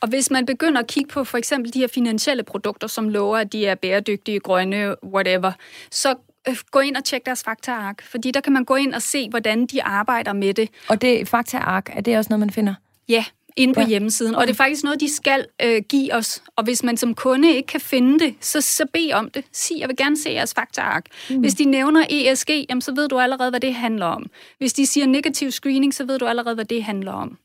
og 0.00 0.08
hvis 0.08 0.30
man 0.30 0.46
begynder 0.46 0.80
at 0.80 0.86
kigge 0.86 1.08
på 1.08 1.24
for 1.24 1.38
eksempel 1.38 1.74
de 1.74 1.78
her 1.78 1.88
finansielle 1.88 2.42
produkter, 2.42 2.86
som 2.86 3.08
lover, 3.08 3.38
at 3.38 3.52
de 3.52 3.66
er 3.66 3.74
bæredygtige, 3.74 4.40
grønne, 4.40 5.04
whatever, 5.04 5.52
så 5.90 6.14
øh, 6.48 6.56
gå 6.70 6.78
ind 6.78 6.96
og 6.96 7.04
tjek 7.04 7.26
deres 7.26 7.42
faktaark, 7.44 8.02
fordi 8.02 8.30
der 8.30 8.40
kan 8.40 8.52
man 8.52 8.64
gå 8.64 8.74
ind 8.74 8.94
og 8.94 9.02
se, 9.02 9.30
hvordan 9.30 9.66
de 9.66 9.82
arbejder 9.82 10.32
med 10.32 10.54
det. 10.54 10.68
Og 10.88 11.02
det 11.02 11.28
faktaark, 11.28 11.90
er 11.92 12.00
det 12.00 12.18
også 12.18 12.28
noget, 12.28 12.40
man 12.40 12.50
finder? 12.50 12.74
Ja, 13.08 13.24
inde 13.56 13.74
på 13.74 13.80
Ja. 13.80 13.86
hjemmesiden. 13.86 14.34
Og 14.34 14.46
det 14.46 14.52
er 14.52 14.56
faktisk 14.56 14.84
noget, 14.84 15.00
de 15.00 15.14
skal 15.14 15.46
øh, 15.62 15.82
give 15.88 16.14
os. 16.14 16.42
Og 16.56 16.64
hvis 16.64 16.82
man 16.82 16.96
som 16.96 17.14
kunde 17.14 17.52
ikke 17.56 17.66
kan 17.66 17.80
finde 17.80 18.18
det, 18.18 18.34
så, 18.40 18.60
så 18.60 18.84
bed 18.92 19.12
om 19.12 19.30
det. 19.30 19.44
Sig, 19.52 19.76
jeg 19.80 19.88
vil 19.88 19.96
gerne 19.96 20.16
se 20.18 20.30
jeres 20.30 20.54
faktaark. 20.54 21.06
Mm. 21.30 21.36
Hvis 21.36 21.54
de 21.54 21.64
nævner 21.64 22.04
ESG, 22.10 22.50
jamen, 22.70 22.82
så 22.82 22.94
ved 22.94 23.08
du 23.08 23.18
allerede, 23.18 23.50
hvad 23.50 23.60
det 23.60 23.74
handler 23.74 24.06
om. 24.06 24.26
Hvis 24.58 24.72
de 24.72 24.86
siger 24.86 25.06
negativ 25.06 25.50
screening, 25.50 25.94
så 25.94 26.04
ved 26.04 26.18
du 26.18 26.26
allerede, 26.26 26.54
hvad 26.54 26.64
det 26.64 26.84
handler 26.84 27.12
om. 27.12 27.36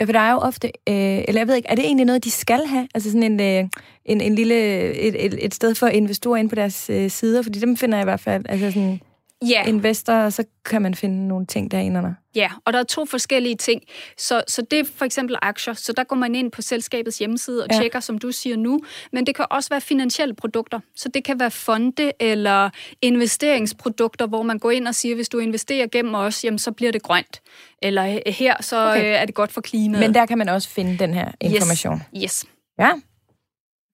Ja, 0.00 0.04
for 0.04 0.12
der 0.12 0.20
er 0.20 0.32
jo 0.32 0.38
ofte, 0.38 0.66
øh, 0.88 0.94
eller 1.28 1.40
jeg 1.40 1.48
ved 1.48 1.54
ikke, 1.56 1.68
er 1.68 1.74
det 1.74 1.84
egentlig 1.84 2.06
noget, 2.06 2.24
de 2.24 2.30
skal 2.30 2.66
have? 2.66 2.88
Altså 2.94 3.10
sådan 3.10 3.40
en, 3.40 3.40
øh, 3.40 3.68
en, 4.04 4.20
en 4.20 4.34
lille, 4.34 4.54
et, 4.94 5.24
et, 5.26 5.44
et 5.44 5.54
sted 5.54 5.74
for 5.74 5.86
investorer 5.86 6.36
ind 6.36 6.48
på 6.48 6.54
deres 6.54 6.90
øh, 6.90 7.10
sider, 7.10 7.42
fordi 7.42 7.58
dem 7.60 7.76
finder 7.76 7.98
jeg 7.98 8.04
i 8.04 8.06
hvert 8.10 8.20
fald, 8.20 8.44
altså 8.48 8.70
sådan 8.70 9.00
Ja. 9.48 9.64
investor, 9.66 10.12
og 10.12 10.32
så 10.32 10.44
kan 10.64 10.82
man 10.82 10.94
finde 10.94 11.28
nogle 11.28 11.46
ting 11.46 11.70
derinde 11.70 11.98
under. 11.98 12.14
Ja, 12.34 12.50
og 12.64 12.72
der 12.72 12.78
er 12.78 12.82
to 12.84 13.04
forskellige 13.06 13.56
ting. 13.56 13.82
Så, 14.18 14.42
så 14.48 14.62
det 14.70 14.78
er 14.78 14.84
for 14.96 15.04
eksempel 15.04 15.36
aktier, 15.42 15.74
så 15.74 15.92
der 15.92 16.04
går 16.04 16.16
man 16.16 16.34
ind 16.34 16.50
på 16.52 16.62
selskabets 16.62 17.18
hjemmeside 17.18 17.62
og 17.64 17.68
Ja. 17.72 17.78
tjekker, 17.78 18.00
som 18.00 18.18
du 18.18 18.32
siger 18.32 18.56
nu. 18.56 18.80
Men 19.12 19.26
det 19.26 19.34
kan 19.36 19.44
også 19.50 19.68
være 19.70 19.80
finansielle 19.80 20.34
produkter. 20.34 20.80
Så 20.96 21.08
det 21.08 21.24
kan 21.24 21.40
være 21.40 21.50
fonde 21.50 22.12
eller 22.20 22.70
investeringsprodukter, 23.02 24.26
hvor 24.26 24.42
man 24.42 24.58
går 24.58 24.70
ind 24.70 24.88
og 24.88 24.94
siger, 24.94 25.14
hvis 25.14 25.28
du 25.28 25.38
investerer 25.38 25.86
gennem 25.86 26.14
os, 26.14 26.44
jamen, 26.44 26.58
så 26.58 26.72
bliver 26.72 26.92
det 26.92 27.02
grønt. 27.02 27.42
Eller 27.82 28.06
øh, 28.26 28.32
her, 28.34 28.54
så 28.60 28.88
okay. 28.90 29.00
øh, 29.00 29.06
er 29.20 29.24
det 29.24 29.34
godt 29.34 29.52
for 29.52 29.60
klimaet. 29.60 30.04
Men 30.04 30.14
der 30.14 30.26
kan 30.26 30.38
man 30.38 30.48
også 30.48 30.68
finde 30.68 30.98
den 30.98 31.14
her 31.14 31.30
information. 31.40 32.02
Yes. 32.16 32.22
yes. 32.22 32.44
Ja. 32.78 32.90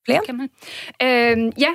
Flere? 0.09 0.21
Kan 0.27 0.37
man. 0.37 0.51
Øhm, 1.03 1.47
øh, 1.47 1.53
ja, 1.59 1.75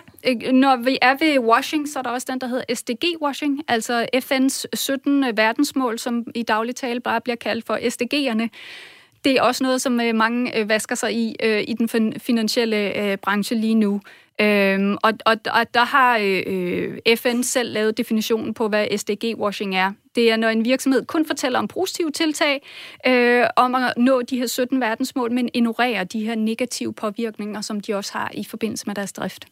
når 0.52 0.76
vi 0.76 0.98
er 1.02 1.16
ved 1.20 1.40
washing, 1.40 1.90
så 1.90 2.00
er 2.00 2.04
der 2.04 2.10
også 2.10 2.28
den, 2.32 2.42
der 2.42 2.48
hedder 2.48 2.64
SDG-washing, 2.74 3.62
altså 3.68 4.08
FN's 4.16 4.66
17 4.74 5.24
øh, 5.24 5.38
verdensmål, 5.38 6.00
som 6.00 6.26
i 6.36 6.44
daglig 6.44 6.76
tale 6.76 7.00
bare 7.00 7.22
bliver 7.22 7.36
kaldt 7.36 7.66
for 7.66 7.76
SDG'erne. 7.76 8.50
Det 9.24 9.32
er 9.32 9.42
også 9.42 9.64
noget, 9.64 9.82
som 9.82 10.02
øh, 10.02 10.16
mange 10.16 10.58
øh, 10.58 10.70
vasker 10.70 10.96
sig 10.96 11.14
i 11.14 11.36
øh, 11.44 11.64
i 11.68 11.74
den 11.74 12.14
finansielle 12.20 12.98
øh, 12.98 13.18
branche 13.18 13.56
lige 13.56 13.76
nu. 13.76 14.02
Øhm, 14.42 14.98
og, 15.04 15.14
og, 15.26 15.36
og 15.54 15.74
der 15.74 15.86
har 15.86 16.20
øh, 16.22 17.18
FN 17.18 17.44
selv 17.44 17.74
lavet 17.74 17.98
definitionen 17.98 18.54
på, 18.54 18.68
hvad 18.68 18.88
SDG-washing 18.88 19.76
er. 19.76 19.92
Det 20.16 20.32
er, 20.32 20.38
når 20.38 20.48
en 20.50 20.66
virksomhed 20.66 21.06
kun 21.06 21.26
fortæller 21.26 21.60
om 21.60 21.68
positive 21.68 22.12
tiltag, 22.12 22.62
øh, 23.08 23.46
om 23.56 23.76
at 23.76 23.94
nå 23.98 24.22
de 24.22 24.38
her 24.38 24.48
17 24.48 24.82
verdensmål, 24.82 25.32
men 25.32 25.50
ignorerer 25.54 26.04
de 26.04 26.26
her 26.26 26.36
negative 26.36 26.94
påvirkninger, 26.94 27.62
som 27.62 27.82
de 27.82 27.94
også 27.94 28.14
har 28.14 28.32
i 28.34 28.44
forbindelse 28.44 28.84
med 28.88 28.96
deres 28.96 29.14
drift. 29.14 29.46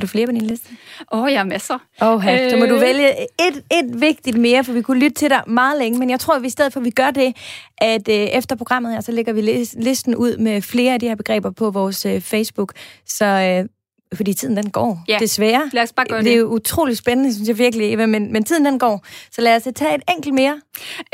Har 0.00 0.06
du 0.06 0.10
flere 0.10 0.26
på 0.26 0.32
din 0.32 0.46
liste? 0.46 0.68
Åh, 1.12 1.22
oh, 1.22 1.32
jeg 1.32 1.38
har 1.38 1.44
masser. 1.44 1.74
Oh, 2.00 2.24
så 2.24 2.56
må 2.58 2.66
du 2.66 2.74
øh. 2.74 2.80
vælge 2.80 3.10
et, 3.20 3.62
et 3.70 4.00
vigtigt 4.00 4.36
mere, 4.38 4.64
for 4.64 4.72
vi 4.72 4.82
kunne 4.82 4.98
lytte 4.98 5.14
til 5.14 5.30
dig 5.30 5.42
meget 5.46 5.78
længe. 5.78 5.98
Men 5.98 6.10
jeg 6.10 6.20
tror, 6.20 6.34
at 6.34 6.42
vi 6.42 6.46
i 6.46 6.50
stedet 6.50 6.72
for, 6.72 6.80
at 6.80 6.84
vi 6.84 6.90
gør 6.90 7.10
det, 7.10 7.36
at 7.78 8.08
øh, 8.08 8.14
efter 8.14 8.56
programmet 8.56 8.92
her, 8.92 9.00
så 9.00 9.12
lægger 9.12 9.32
vi 9.32 9.40
listen 9.72 10.16
ud 10.16 10.36
med 10.36 10.62
flere 10.62 10.94
af 10.94 11.00
de 11.00 11.08
her 11.08 11.14
begreber 11.14 11.50
på 11.50 11.70
vores 11.70 12.06
øh, 12.06 12.20
Facebook. 12.20 12.72
Så 13.06 13.24
øh, 13.24 13.68
fordi 14.16 14.34
tiden 14.34 14.56
den 14.56 14.70
går, 14.70 15.04
ja. 15.08 15.16
desværre. 15.20 15.70
Lad 15.72 15.82
os 15.82 15.92
bare 15.92 16.06
gøre 16.06 16.18
det. 16.18 16.24
Det 16.24 16.32
er 16.32 16.38
jo 16.38 16.46
utrolig 16.46 16.96
spændende, 16.96 17.34
synes 17.34 17.48
jeg 17.48 17.58
virkelig, 17.58 17.92
Eva, 17.92 18.06
men, 18.06 18.32
men 18.32 18.44
tiden 18.44 18.64
den 18.64 18.78
går. 18.78 19.06
Så 19.32 19.40
lad 19.40 19.56
os 19.56 19.62
tage 19.62 19.94
et 19.94 20.02
enkelt 20.16 20.34
mere. 20.34 20.60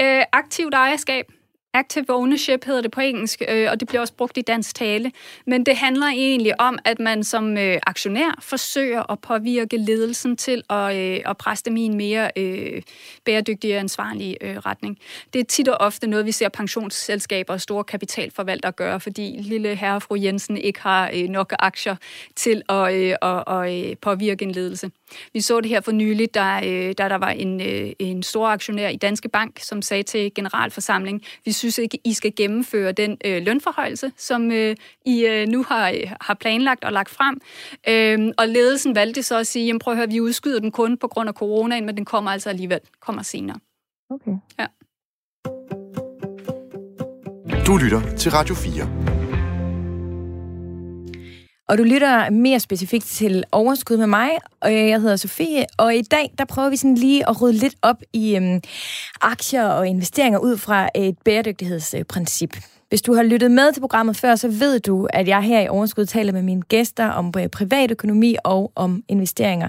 Øh, 0.00 0.22
aktivt 0.32 0.74
ejerskab. 0.74 1.26
Active 1.76 2.04
ownership 2.08 2.64
hedder 2.64 2.80
det 2.80 2.90
på 2.90 3.00
engelsk, 3.00 3.42
øh, 3.48 3.68
og 3.70 3.80
det 3.80 3.88
bliver 3.88 4.00
også 4.00 4.14
brugt 4.14 4.38
i 4.38 4.40
dansk 4.40 4.74
tale. 4.74 5.12
Men 5.46 5.66
det 5.66 5.76
handler 5.76 6.06
egentlig 6.06 6.60
om, 6.60 6.78
at 6.84 6.98
man 6.98 7.24
som 7.24 7.58
øh, 7.58 7.78
aktionær 7.86 8.38
forsøger 8.40 9.12
at 9.12 9.18
påvirke 9.18 9.76
ledelsen 9.76 10.36
til 10.36 10.62
at, 10.70 10.96
øh, 10.96 11.20
at 11.26 11.36
presse 11.36 11.64
dem 11.64 11.76
i 11.76 11.82
en 11.82 11.96
mere 11.96 12.30
øh, 12.36 12.82
bæredygtig 13.24 13.74
og 13.74 13.80
ansvarlig 13.80 14.36
øh, 14.40 14.56
retning. 14.56 14.98
Det 15.32 15.40
er 15.40 15.44
tit 15.44 15.68
og 15.68 15.76
ofte 15.80 16.06
noget, 16.06 16.26
vi 16.26 16.32
ser 16.32 16.48
pensionsselskaber 16.48 17.52
og 17.52 17.60
store 17.60 17.84
kapitalforvaltere 17.84 18.72
gøre, 18.72 19.00
fordi 19.00 19.36
lille 19.40 19.74
herre 19.74 19.94
og 19.94 20.02
fru 20.02 20.16
Jensen 20.16 20.56
ikke 20.56 20.80
har 20.80 21.10
øh, 21.14 21.28
nok 21.28 21.52
aktier 21.58 21.96
til 22.36 22.62
at, 22.68 22.94
øh, 22.94 23.14
at, 23.22 23.44
at, 23.46 23.90
øh, 23.90 23.96
påvirke 23.96 24.44
en 24.44 24.50
ledelse. 24.50 24.90
Vi 25.32 25.40
så 25.40 25.60
det 25.60 25.68
her 25.68 25.80
for 25.80 25.92
nyligt, 25.92 26.34
da, 26.34 26.60
øh, 26.64 26.94
da 26.98 27.08
der 27.08 27.14
var 27.18 27.30
en, 27.30 27.60
øh, 27.60 27.92
en 27.98 28.22
stor 28.22 28.48
aktionær 28.48 28.88
i 28.88 28.96
Danske 28.96 29.28
Bank, 29.28 29.58
som 29.60 29.82
sagde 29.82 30.02
til 30.02 30.34
generalforsamling, 30.34 31.22
vi 31.44 31.52
synes 31.52 31.78
ikke, 31.78 31.98
I 32.04 32.12
skal 32.12 32.32
gennemføre 32.36 32.92
den 32.92 33.16
øh, 33.24 33.42
lønforhøjelse, 33.42 34.12
som 34.16 34.52
øh, 34.52 34.76
I 35.04 35.26
øh, 35.26 35.48
nu 35.48 35.62
har, 35.62 35.90
øh, 35.90 36.12
har 36.20 36.34
planlagt 36.34 36.84
og 36.84 36.92
lagt 36.92 37.10
frem. 37.10 37.40
Øh, 37.88 38.32
og 38.38 38.48
ledelsen 38.48 38.94
valgte 38.94 39.22
så 39.22 39.38
at 39.38 39.46
sige, 39.46 39.66
jamen 39.66 39.78
prøv 39.78 39.92
at 39.92 39.98
høre, 39.98 40.08
vi 40.08 40.20
udskyder 40.20 40.60
den 40.60 40.70
kun 40.70 40.96
på 40.98 41.08
grund 41.08 41.28
af 41.28 41.34
coronaen, 41.34 41.86
men 41.86 41.96
den 41.96 42.04
kommer 42.04 42.30
altså 42.30 42.48
alligevel, 42.48 42.80
kommer 43.00 43.22
senere. 43.22 43.58
Okay. 44.10 44.32
Ja. 44.58 44.66
Du 47.66 47.76
lytter 47.76 48.16
til 48.16 48.30
Radio 48.30 48.54
4. 48.54 49.25
Og 51.68 51.78
du 51.78 51.82
lytter 51.82 52.30
mere 52.30 52.60
specifikt 52.60 53.04
til 53.04 53.44
overskud 53.52 53.96
med 53.96 54.06
mig, 54.06 54.30
og 54.60 54.74
jeg 54.74 55.00
hedder 55.00 55.16
Sofie, 55.16 55.66
og 55.78 55.94
i 55.94 56.02
dag 56.02 56.32
der 56.38 56.44
prøver 56.44 56.70
vi 56.70 56.76
sådan 56.76 56.94
lige 56.94 57.28
at 57.28 57.42
rydde 57.42 57.58
lidt 57.58 57.74
op 57.82 57.96
i 58.12 58.36
øhm, 58.36 58.60
aktier 59.20 59.64
og 59.64 59.88
investeringer 59.88 60.38
ud 60.38 60.56
fra 60.56 60.88
et 60.94 61.18
bæredygtighedsprincip. 61.24 62.56
Hvis 62.96 63.02
du 63.02 63.14
har 63.14 63.22
lyttet 63.22 63.50
med 63.50 63.72
til 63.72 63.80
programmet 63.80 64.16
før, 64.16 64.36
så 64.36 64.48
ved 64.48 64.80
du, 64.80 65.08
at 65.10 65.28
jeg 65.28 65.42
her 65.42 65.60
i 65.60 65.68
Overskud 65.68 66.06
taler 66.06 66.32
med 66.32 66.42
mine 66.42 66.62
gæster 66.62 67.08
om 67.08 67.32
øh, 67.38 67.48
privatøkonomi 67.48 68.36
og 68.44 68.72
om 68.74 69.02
investeringer. 69.08 69.68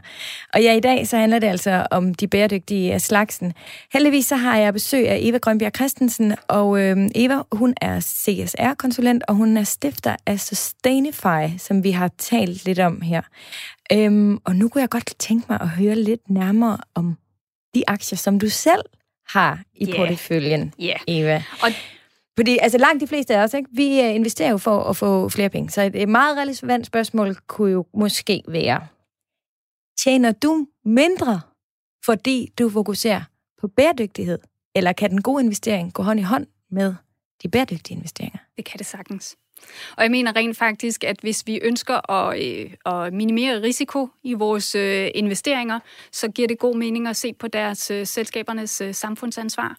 Og 0.53 0.61
ja, 0.61 0.73
i 0.73 0.79
dag 0.79 1.07
så 1.07 1.17
handler 1.17 1.39
det 1.39 1.47
altså 1.47 1.87
om 1.91 2.13
de 2.13 2.27
bæredygtige 2.27 2.99
slagsen. 2.99 3.53
Heldigvis 3.93 4.25
så 4.25 4.35
har 4.35 4.57
jeg 4.57 4.73
besøg 4.73 5.09
af 5.09 5.19
Eva 5.21 5.37
Grønbjerg 5.37 5.75
Christensen, 5.75 6.35
og 6.47 6.81
øh, 6.81 6.97
Eva, 7.15 7.41
hun 7.51 7.73
er 7.81 7.99
CSR-konsulent, 7.99 9.23
og 9.27 9.35
hun 9.35 9.57
er 9.57 9.63
stifter 9.63 10.15
af 10.25 10.39
Sustainify, 10.39 11.57
som 11.57 11.83
vi 11.83 11.91
har 11.91 12.11
talt 12.17 12.65
lidt 12.65 12.79
om 12.79 13.01
her. 13.01 13.21
Øhm, 13.93 14.37
og 14.45 14.55
nu 14.55 14.69
kunne 14.69 14.81
jeg 14.81 14.89
godt 14.89 15.13
tænke 15.19 15.45
mig 15.49 15.61
at 15.61 15.69
høre 15.69 15.95
lidt 15.95 16.29
nærmere 16.29 16.77
om 16.95 17.17
de 17.75 17.83
aktier, 17.87 18.17
som 18.17 18.39
du 18.39 18.49
selv 18.49 18.81
har 19.29 19.61
i 19.75 19.85
yeah. 19.85 19.97
porteføljen, 19.97 20.73
yeah. 20.81 20.99
Eva. 21.07 21.43
Og 21.63 21.69
fordi 22.37 22.57
altså 22.61 22.77
langt 22.77 23.01
de 23.01 23.07
fleste 23.07 23.35
af 23.35 23.43
os, 23.43 23.53
ikke? 23.53 23.69
vi 23.71 24.01
øh, 24.01 24.15
investerer 24.15 24.49
jo 24.49 24.57
for 24.57 24.83
at 24.83 24.97
få 24.97 25.29
flere 25.29 25.49
penge. 25.49 25.69
Så 25.69 25.91
et 25.93 26.09
meget 26.09 26.37
relevant 26.37 26.85
spørgsmål 26.85 27.35
kunne 27.47 27.71
jo 27.71 27.85
måske 27.93 28.43
være, 28.47 28.87
tjener 30.03 30.31
du 30.31 30.67
mindre, 30.85 31.41
fordi 32.05 32.53
du 32.59 32.69
fokuserer 32.69 33.21
på 33.61 33.67
bæredygtighed? 33.67 34.39
Eller 34.75 34.93
kan 34.93 35.09
den 35.09 35.21
gode 35.21 35.43
investering 35.43 35.93
gå 35.93 36.03
hånd 36.03 36.19
i 36.19 36.23
hånd 36.23 36.47
med 36.71 36.95
de 37.43 37.49
bæredygtige 37.49 37.97
investeringer? 37.97 38.39
Det 38.57 38.65
kan 38.65 38.77
det 38.77 38.85
sagtens. 38.85 39.37
Og 39.97 40.03
jeg 40.03 40.11
mener 40.11 40.35
rent 40.35 40.57
faktisk, 40.57 41.03
at 41.03 41.17
hvis 41.21 41.43
vi 41.45 41.59
ønsker 41.63 42.11
at, 42.11 42.43
øh, 42.43 42.71
at 42.85 43.13
minimere 43.13 43.61
risiko 43.61 44.09
i 44.23 44.33
vores 44.33 44.75
øh, 44.75 45.09
investeringer, 45.15 45.79
så 46.11 46.27
giver 46.27 46.47
det 46.47 46.59
god 46.59 46.75
mening 46.75 47.07
at 47.07 47.15
se 47.15 47.33
på 47.33 47.47
deres 47.47 47.91
øh, 47.91 48.07
selskabernes 48.07 48.81
øh, 48.81 48.93
samfundsansvar. 48.93 49.77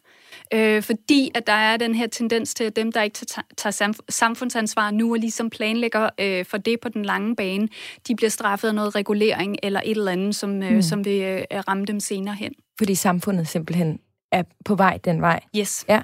Øh, 0.53 0.83
fordi 0.83 1.31
at 1.35 1.47
der 1.47 1.53
er 1.53 1.77
den 1.77 1.95
her 1.95 2.07
tendens 2.07 2.53
til, 2.53 2.63
at 2.63 2.75
dem, 2.75 2.91
der 2.91 3.01
ikke 3.01 3.25
tager 3.57 3.93
samfundsansvar 4.09 4.91
nu 4.91 5.13
og 5.13 5.19
ligesom 5.19 5.49
planlægger 5.49 6.09
øh, 6.19 6.45
for 6.45 6.57
det 6.57 6.79
på 6.79 6.89
den 6.89 7.05
lange 7.05 7.35
bane, 7.35 7.67
de 8.07 8.15
bliver 8.15 8.29
straffet 8.29 8.67
af 8.67 8.75
noget 8.75 8.95
regulering 8.95 9.57
eller 9.63 9.81
et 9.85 9.97
eller 9.97 10.11
andet, 10.11 10.35
som, 10.35 10.63
øh, 10.63 10.73
mm. 10.73 10.81
som 10.81 11.05
vil 11.05 11.21
øh, 11.21 11.43
ramme 11.67 11.85
dem 11.85 11.99
senere 11.99 12.35
hen. 12.35 12.53
Fordi 12.77 12.95
samfundet 12.95 13.47
simpelthen 13.47 13.99
er 14.31 14.43
på 14.65 14.75
vej 14.75 14.99
den 15.05 15.21
vej. 15.21 15.39
Yes. 15.57 15.85
Ja. 15.89 16.01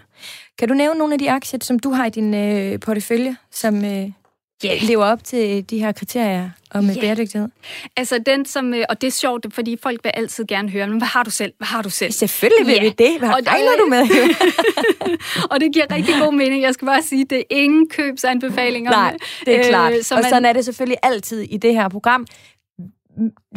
Kan 0.60 0.68
du 0.68 0.74
nævne 0.74 1.00
nogle 1.00 1.14
af 1.14 1.20
de 1.20 1.32
aktier, 1.32 1.60
som 1.64 1.80
du 1.80 1.92
har 1.92 2.06
i 2.06 2.10
din 2.10 2.34
øh, 2.34 2.80
portefølje, 2.80 3.36
som 3.52 3.86
øh, 3.86 4.12
yeah. 4.66 4.82
lever 4.82 5.06
op 5.06 5.24
til 5.24 5.70
de 5.70 5.80
her 5.80 5.92
kriterier 5.92 6.50
om 6.72 6.86
yeah. 6.86 7.00
bæredygtighed? 7.00 7.50
Altså 7.98 8.20
den, 8.26 8.46
som, 8.46 8.74
øh, 8.74 8.84
og 8.90 9.02
det 9.02 9.08
er 9.08 9.12
sjovt, 9.12 9.54
fordi 9.54 9.78
folk 9.84 10.00
vil 10.04 10.12
altid 10.14 10.46
gerne 10.46 10.70
høre, 10.70 10.88
men 10.88 10.98
hvad 10.98 11.08
har 11.08 11.24
du 11.24 11.32
selv? 11.32 11.54
Hvad 11.58 11.68
har 11.68 11.82
du 11.82 11.90
selv? 11.90 12.12
Selvfølgelig 12.12 12.68
vil 12.68 12.76
yeah. 12.76 12.84
vi 12.84 12.90
det. 12.90 13.20
Hvad 13.20 13.30
og 13.30 13.40
regner 13.48 13.78
du 13.80 13.86
med? 13.86 14.08
og 15.52 15.60
det 15.60 15.74
giver 15.74 15.86
rigtig 15.92 16.16
god 16.22 16.34
mening. 16.34 16.62
Jeg 16.64 16.74
skal 16.74 16.86
bare 16.86 17.02
sige, 17.02 17.26
det 17.26 17.38
er 17.38 17.44
ingen 17.50 17.90
købsanbefalinger. 17.90 18.92
Nej, 18.92 19.18
det 19.46 19.56
er 19.56 19.60
øh, 19.60 19.66
klart. 19.66 20.06
Så 20.06 20.16
og 20.16 20.22
man... 20.22 20.30
sådan 20.30 20.46
er 20.46 20.54
det 20.54 20.66
selvfølgelig 20.66 20.98
altid 21.04 21.42
i 21.42 21.58
det 21.58 21.74
her 21.74 21.90
program. 21.90 22.28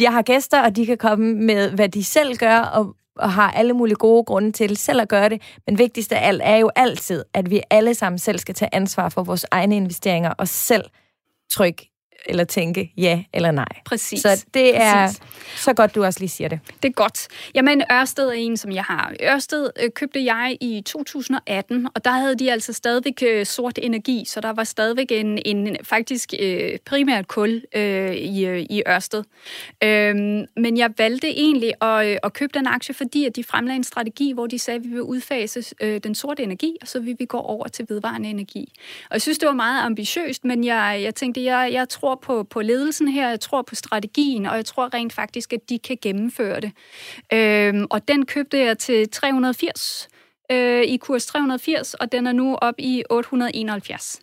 Jeg 0.01 0.12
har 0.12 0.23
gæster, 0.23 0.62
og 0.62 0.77
de 0.77 0.87
kan 0.87 0.99
komme 0.99 1.35
med, 1.35 1.71
hvad 1.71 1.89
de 1.89 2.05
selv 2.05 2.37
gør, 2.37 2.59
og 2.59 2.95
og 3.19 3.33
har 3.33 3.51
alle 3.51 3.73
mulige 3.73 3.97
gode 3.97 4.25
grunde 4.25 4.53
til 4.53 4.77
selv 4.77 5.01
at 5.01 5.09
gøre 5.09 5.29
det. 5.29 5.43
Men 5.66 5.79
vigtigst 5.79 6.12
af 6.12 6.29
alt 6.29 6.43
er 6.45 6.57
jo 6.57 6.71
altid, 6.77 7.25
at 7.35 7.51
vi 7.51 7.61
alle 7.71 7.95
sammen 7.95 8.19
selv 8.19 8.39
skal 8.39 8.55
tage 8.55 8.75
ansvar 8.75 9.09
for 9.09 9.23
vores 9.23 9.47
egne 9.51 9.77
investeringer 9.77 10.31
og 10.31 10.49
selv 10.49 10.85
trykke 11.51 11.91
eller 12.27 12.45
tænke 12.45 12.93
ja 12.97 13.25
eller 13.33 13.51
nej. 13.51 13.69
Præcis. 13.85 14.21
Så 14.21 14.47
det 14.55 14.77
er 14.77 15.07
Præcis. 15.07 15.23
så 15.57 15.75
godt, 15.75 15.95
du 15.95 16.05
også 16.05 16.21
lige 16.21 16.31
siger 16.31 16.49
det. 16.49 16.61
Det 16.83 16.89
er 16.89 16.93
godt. 16.93 17.29
Jamen, 17.55 17.83
Ørsted 17.93 18.29
er 18.29 18.33
en, 18.33 18.57
som 18.57 18.73
jeg 18.73 18.85
har. 18.85 19.14
Ørsted 19.23 19.71
øh, 19.83 19.91
købte 19.91 20.25
jeg 20.25 20.57
i 20.61 20.83
2018, 20.87 21.89
og 21.95 22.05
der 22.05 22.11
havde 22.11 22.39
de 22.39 22.53
altså 22.53 22.73
stadigvæk 22.73 23.23
øh, 23.27 23.47
sort 23.47 23.79
energi, 23.83 24.25
så 24.27 24.41
der 24.41 24.53
var 24.53 24.64
stadigvæk 24.64 25.07
en, 25.11 25.39
en 25.45 25.77
faktisk 25.83 26.35
øh, 26.41 26.79
primært 26.87 27.29
kul 27.29 27.62
øh, 27.75 28.14
i, 28.14 28.47
øh, 28.47 28.61
i 28.71 28.83
Ørsted. 28.89 29.25
Øhm, 29.85 30.45
men 30.57 30.77
jeg 30.77 30.91
valgte 30.99 31.29
egentlig 31.29 31.73
at, 31.83 32.07
øh, 32.07 32.16
at 32.23 32.33
købe 32.33 32.59
den 32.59 32.66
aktie, 32.66 32.95
fordi 32.95 33.25
at 33.25 33.37
de 33.37 33.45
fremlagde 33.45 33.77
en 33.77 33.85
strategi, 33.85 34.33
hvor 34.33 34.47
de 34.47 34.59
sagde, 34.59 34.79
at 34.79 34.85
vi 34.85 34.89
vil 34.89 35.03
udfase 35.03 35.75
øh, 35.81 36.01
den 36.05 36.14
sorte 36.14 36.43
energi, 36.43 36.77
og 36.83 36.89
så 36.89 37.01
vil 37.01 37.16
vi 37.19 37.25
gå 37.25 37.39
over 37.39 37.69
til 37.69 37.87
vedvarende 37.89 38.29
energi. 38.29 38.73
Og 39.11 39.14
jeg 39.14 39.23
synes, 39.23 39.39
det 39.39 39.47
var 39.47 39.55
meget 39.55 39.83
ambitiøst, 39.83 40.45
men 40.45 40.64
jeg, 40.64 41.01
jeg 41.03 41.14
tænkte, 41.14 41.45
jeg, 41.45 41.71
jeg 41.73 41.89
tror 41.89 42.08
på, 42.15 42.43
på 42.43 42.61
ledelsen 42.61 43.09
her, 43.09 43.29
jeg 43.29 43.41
tror 43.41 43.63
på 43.63 43.75
strategien, 43.75 44.47
og 44.47 44.57
jeg 44.57 44.65
tror 44.65 44.95
rent 44.95 45.13
faktisk, 45.13 45.53
at 45.53 45.61
de 45.69 45.79
kan 45.79 45.99
gennemføre 46.03 46.61
det. 46.61 46.73
Øhm, 47.33 47.87
og 47.91 48.09
den 48.09 48.27
købte 48.27 48.59
jeg 48.59 48.79
til 48.79 49.11
380 49.11 50.09
øh, 50.51 50.83
i 50.83 50.97
kurs 50.97 51.27
380, 51.27 51.95
og 51.95 52.13
den 52.13 52.27
er 52.27 52.33
nu 52.33 52.57
op 52.57 52.75
i 52.79 53.03
871. 53.11 54.21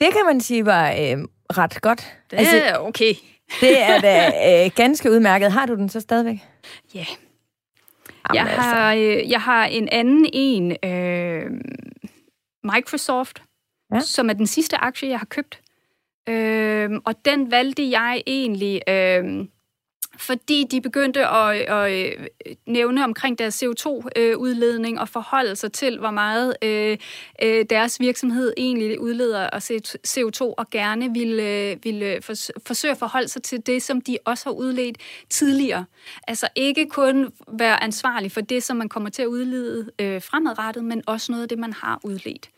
Det 0.00 0.12
kan 0.12 0.26
man 0.26 0.40
sige 0.40 0.66
var 0.66 0.90
øh, 0.90 1.24
ret 1.58 1.80
godt. 1.80 2.06
Det 2.30 2.36
altså, 2.36 2.56
er 2.56 2.78
okay. 2.78 3.14
det 3.60 3.82
er 3.82 4.00
da 4.00 4.32
øh, 4.64 4.70
ganske 4.76 5.10
udmærket. 5.10 5.52
Har 5.52 5.66
du 5.66 5.74
den 5.74 5.88
så 5.88 6.00
stadigvæk? 6.00 6.38
Ja. 6.94 6.98
Yeah. 6.98 7.08
Jeg 8.34 8.42
altså. 8.42 8.60
har, 8.60 8.94
øh, 8.94 9.30
jeg 9.30 9.40
har 9.40 9.64
en 9.64 9.88
anden 9.88 10.30
en, 10.32 10.76
øh, 10.84 11.50
Microsoft, 12.64 13.42
ja. 13.94 14.00
som 14.00 14.30
er 14.30 14.34
den 14.34 14.46
sidste 14.46 14.76
aktie, 14.76 15.08
jeg 15.08 15.18
har 15.18 15.26
købt. 15.26 15.60
Øh, 16.28 16.90
og 17.04 17.24
den 17.24 17.50
valgte 17.50 17.90
jeg 17.90 18.22
egentlig, 18.26 18.82
øh, 18.88 19.46
fordi 20.20 20.66
de 20.70 20.80
begyndte 20.80 21.26
at, 21.26 21.56
at 21.56 21.92
øh, 21.92 22.26
nævne 22.66 23.04
omkring 23.04 23.38
deres 23.38 23.62
CO2-udledning 23.62 24.96
øh, 24.96 25.00
og 25.00 25.08
forholde 25.08 25.56
sig 25.56 25.72
til, 25.72 25.98
hvor 25.98 26.10
meget 26.10 26.56
øh, 26.62 26.98
øh, 27.42 27.64
deres 27.70 28.00
virksomhed 28.00 28.52
egentlig 28.56 29.00
udleder 29.00 29.50
af 29.50 29.70
CO2, 30.06 30.40
og 30.40 30.70
gerne 30.70 31.12
ville, 31.14 31.78
ville 31.82 32.22
forsøge 32.66 32.92
at 32.92 32.98
forholde 32.98 33.28
sig 33.28 33.42
til 33.42 33.66
det, 33.66 33.82
som 33.82 34.00
de 34.00 34.18
også 34.24 34.44
har 34.44 34.52
udledt 34.52 34.98
tidligere. 35.30 35.84
Altså 36.28 36.48
ikke 36.56 36.86
kun 36.88 37.32
være 37.48 37.82
ansvarlig 37.82 38.32
for 38.32 38.40
det, 38.40 38.62
som 38.62 38.76
man 38.76 38.88
kommer 38.88 39.10
til 39.10 39.22
at 39.22 39.26
udlede 39.26 39.90
øh, 39.98 40.22
fremadrettet, 40.22 40.84
men 40.84 41.02
også 41.06 41.32
noget 41.32 41.42
af 41.42 41.48
det, 41.48 41.58
man 41.58 41.72
har 41.72 42.00
udledt. 42.04 42.50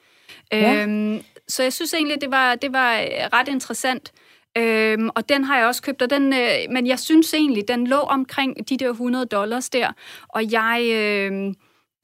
Ja. 0.52 0.82
Øhm, 0.82 1.20
så 1.52 1.62
jeg 1.62 1.72
synes 1.72 1.94
egentlig, 1.94 2.20
det 2.20 2.30
var, 2.30 2.54
det 2.54 2.72
var 2.72 3.00
øh, 3.00 3.08
ret 3.32 3.48
interessant. 3.48 4.12
Øhm, 4.58 5.08
og 5.14 5.28
den 5.28 5.44
har 5.44 5.58
jeg 5.58 5.66
også 5.66 5.82
købt, 5.82 6.02
og 6.02 6.10
den, 6.10 6.32
øh, 6.32 6.58
men 6.70 6.86
jeg 6.86 6.98
synes 6.98 7.34
egentlig, 7.34 7.68
den 7.68 7.86
lå 7.86 7.96
omkring 7.96 8.68
de 8.68 8.76
der 8.76 8.90
100 8.90 9.26
dollars 9.26 9.70
der, 9.70 9.92
og 10.28 10.52
jeg... 10.52 10.88
Øh, 10.94 11.54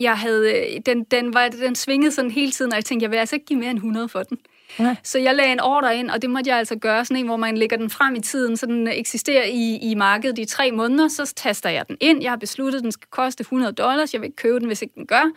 jeg 0.00 0.18
havde, 0.18 0.52
øh, 0.56 0.80
den, 0.86 1.04
den, 1.04 1.34
var, 1.34 1.48
den 1.48 1.74
svingede 1.74 2.12
sådan 2.12 2.30
hele 2.30 2.52
tiden, 2.52 2.72
og 2.72 2.76
jeg 2.76 2.84
tænkte, 2.84 3.04
jeg 3.04 3.10
vil 3.10 3.16
altså 3.16 3.36
ikke 3.36 3.46
give 3.46 3.58
mere 3.58 3.70
end 3.70 3.78
100 3.78 4.08
for 4.08 4.22
den. 4.22 4.38
Ja. 4.78 4.96
Så 5.02 5.18
jeg 5.18 5.34
lagde 5.34 5.52
en 5.52 5.60
ordre 5.60 5.96
ind, 5.96 6.10
og 6.10 6.22
det 6.22 6.30
måtte 6.30 6.50
jeg 6.50 6.58
altså 6.58 6.76
gøre, 6.76 7.04
sådan 7.04 7.16
en, 7.16 7.26
hvor 7.26 7.36
man 7.36 7.56
lægger 7.56 7.76
den 7.76 7.90
frem 7.90 8.14
i 8.14 8.20
tiden, 8.20 8.56
så 8.56 8.66
den 8.66 8.88
eksisterer 8.88 9.44
i, 9.44 9.78
i 9.82 9.94
markedet 9.94 10.38
i 10.38 10.44
tre 10.44 10.72
måneder, 10.72 11.08
så 11.08 11.32
taster 11.36 11.70
jeg 11.70 11.88
den 11.88 11.96
ind. 12.00 12.22
Jeg 12.22 12.30
har 12.30 12.36
besluttet, 12.36 12.78
at 12.78 12.82
den 12.82 12.92
skal 12.92 13.08
koste 13.10 13.40
100 13.40 13.72
dollars. 13.72 14.12
Jeg 14.12 14.20
vil 14.20 14.26
ikke 14.26 14.36
købe 14.36 14.60
den, 14.60 14.66
hvis 14.66 14.82
ikke 14.82 14.94
den 14.94 15.06
gør. 15.06 15.30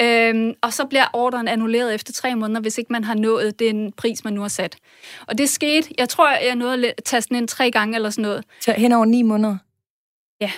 Øhm, 0.00 0.54
og 0.62 0.72
så 0.72 0.84
bliver 0.84 1.04
ordren 1.12 1.48
annulleret 1.48 1.94
efter 1.94 2.12
tre 2.12 2.34
måneder, 2.34 2.60
hvis 2.60 2.78
ikke 2.78 2.92
man 2.92 3.04
har 3.04 3.14
nået 3.14 3.58
den 3.58 3.92
pris, 3.92 4.24
man 4.24 4.32
nu 4.32 4.40
har 4.40 4.48
sat. 4.48 4.76
Og 5.26 5.38
det 5.38 5.48
skete, 5.48 5.88
jeg 5.98 6.08
tror, 6.08 6.30
jeg 6.30 6.54
nåede 6.54 6.88
at 6.88 6.94
taste 7.04 7.28
den 7.28 7.36
ind 7.36 7.48
tre 7.48 7.70
gange 7.70 7.96
eller 7.96 8.10
sådan 8.10 8.22
noget. 8.22 8.44
Så 8.60 8.74
hen 8.76 8.92
over 8.92 9.04
ni 9.04 9.22
måneder? 9.22 9.56
Ja. 10.40 10.50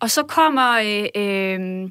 Og 0.00 0.10
så 0.10 0.22
kommer... 0.22 0.72
Øh, 0.72 1.22
øh, 1.22 1.90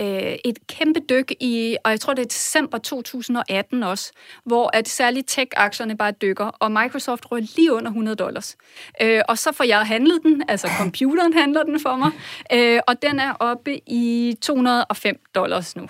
øh, 0.00 0.36
et 0.44 0.66
kæmpe 0.66 1.00
dyk 1.00 1.32
i, 1.40 1.76
og 1.84 1.90
jeg 1.90 2.00
tror 2.00 2.14
det 2.14 2.22
er 2.22 2.26
december 2.26 2.78
2018 2.78 3.82
også, 3.82 4.12
hvor 4.44 4.70
at 4.72 4.88
særligt 4.88 5.28
tech-aktierne 5.28 5.96
bare 5.96 6.12
dykker, 6.12 6.44
og 6.46 6.72
Microsoft 6.72 7.32
rører 7.32 7.40
lige 7.56 7.72
under 7.72 7.90
100 7.90 8.16
dollars. 8.16 8.56
Øh, 9.02 9.20
og 9.28 9.38
så 9.38 9.52
får 9.52 9.64
jeg 9.64 9.80
handlet 9.86 10.22
den, 10.22 10.42
altså 10.48 10.68
computeren 10.78 11.32
handler 11.32 11.62
den 11.62 11.80
for 11.80 11.96
mig, 11.96 12.10
øh, 12.52 12.80
og 12.86 13.02
den 13.02 13.20
er 13.20 13.32
oppe 13.32 13.80
i 13.86 14.34
205 14.42 15.20
dollars 15.34 15.76
nu. 15.76 15.88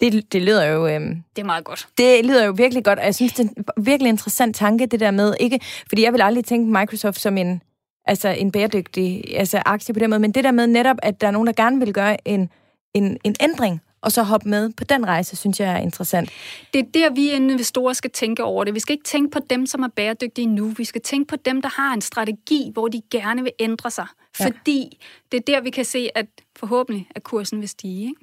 Det, 0.00 0.32
det 0.32 0.42
lyder 0.42 0.64
jo... 0.64 0.86
Øh, 0.86 1.00
det 1.00 1.42
er 1.42 1.44
meget 1.44 1.64
godt. 1.64 1.88
Det 1.98 2.24
lyder 2.24 2.44
jo 2.44 2.54
virkelig 2.56 2.84
godt, 2.84 2.98
og 2.98 3.04
jeg 3.04 3.14
synes, 3.14 3.32
det 3.32 3.44
er 3.44 3.48
en 3.48 3.84
virkelig 3.84 4.08
interessant 4.08 4.56
tanke, 4.56 4.86
det 4.86 5.00
der 5.00 5.10
med, 5.10 5.34
ikke, 5.40 5.60
fordi 5.88 6.02
jeg 6.02 6.12
vil 6.12 6.22
aldrig 6.22 6.44
tænke 6.44 6.78
Microsoft 6.78 7.20
som 7.20 7.38
en, 7.38 7.62
altså 8.04 8.28
en 8.28 8.52
bæredygtig 8.52 9.38
altså 9.38 9.62
aktie 9.66 9.94
på 9.94 10.00
den 10.00 10.10
måde, 10.10 10.20
men 10.20 10.32
det 10.32 10.44
der 10.44 10.50
med 10.50 10.66
netop, 10.66 10.96
at 11.02 11.20
der 11.20 11.26
er 11.26 11.30
nogen, 11.30 11.46
der 11.46 11.52
gerne 11.52 11.78
vil 11.78 11.92
gøre 11.92 12.28
en 12.28 12.50
en, 12.96 13.18
en 13.24 13.36
ændring, 13.40 13.80
og 14.00 14.12
så 14.12 14.22
hoppe 14.22 14.48
med 14.48 14.72
på 14.72 14.84
den 14.84 15.06
rejse, 15.06 15.36
synes 15.36 15.60
jeg 15.60 15.72
er 15.72 15.78
interessant. 15.78 16.30
Det 16.74 16.80
er 16.80 16.84
der, 16.94 17.14
vi 17.14 17.30
investorer 17.30 17.92
skal 17.92 18.10
tænke 18.10 18.44
over 18.44 18.64
det. 18.64 18.74
Vi 18.74 18.80
skal 18.80 18.92
ikke 18.92 19.04
tænke 19.04 19.30
på 19.30 19.38
dem, 19.50 19.66
som 19.66 19.82
er 19.82 19.88
bæredygtige 19.88 20.46
nu. 20.46 20.68
Vi 20.68 20.84
skal 20.84 21.00
tænke 21.00 21.28
på 21.28 21.36
dem, 21.36 21.62
der 21.62 21.68
har 21.68 21.94
en 21.94 22.00
strategi, 22.00 22.70
hvor 22.72 22.88
de 22.88 23.02
gerne 23.10 23.42
vil 23.42 23.52
ændre 23.58 23.90
sig. 23.90 24.06
Ja. 24.40 24.46
Fordi 24.46 24.98
det 25.32 25.38
er 25.38 25.42
der, 25.46 25.60
vi 25.60 25.70
kan 25.70 25.84
se, 25.84 26.08
at 26.14 26.26
forhåbentlig 26.56 27.08
at 27.14 27.22
kursen 27.22 27.60
vil 27.60 27.68
stige. 27.68 28.08
Ikke? 28.08 28.20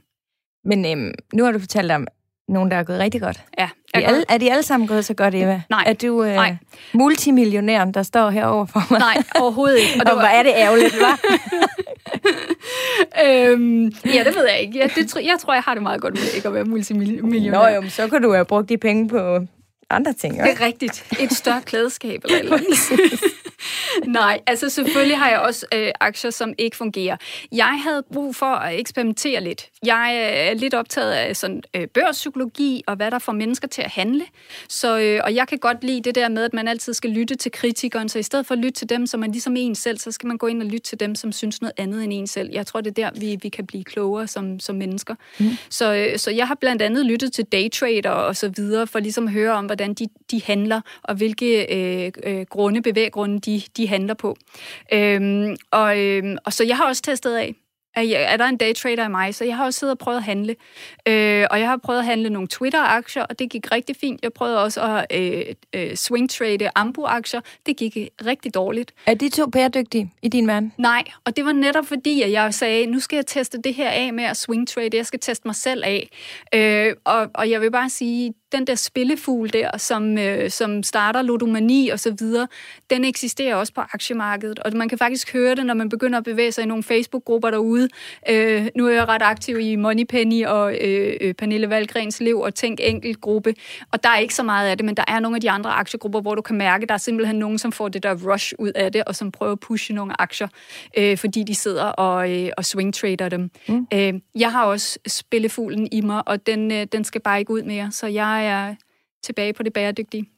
Men 0.65 0.85
øhm, 0.85 1.13
nu 1.33 1.43
har 1.43 1.51
du 1.51 1.59
fortalt 1.59 1.91
om 1.91 2.07
nogen, 2.47 2.71
der 2.71 2.77
er 2.77 2.83
gået 2.83 2.99
rigtig 2.99 3.21
godt. 3.21 3.43
Ja. 3.59 3.69
Er, 3.93 4.07
alle, 4.07 4.25
er 4.29 4.37
de 4.37 4.51
alle 4.51 4.63
sammen 4.63 4.87
gået 4.87 5.05
så 5.05 5.13
godt, 5.13 5.35
Eva? 5.35 5.61
Nej. 5.69 5.83
Er 5.87 5.93
du 5.93 6.23
øh, 6.23 6.33
Nej. 6.33 6.55
multimillionæren, 6.93 7.93
der 7.93 8.03
står 8.03 8.29
herovre 8.29 8.67
for 8.67 8.87
mig? 8.89 8.99
Nej, 8.99 9.23
overhovedet 9.39 9.79
ikke. 9.79 9.93
Og, 9.99 10.05
det 10.05 10.15
var... 10.15 10.21
hvor 10.21 10.27
er 10.27 10.43
det 10.43 10.53
ærgerligt, 10.55 10.93
hva'? 10.93 11.17
øhm, 13.25 13.83
ja, 14.05 14.23
det 14.23 14.35
ved 14.35 14.47
jeg 14.49 14.59
ikke. 14.61 14.79
Jeg, 14.79 14.91
det, 14.95 15.15
jeg 15.15 15.37
tror, 15.39 15.53
jeg 15.53 15.63
har 15.63 15.73
det 15.73 15.83
meget 15.83 16.01
godt 16.01 16.13
med 16.13 16.35
ikke 16.35 16.47
at 16.47 16.53
være 16.53 16.63
multimillionær. 16.63 17.51
Nå 17.51 17.67
jo, 17.67 17.89
så 17.89 18.07
kan 18.07 18.21
du 18.21 18.33
have 18.33 18.45
brugt 18.45 18.69
de 18.69 18.77
penge 18.77 19.09
på 19.09 19.39
andre 19.89 20.13
ting. 20.13 20.33
Ikke? 20.33 20.45
Det 20.45 20.61
er 20.61 20.65
rigtigt. 20.65 21.05
Et 21.19 21.33
større 21.33 21.61
klædeskab 21.61 22.21
eller 22.25 22.39
eller 22.43 22.57
Nej, 24.05 24.41
altså 24.47 24.69
selvfølgelig 24.69 25.17
har 25.17 25.29
jeg 25.29 25.39
også 25.39 25.65
øh, 25.73 25.91
aktier, 25.99 26.31
som 26.31 26.53
ikke 26.57 26.77
fungerer. 26.77 27.17
Jeg 27.51 27.79
havde 27.83 28.03
brug 28.13 28.35
for 28.35 28.45
at 28.45 28.79
eksperimentere 28.79 29.41
lidt. 29.41 29.69
Jeg 29.85 30.15
er 30.49 30.53
lidt 30.53 30.73
optaget 30.73 31.11
af 31.11 31.35
sådan, 31.35 31.63
øh, 31.75 31.87
børspsykologi 31.87 32.83
og 32.87 32.95
hvad 32.95 33.11
der 33.11 33.19
får 33.19 33.33
mennesker 33.33 33.67
til 33.67 33.81
at 33.81 33.91
handle. 33.91 34.25
Så, 34.69 34.99
øh, 34.99 35.21
og 35.23 35.35
jeg 35.35 35.47
kan 35.47 35.57
godt 35.57 35.83
lide 35.83 36.01
det 36.01 36.15
der 36.15 36.29
med, 36.29 36.43
at 36.43 36.53
man 36.53 36.67
altid 36.67 36.93
skal 36.93 37.09
lytte 37.09 37.35
til 37.35 37.51
kritikeren, 37.51 38.09
så 38.09 38.19
i 38.19 38.23
stedet 38.23 38.45
for 38.45 38.53
at 38.53 38.59
lytte 38.59 38.71
til 38.71 38.89
dem, 38.89 39.07
som 39.07 39.23
er 39.23 39.27
ligesom 39.27 39.55
en 39.57 39.75
selv, 39.75 39.97
så 39.97 40.11
skal 40.11 40.27
man 40.27 40.37
gå 40.37 40.47
ind 40.47 40.61
og 40.61 40.67
lytte 40.67 40.89
til 40.89 40.99
dem, 40.99 41.15
som 41.15 41.31
synes 41.31 41.61
noget 41.61 41.73
andet 41.77 42.03
end 42.03 42.13
en 42.13 42.27
selv. 42.27 42.49
Jeg 42.53 42.65
tror, 42.67 42.81
det 42.81 42.99
er 42.99 43.09
der, 43.09 43.19
vi, 43.19 43.37
vi 43.41 43.49
kan 43.49 43.65
blive 43.65 43.83
klogere 43.83 44.27
som, 44.27 44.59
som 44.59 44.75
mennesker. 44.75 45.15
Mm. 45.39 45.49
Så, 45.69 45.93
øh, 45.93 46.17
så 46.17 46.31
jeg 46.31 46.47
har 46.47 46.55
blandt 46.55 46.81
andet 46.81 47.05
lyttet 47.05 47.33
til 47.33 47.45
daytrader 47.45 48.09
og 48.09 48.35
så 48.35 48.51
videre, 48.55 48.87
for 48.87 48.99
ligesom 48.99 49.27
at 49.27 49.33
høre 49.33 49.51
om, 49.51 49.65
hvordan 49.65 49.93
de, 49.93 50.07
de 50.33 50.41
handler, 50.45 50.81
og 51.03 51.15
hvilke 51.15 51.73
øh, 51.75 52.11
øh, 52.23 52.45
grunde, 52.49 52.81
bevæggrunde 52.81 53.39
de, 53.39 53.61
de 53.77 53.87
handler 53.87 54.13
på. 54.13 54.35
Øhm, 54.93 55.55
og, 55.71 55.99
øhm, 55.99 56.37
og 56.45 56.53
så 56.53 56.63
jeg 56.63 56.77
har 56.77 56.87
også 56.87 57.01
testet 57.01 57.35
af, 57.35 57.55
er 57.95 58.37
der 58.37 58.45
en 58.45 58.57
daytrader 58.57 59.05
i 59.05 59.09
mig, 59.09 59.35
så 59.35 59.45
jeg 59.45 59.57
har 59.57 59.65
også 59.65 59.79
siddet 59.79 59.91
og 59.91 59.97
prøvet 59.97 60.17
at 60.17 60.23
handle. 60.23 60.55
Øh, 61.07 61.47
og 61.51 61.59
jeg 61.59 61.69
har 61.69 61.77
prøvet 61.77 61.99
at 61.99 62.05
handle 62.05 62.29
nogle 62.29 62.47
Twitter-aktier, 62.47 63.23
og 63.23 63.39
det 63.39 63.49
gik 63.49 63.71
rigtig 63.71 63.95
fint. 63.95 64.19
Jeg 64.23 64.33
prøvede 64.33 64.63
også 64.63 64.81
at 64.81 65.05
øh, 65.19 65.45
øh, 65.73 65.95
swing-trade 65.95 66.69
Ambu-aktier. 66.75 67.41
Det 67.65 67.77
gik 67.77 67.97
rigtig 68.25 68.53
dårligt. 68.53 68.93
Er 69.05 69.13
de 69.13 69.29
to 69.29 69.45
bæredygtige 69.45 70.11
i 70.21 70.27
din 70.27 70.47
verden? 70.47 70.73
Nej, 70.77 71.03
og 71.25 71.35
det 71.35 71.45
var 71.45 71.51
netop 71.51 71.85
fordi, 71.85 72.21
at 72.21 72.31
jeg 72.31 72.53
sagde, 72.53 72.85
nu 72.85 72.99
skal 72.99 73.15
jeg 73.15 73.25
teste 73.25 73.57
det 73.61 73.73
her 73.73 73.89
af 73.89 74.13
med 74.13 74.23
at 74.23 74.37
swing-trade. 74.37 74.97
Jeg 74.97 75.05
skal 75.05 75.19
teste 75.19 75.47
mig 75.47 75.55
selv 75.55 75.83
af. 75.85 76.09
Øh, 76.53 76.95
og, 77.03 77.29
og 77.33 77.49
jeg 77.49 77.61
vil 77.61 77.71
bare 77.71 77.89
sige, 77.89 78.33
den 78.53 78.67
der 78.67 78.75
spillefugl 78.75 79.49
der, 79.53 79.77
som, 79.77 80.17
øh, 80.17 80.49
som 80.49 80.83
starter 80.83 81.21
ludomani 81.21 81.89
og 81.89 81.99
så 81.99 82.15
videre, 82.19 82.47
den 82.89 83.05
eksisterer 83.05 83.55
også 83.55 83.73
på 83.73 83.81
aktiemarkedet. 83.81 84.59
Og 84.59 84.71
man 84.75 84.89
kan 84.89 84.97
faktisk 84.97 85.33
høre 85.33 85.55
det, 85.55 85.65
når 85.65 85.73
man 85.73 85.89
begynder 85.89 86.17
at 86.17 86.23
bevæge 86.23 86.51
sig 86.51 86.63
i 86.63 86.67
nogle 86.67 86.83
Facebook-grupper 86.83 87.49
derude. 87.49 87.89
Øh, 88.29 88.67
nu 88.75 88.87
er 88.87 88.91
jeg 88.91 89.07
ret 89.07 89.21
aktiv 89.21 89.59
i 89.59 89.75
Moneypenny 89.75 90.45
og 90.45 90.75
øh, 90.81 91.13
øh, 91.21 91.33
Pernille 91.33 91.69
Valgrens 91.69 92.19
Liv 92.19 92.39
og 92.39 92.55
Tænk 92.55 92.79
Enkelt 92.81 93.21
gruppe. 93.21 93.53
Og 93.91 94.03
der 94.03 94.09
er 94.09 94.17
ikke 94.17 94.35
så 94.35 94.43
meget 94.43 94.69
af 94.69 94.77
det, 94.77 94.85
men 94.85 94.95
der 94.95 95.03
er 95.07 95.19
nogle 95.19 95.37
af 95.37 95.41
de 95.41 95.49
andre 95.49 95.69
aktiegrupper, 95.69 96.21
hvor 96.21 96.35
du 96.35 96.41
kan 96.41 96.57
mærke, 96.57 96.83
at 96.83 96.89
der 96.89 96.95
er 96.95 96.99
simpelthen 96.99 97.35
nogen, 97.35 97.57
som 97.57 97.71
får 97.71 97.89
det 97.89 98.03
der 98.03 98.31
rush 98.31 98.53
ud 98.59 98.71
af 98.75 98.91
det, 98.91 99.03
og 99.03 99.15
som 99.15 99.31
prøver 99.31 99.51
at 99.51 99.59
pushe 99.59 99.93
nogle 99.93 100.21
aktier, 100.21 100.47
øh, 100.97 101.17
fordi 101.17 101.43
de 101.43 101.55
sidder 101.55 101.85
og, 101.85 102.31
øh, 102.31 102.49
og 102.57 102.65
swing-trader 102.65 103.29
dem. 103.29 103.51
Mm. 103.67 103.87
Øh, 103.93 104.13
jeg 104.35 104.51
har 104.51 104.65
også 104.65 104.99
spillefuglen 105.07 105.87
i 105.91 106.01
mig, 106.01 106.27
og 106.27 106.47
den, 106.47 106.71
øh, 106.71 106.87
den 106.91 107.03
skal 107.03 107.21
bare 107.21 107.39
ikke 107.39 107.51
ud 107.51 107.63
mere, 107.63 107.91
så 107.91 108.07
jeg 108.07 108.42
er 108.43 108.75
tilbage 109.23 109.53
på 109.53 109.63
det 109.63 109.73
bæredygtige. 109.73 110.29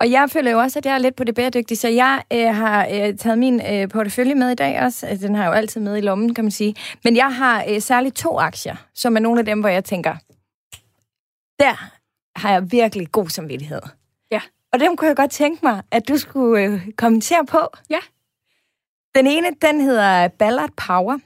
Og 0.00 0.10
jeg 0.10 0.30
føler 0.30 0.50
jo 0.50 0.58
også, 0.58 0.78
at 0.78 0.86
jeg 0.86 0.94
er 0.94 0.98
lidt 0.98 1.16
på 1.16 1.24
det 1.24 1.34
bæredygtige, 1.34 1.78
så 1.78 1.88
jeg 1.88 2.22
øh, 2.32 2.54
har 2.54 2.86
øh, 2.86 3.16
taget 3.16 3.38
min 3.38 3.66
øh, 3.66 3.88
portefølje 3.88 4.34
med 4.34 4.50
i 4.50 4.54
dag 4.54 4.82
også. 4.82 5.06
Altså, 5.06 5.26
den 5.26 5.34
har 5.34 5.42
jeg 5.42 5.50
jo 5.50 5.54
altid 5.54 5.80
med 5.80 5.96
i 5.96 6.00
lommen, 6.00 6.34
kan 6.34 6.44
man 6.44 6.50
sige. 6.50 6.74
Men 7.04 7.16
jeg 7.16 7.36
har 7.36 7.64
øh, 7.68 7.80
særligt 7.80 8.16
to 8.16 8.38
aktier, 8.38 8.76
som 8.94 9.16
er 9.16 9.20
nogle 9.20 9.38
af 9.38 9.44
dem, 9.44 9.60
hvor 9.60 9.68
jeg 9.68 9.84
tænker, 9.84 10.14
der 11.58 11.92
har 12.36 12.52
jeg 12.52 12.72
virkelig 12.72 13.12
god 13.12 13.28
samvittighed. 13.28 13.80
Ja. 14.30 14.40
Og 14.72 14.80
dem 14.80 14.96
kunne 14.96 15.08
jeg 15.08 15.16
godt 15.16 15.30
tænke 15.30 15.58
mig, 15.62 15.82
at 15.90 16.08
du 16.08 16.16
skulle 16.16 16.64
øh, 16.64 16.92
kommentere 16.96 17.46
på. 17.46 17.60
Ja. 17.90 18.00
Den 19.14 19.26
ene, 19.26 19.46
den 19.62 19.80
hedder 19.80 20.28
Ballard 20.28 20.70
Power. 20.86 21.18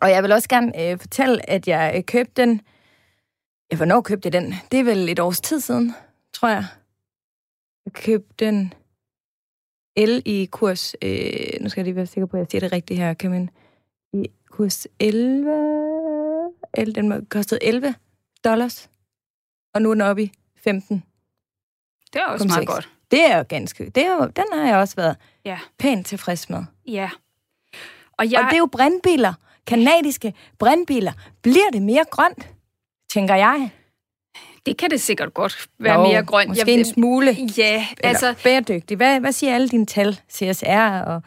Og 0.00 0.10
jeg 0.10 0.22
vil 0.22 0.32
også 0.32 0.48
gerne 0.48 0.90
øh, 0.90 0.98
fortælle, 0.98 1.50
at 1.50 1.68
jeg 1.68 1.92
øh, 1.96 2.02
købte 2.02 2.42
den 2.42 2.60
Ja, 3.72 3.76
hvornår 3.76 4.00
købte 4.00 4.26
jeg 4.26 4.32
den? 4.32 4.54
Det 4.72 4.80
er 4.80 4.84
vel 4.84 5.08
et 5.08 5.18
års 5.18 5.40
tid 5.40 5.60
siden, 5.60 5.94
tror 6.32 6.48
jeg. 6.48 6.66
Jeg 7.84 7.92
købte 7.92 8.44
den 8.44 8.74
L 9.98 10.22
i 10.24 10.48
kurs... 10.50 10.94
Øh, 11.02 11.60
nu 11.60 11.68
skal 11.68 11.80
jeg 11.80 11.84
lige 11.84 11.96
være 11.96 12.06
sikker 12.06 12.26
på, 12.26 12.36
at 12.36 12.40
jeg 12.40 12.46
siger 12.50 12.60
det 12.60 12.72
rigtigt 12.72 13.00
her, 13.00 13.14
kan 13.14 13.30
man... 13.30 13.50
I 14.12 14.30
kurs 14.50 14.86
11... 15.00 16.50
L, 16.78 16.94
den 16.94 17.26
kostede 17.26 17.64
11 17.64 17.94
dollars, 18.44 18.90
og 19.74 19.82
nu 19.82 19.90
er 19.90 19.94
den 19.94 20.00
oppe 20.00 20.22
i 20.22 20.32
15. 20.56 21.04
Det 22.12 22.20
er 22.20 22.26
også 22.26 22.46
meget 22.46 22.66
godt. 22.66 22.90
Det 23.10 23.24
er 23.24 23.36
jo 23.36 23.44
ganske... 23.48 23.90
Det 23.90 24.06
er 24.06 24.14
jo, 24.14 24.26
den 24.26 24.44
har 24.52 24.66
jeg 24.66 24.76
også 24.76 24.96
været 24.96 25.16
ja. 25.44 25.58
pænt 25.78 26.06
tilfreds 26.06 26.50
med. 26.50 26.64
Ja. 26.86 27.10
Og, 28.12 28.30
jeg... 28.30 28.40
og 28.40 28.44
det 28.44 28.54
er 28.54 28.58
jo 28.58 28.66
brændbiler. 28.66 29.34
Kanadiske 29.66 30.34
brændbiler. 30.58 31.12
Bliver 31.42 31.70
det 31.72 31.82
mere 31.82 32.04
grønt? 32.10 32.53
Tænker 33.14 33.34
jeg. 33.34 33.70
Det 34.66 34.76
kan 34.76 34.90
det 34.90 35.00
sikkert 35.00 35.34
godt 35.34 35.66
være 35.78 36.00
jo, 36.00 36.06
mere 36.08 36.24
grønt. 36.24 36.48
Måske 36.48 36.70
jeg, 36.70 36.78
en 36.78 36.84
smule. 36.84 37.36
Ja, 37.58 37.86
altså... 38.04 38.34
Bæredygtig. 38.44 38.96
Hvad, 38.96 39.20
hvad 39.20 39.32
siger 39.32 39.54
alle 39.54 39.68
dine 39.68 39.86
tal? 39.86 40.20
CSR 40.32 41.00
og 41.06 41.22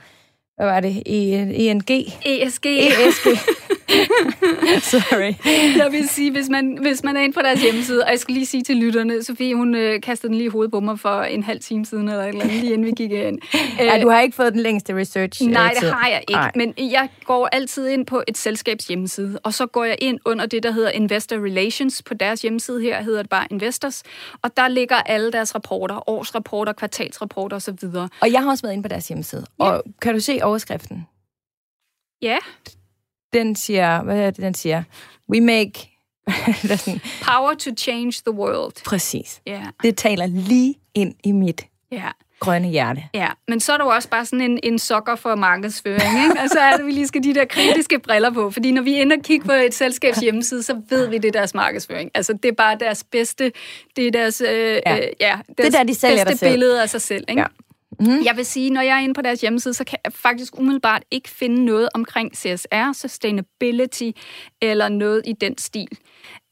hvad 0.57 0.65
var 0.65 0.79
det? 0.79 1.03
ENG? 1.05 1.91
ESG. 2.25 2.65
ESG. 2.65 3.27
Sorry. 4.91 5.33
Jeg 5.77 5.87
vil 5.91 6.09
sige, 6.09 6.31
hvis 6.31 6.49
man, 6.49 6.77
hvis 6.81 7.03
man 7.03 7.17
er 7.17 7.21
inde 7.21 7.33
på 7.33 7.41
deres 7.41 7.61
hjemmeside, 7.61 8.03
og 8.03 8.11
jeg 8.11 8.19
skal 8.19 8.33
lige 8.33 8.45
sige 8.45 8.63
til 8.63 8.75
lytterne, 8.75 9.23
Sofie, 9.23 9.55
hun 9.55 9.75
øh, 9.75 10.01
kastede 10.01 10.29
den 10.29 10.37
lige 10.37 10.45
i 10.45 10.49
hovedet 10.49 10.71
på 10.71 10.79
mig 10.79 10.99
for 10.99 11.21
en 11.21 11.43
halv 11.43 11.59
time 11.59 11.85
siden, 11.85 12.09
eller 12.09 12.23
eller 12.23 12.41
andet, 12.41 12.57
lige 12.57 12.73
inden 12.73 12.85
vi 12.85 12.91
gik 12.91 13.11
ind. 13.11 13.39
ja, 13.79 14.01
du 14.01 14.09
har 14.09 14.21
ikke 14.21 14.35
fået 14.35 14.53
den 14.53 14.61
længste 14.61 14.95
research? 14.95 15.43
Øh, 15.43 15.49
Nej, 15.49 15.73
det 15.81 15.91
har 15.91 16.07
jeg 16.07 16.21
ikke. 16.21 16.33
Nej. 16.33 16.51
Men 16.55 16.73
jeg 16.77 17.09
går 17.25 17.49
altid 17.51 17.87
ind 17.87 18.05
på 18.05 18.23
et 18.27 18.37
selskabs 18.37 18.87
hjemmeside, 18.87 19.39
og 19.43 19.53
så 19.53 19.65
går 19.65 19.83
jeg 19.83 19.97
ind 20.01 20.19
under 20.25 20.45
det, 20.45 20.63
der 20.63 20.71
hedder 20.71 20.89
Investor 20.89 21.35
Relations. 21.35 22.03
På 22.03 22.13
deres 22.13 22.41
hjemmeside 22.41 22.81
her 22.81 23.01
hedder 23.01 23.21
det 23.21 23.29
bare 23.29 23.47
Investors, 23.51 24.03
og 24.41 24.57
der 24.57 24.67
ligger 24.67 24.95
alle 24.95 25.31
deres 25.31 25.55
rapporter, 25.55 26.09
årsrapporter, 26.09 26.73
kvartalsrapporter 26.73 27.55
osv. 27.55 27.85
Og 28.21 28.31
jeg 28.31 28.43
har 28.43 28.49
også 28.49 28.61
været 28.61 28.73
inde 28.73 28.83
på 28.83 28.89
deres 28.89 29.07
hjemmeside, 29.07 29.45
ja. 29.59 29.65
og 29.65 29.83
kan 30.01 30.13
du 30.13 30.19
se 30.19 30.39
overskriften? 30.43 31.07
Ja 32.21 32.37
den 33.33 33.55
siger, 33.55 34.03
hvad 34.03 34.19
er 34.19 34.29
det, 34.31 34.37
den 34.37 34.53
siger? 34.53 34.83
We 35.29 35.41
make 35.41 35.89
det 36.61 36.79
sådan, 36.79 37.01
Power 37.21 37.53
to 37.53 37.71
change 37.77 38.13
the 38.27 38.31
world. 38.35 38.73
præcis. 38.85 39.41
Ja, 39.47 39.61
Det 39.83 39.97
taler 39.97 40.25
lige 40.25 40.75
ind 40.93 41.15
i 41.23 41.31
mit 41.31 41.65
ja. 41.91 42.09
grønne 42.39 42.67
hjerte. 42.67 43.03
Ja, 43.13 43.27
men 43.47 43.59
så 43.59 43.73
er 43.73 43.77
der 43.77 43.83
jo 43.85 43.89
også 43.89 44.09
bare 44.09 44.25
sådan 44.25 44.41
en, 44.51 44.59
en 44.63 44.79
sokker 44.79 45.15
for 45.15 45.35
markedsføring, 45.35 46.23
ikke? 46.23 46.39
Altså 46.39 46.59
er 46.59 46.77
det, 46.77 46.85
vi 46.85 46.91
lige 46.91 47.07
skal 47.07 47.23
de 47.23 47.33
der 47.33 47.45
kritiske 47.45 47.99
briller 47.99 48.29
på, 48.33 48.51
fordi 48.51 48.71
når 48.71 48.81
vi 48.81 49.01
ender 49.01 49.17
og 49.17 49.23
kigger 49.23 49.45
på 49.45 49.51
et 49.51 49.73
selskabs 49.73 50.17
hjemmeside, 50.17 50.63
så 50.63 50.81
ved 50.89 51.07
vi, 51.07 51.17
det 51.17 51.27
er 51.27 51.31
deres 51.31 51.53
markedsføring. 51.53 52.11
Altså 52.15 52.33
det 52.33 52.49
er 52.49 52.53
bare 52.55 52.77
deres 52.79 53.03
bedste, 53.11 53.51
det 53.95 54.07
er 54.07 54.11
deres, 54.11 54.41
øh, 54.41 54.47
Ja. 54.85 54.97
Øh, 54.97 55.07
ja, 55.19 55.39
deres 55.57 55.73
der, 55.73 55.83
de 55.83 55.95
bedste 56.25 56.45
billede 56.49 56.81
af 56.81 56.89
sig 56.89 57.01
selv, 57.01 57.25
ikke? 57.29 57.41
Ja. 57.41 57.47
Mm. 57.99 58.23
Jeg 58.25 58.33
vil 58.37 58.45
sige, 58.45 58.69
når 58.69 58.81
jeg 58.81 58.97
er 58.97 58.99
inde 58.99 59.13
på 59.13 59.21
deres 59.21 59.41
hjemmeside, 59.41 59.73
så 59.73 59.83
kan 59.83 59.99
jeg 60.05 60.13
faktisk 60.13 60.59
umiddelbart 60.59 61.03
ikke 61.11 61.29
finde 61.29 61.65
noget 61.65 61.89
omkring 61.93 62.35
CSR, 62.35 62.93
sustainability 62.93 64.09
eller 64.61 64.89
noget 64.89 65.21
i 65.25 65.33
den 65.33 65.57
stil. 65.57 65.97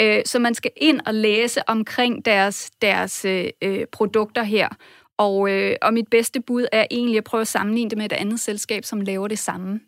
Øh, 0.01 0.21
så 0.25 0.39
man 0.39 0.55
skal 0.55 0.71
ind 0.77 0.99
og 1.05 1.13
læse 1.13 1.69
omkring 1.69 2.25
deres, 2.25 2.71
deres 2.81 3.25
øh, 3.25 3.49
øh, 3.61 3.85
produkter 3.91 4.43
her. 4.43 4.69
Og, 5.17 5.49
og 5.81 5.93
mit 5.93 6.07
bedste 6.11 6.41
bud 6.41 6.65
er 6.71 6.85
egentlig 6.91 7.17
at 7.17 7.23
prøve 7.23 7.41
at 7.41 7.47
sammenligne 7.47 7.89
det 7.89 7.97
med 7.97 8.05
et 8.05 8.13
andet 8.13 8.39
selskab, 8.39 8.85
som 8.85 9.01
laver 9.01 9.27
det 9.27 9.39
samme. 9.39 9.79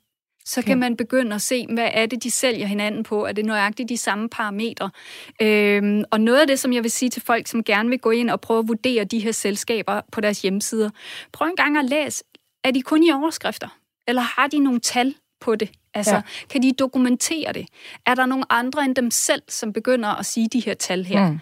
Så 0.47 0.61
kan 0.61 0.79
man 0.79 0.97
begynde 0.97 1.35
at 1.35 1.41
se, 1.41 1.65
hvad 1.73 1.89
er 1.93 2.05
det, 2.05 2.23
de 2.23 2.31
sælger 2.31 2.67
hinanden 2.67 3.03
på? 3.03 3.25
Er 3.25 3.31
det 3.31 3.45
nøjagtigt 3.45 3.89
de 3.89 3.97
samme 3.97 4.29
parametre? 4.29 4.89
Øhm, 5.41 6.03
og 6.11 6.21
noget 6.21 6.39
af 6.39 6.47
det, 6.47 6.59
som 6.59 6.73
jeg 6.73 6.83
vil 6.83 6.91
sige 6.91 7.09
til 7.09 7.21
folk, 7.21 7.47
som 7.47 7.63
gerne 7.63 7.89
vil 7.89 7.99
gå 7.99 8.11
ind 8.11 8.29
og 8.29 8.41
prøve 8.41 8.59
at 8.59 8.67
vurdere 8.67 9.03
de 9.03 9.19
her 9.19 9.31
selskaber 9.31 10.01
på 10.11 10.21
deres 10.21 10.41
hjemmesider, 10.41 10.89
prøv 11.31 11.47
en 11.47 11.55
gang 11.55 11.77
at 11.77 11.85
læse, 11.85 12.23
er 12.63 12.71
de 12.71 12.81
kun 12.81 13.03
i 13.03 13.11
overskrifter? 13.11 13.67
Eller 14.07 14.21
har 14.21 14.47
de 14.47 14.59
nogle 14.59 14.79
tal 14.79 15.15
på 15.41 15.55
det? 15.55 15.69
Altså, 15.97 16.15
Ja. 16.15 16.21
kan 16.49 16.63
de 16.63 16.71
dokumentere 16.71 17.53
det? 17.53 17.65
Er 18.05 18.15
der 18.15 18.25
nogle 18.25 18.43
andre 18.49 18.85
end 18.85 18.95
dem 18.95 19.11
selv, 19.11 19.41
som 19.49 19.73
begynder 19.73 20.09
at 20.19 20.25
sige 20.25 20.49
de 20.53 20.59
her 20.59 20.73
tal 20.73 21.05
her? 21.05 21.29
Mm. 21.31 21.39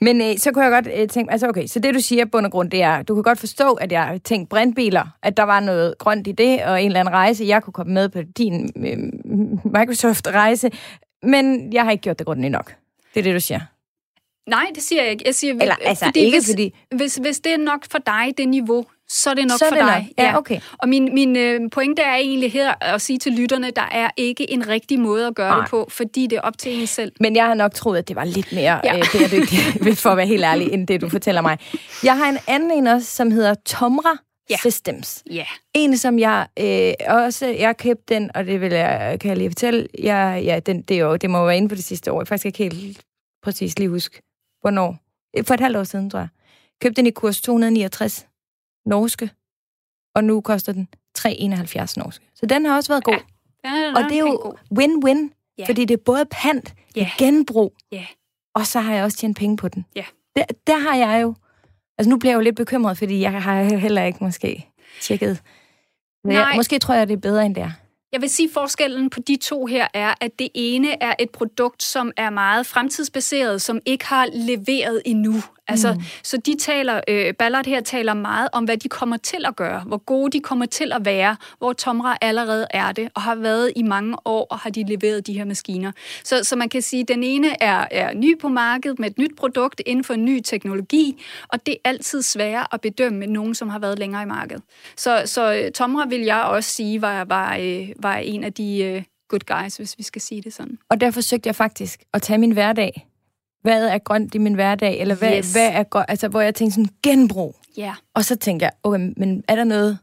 Men 0.00 0.20
øh, 0.20 0.38
så 0.38 0.52
kunne 0.52 0.64
jeg 0.64 0.70
godt 0.84 0.88
øh, 1.00 1.08
tænke, 1.08 1.32
altså 1.32 1.48
okay, 1.48 1.66
så 1.66 1.78
det 1.78 1.94
du 1.94 2.00
siger 2.00 2.24
bund 2.24 2.46
og 2.46 2.52
grund, 2.52 2.70
det 2.70 2.82
er, 2.82 3.02
du 3.02 3.14
kan 3.14 3.22
godt 3.22 3.38
forstå, 3.38 3.72
at 3.72 3.92
jeg 3.92 4.20
tænkte 4.24 4.48
brintbiler, 4.48 5.04
at 5.22 5.36
der 5.36 5.42
var 5.42 5.60
noget 5.60 5.94
grønt 5.98 6.26
i 6.26 6.32
det, 6.32 6.64
og 6.64 6.80
en 6.82 6.86
eller 6.86 7.00
anden 7.00 7.14
rejse, 7.14 7.44
jeg 7.44 7.62
kunne 7.62 7.72
komme 7.72 7.92
med 7.94 8.08
på 8.08 8.22
din 8.38 8.70
øh, 8.76 8.98
Microsoft-rejse, 9.80 10.70
men 11.22 11.72
jeg 11.72 11.84
har 11.84 11.90
ikke 11.90 12.02
gjort 12.02 12.18
det 12.18 12.26
grundigt 12.26 12.52
nok. 12.52 12.74
Det 13.14 13.20
er 13.20 13.24
det, 13.24 13.34
du 13.34 13.40
siger. 13.40 13.60
Nej, 14.46 14.66
det 14.74 14.82
siger 14.82 15.02
jeg 15.02 15.10
ikke. 15.10 15.22
Jeg 15.26 15.34
siger, 15.34 15.54
Eller, 15.60 15.74
altså, 15.86 16.12
ikke 16.14 16.36
hvis, 16.36 16.50
fordi- 16.50 16.74
Hvis, 16.96 17.16
hvis 17.16 17.40
det 17.40 17.52
er 17.52 17.56
nok 17.56 17.84
for 17.90 17.98
dig, 17.98 18.34
det 18.38 18.48
niveau, 18.48 18.84
så 19.08 19.30
er 19.30 19.34
det 19.34 19.44
nok 19.46 19.58
Så 19.58 19.64
for 19.68 19.74
det 19.76 19.84
dig. 19.84 19.98
nok. 20.18 20.24
Ja, 20.26 20.38
okay. 20.38 20.60
Og 20.78 20.88
min, 20.88 21.14
min 21.14 21.36
øh, 21.36 21.60
pointe 21.72 22.02
er 22.02 22.14
egentlig 22.14 22.52
her 22.52 22.74
at 22.94 23.00
sige 23.00 23.18
til 23.18 23.32
lytterne, 23.32 23.70
der 23.70 23.88
er 23.92 24.10
ikke 24.16 24.50
en 24.50 24.68
rigtig 24.68 25.00
måde 25.00 25.26
at 25.26 25.34
gøre 25.34 25.50
Nej. 25.50 25.60
det 25.60 25.70
på, 25.70 25.88
fordi 25.90 26.26
det 26.26 26.36
er 26.36 26.40
op 26.40 26.58
til 26.58 26.80
en 26.80 26.86
selv. 26.86 27.12
Men 27.20 27.36
jeg 27.36 27.46
har 27.46 27.54
nok 27.54 27.74
troet, 27.74 27.98
at 27.98 28.08
det 28.08 28.16
var 28.16 28.24
lidt 28.24 28.52
mere 28.52 28.80
ja. 28.84 28.94
Ja. 28.94 28.98
øh, 28.98 29.04
bæredygtigt, 29.12 29.98
for 30.02 30.10
at 30.10 30.16
være 30.16 30.26
helt 30.26 30.44
ærlig, 30.44 30.72
end 30.72 30.86
det, 30.88 31.00
du 31.00 31.08
fortæller 31.08 31.40
mig. 31.40 31.58
Jeg 32.04 32.18
har 32.18 32.28
en 32.28 32.38
anden 32.46 32.70
en 32.70 32.86
også, 32.86 33.06
som 33.06 33.30
hedder 33.30 33.54
Tomra 33.66 34.16
Ja. 34.50 34.56
Systems. 34.56 35.22
Ja. 35.30 35.44
En, 35.74 35.96
som 35.96 36.18
jeg 36.18 36.46
øh, 36.58 36.92
også, 37.08 37.46
jeg 37.46 37.76
købte 37.76 38.14
den, 38.14 38.30
og 38.34 38.46
det 38.46 38.60
vil 38.60 38.72
jeg, 38.72 39.18
kan 39.20 39.28
jeg 39.28 39.36
lige 39.38 39.50
fortælle, 39.50 39.88
jeg, 39.98 40.42
ja, 40.44 40.60
den, 40.66 40.82
det, 40.82 40.96
er 40.96 41.00
jo, 41.00 41.16
det 41.16 41.30
må 41.30 41.44
være 41.46 41.56
inde 41.56 41.68
på 41.68 41.74
det 41.74 41.84
sidste 41.84 42.12
år. 42.12 42.20
Jeg 42.20 42.28
faktisk 42.28 42.46
ikke 42.46 42.74
helt 42.74 43.00
præcis 43.42 43.78
lige 43.78 43.88
huske, 43.88 44.22
hvornår. 44.60 44.96
For 45.46 45.54
et 45.54 45.60
halvt 45.60 45.76
år 45.76 45.84
siden, 45.84 46.10
tror 46.10 46.18
jeg. 46.18 46.28
Købte 46.82 46.96
den 46.96 47.06
i 47.06 47.10
kurs 47.10 47.40
269 47.40 48.26
norske, 48.86 49.30
og 50.14 50.24
nu 50.24 50.40
koster 50.40 50.72
den 50.72 50.88
371 51.14 51.96
norske. 51.96 52.24
Så 52.34 52.46
den 52.46 52.64
har 52.66 52.76
også 52.76 52.92
været 52.92 53.04
god. 53.04 53.14
Ja. 53.64 53.70
Den 53.70 53.96
er 53.96 53.96
og 53.96 54.10
det 54.10 54.14
er 54.16 54.20
jo 54.20 54.54
win-win, 54.78 55.30
Ja. 55.58 55.66
fordi 55.66 55.84
det 55.84 55.94
er 55.94 56.02
både 56.04 56.24
pant, 56.30 56.74
Ja. 56.96 57.10
genbrug, 57.18 57.74
Ja. 57.92 58.06
og 58.54 58.66
så 58.66 58.80
har 58.80 58.94
jeg 58.94 59.04
også 59.04 59.16
tjent 59.18 59.36
penge 59.38 59.56
på 59.56 59.68
den. 59.68 59.84
Ja. 59.96 60.04
Der, 60.36 60.44
der 60.66 60.78
har 60.78 60.96
jeg 60.96 61.22
jo... 61.22 61.34
Altså 61.98 62.10
nu 62.10 62.16
bliver 62.18 62.32
jeg 62.32 62.36
jo 62.36 62.40
lidt 62.42 62.56
bekymret, 62.56 62.98
fordi 62.98 63.20
jeg 63.20 63.42
har 63.42 63.62
heller 63.62 64.04
ikke 64.04 64.24
måske 64.24 64.68
tjekket. 65.00 65.42
Men 66.24 66.32
Jeg, 66.32 66.42
Nej. 66.42 66.56
måske 66.56 66.78
tror 66.78 66.94
jeg, 66.94 67.08
det 67.08 67.14
er 67.14 67.20
bedre, 67.20 67.46
end 67.46 67.54
det 67.54 67.62
er. 67.62 67.70
Jeg 68.12 68.20
vil 68.20 68.30
sige, 68.30 68.46
at 68.48 68.52
forskellen 68.52 69.10
på 69.10 69.20
de 69.20 69.36
to 69.36 69.66
her 69.66 69.88
er, 69.94 70.14
at 70.20 70.38
det 70.38 70.48
ene 70.54 71.02
er 71.02 71.14
et 71.18 71.30
produkt, 71.30 71.82
som 71.82 72.12
er 72.16 72.30
meget 72.30 72.66
fremtidsbaseret, 72.66 73.62
som 73.62 73.80
ikke 73.86 74.06
har 74.06 74.26
leveret 74.32 75.02
endnu. 75.04 75.34
Altså, 75.72 75.92
mm. 75.92 76.02
Så 76.22 76.36
de 76.36 76.56
taler, 76.60 77.00
øh, 77.08 77.34
Ballard 77.34 77.66
her 77.66 77.80
taler 77.80 78.14
meget 78.14 78.48
om, 78.52 78.64
hvad 78.64 78.76
de 78.76 78.88
kommer 78.88 79.16
til 79.16 79.44
at 79.46 79.56
gøre, 79.56 79.80
hvor 79.80 79.96
gode 79.96 80.30
de 80.30 80.40
kommer 80.40 80.66
til 80.66 80.92
at 80.92 81.04
være, 81.04 81.36
hvor 81.58 81.72
Tomra 81.72 82.16
allerede 82.20 82.66
er 82.70 82.92
det, 82.92 83.08
og 83.14 83.22
har 83.22 83.34
været 83.34 83.72
i 83.76 83.82
mange 83.82 84.16
år, 84.24 84.46
og 84.50 84.58
har 84.58 84.70
de 84.70 84.84
leveret 84.84 85.26
de 85.26 85.32
her 85.32 85.44
maskiner. 85.44 85.92
Så, 86.24 86.44
så 86.44 86.56
man 86.56 86.68
kan 86.68 86.82
sige, 86.82 87.00
at 87.00 87.08
den 87.08 87.22
ene 87.22 87.62
er, 87.62 87.86
er 87.90 88.14
ny 88.14 88.40
på 88.40 88.48
markedet 88.48 88.98
med 88.98 89.10
et 89.10 89.18
nyt 89.18 89.36
produkt 89.36 89.82
inden 89.86 90.04
for 90.04 90.14
en 90.14 90.24
ny 90.24 90.40
teknologi, 90.40 91.22
og 91.48 91.66
det 91.66 91.74
er 91.84 91.88
altid 91.88 92.22
sværere 92.22 92.66
at 92.72 92.80
bedømme 92.80 93.18
med 93.18 93.28
nogen, 93.28 93.54
som 93.54 93.68
har 93.68 93.78
været 93.78 93.98
længere 93.98 94.22
i 94.22 94.26
markedet. 94.26 94.62
Så, 94.96 95.22
så 95.26 95.54
øh, 95.54 95.72
Tomra 95.72 96.06
vil 96.06 96.20
jeg 96.20 96.42
også 96.42 96.70
sige, 96.70 97.02
var, 97.02 97.24
var, 97.24 97.56
øh, 97.60 97.88
var 97.96 98.16
en 98.16 98.44
af 98.44 98.52
de 98.52 98.78
øh, 98.84 99.02
good 99.28 99.62
guys, 99.62 99.76
hvis 99.76 99.98
vi 99.98 100.02
skal 100.02 100.22
sige 100.22 100.42
det 100.42 100.54
sådan. 100.54 100.78
Og 100.90 101.00
der 101.00 101.10
forsøgte 101.10 101.46
jeg 101.46 101.56
faktisk 101.56 102.02
at 102.14 102.22
tage 102.22 102.38
min 102.38 102.50
hverdag. 102.50 103.06
Hvad 103.62 103.84
er 103.86 103.98
grønt 103.98 104.34
i 104.34 104.38
min 104.38 104.54
hverdag? 104.54 105.00
Eller 105.00 105.14
hvad, 105.14 105.36
Yes. 105.38 105.52
hvad 105.52 105.68
er 105.72 105.82
grønt? 105.82 106.06
Altså, 106.08 106.28
hvor 106.28 106.40
jeg 106.40 106.54
tænkte 106.54 106.74
sådan, 106.74 106.90
genbrug. 107.02 107.56
Ja, 107.76 107.94
Og 108.14 108.24
så 108.24 108.36
tænkte 108.36 108.64
jeg, 108.64 108.72
okay, 108.82 109.12
men 109.16 109.44
er 109.48 109.56
der 109.56 109.64
noget 109.64 109.98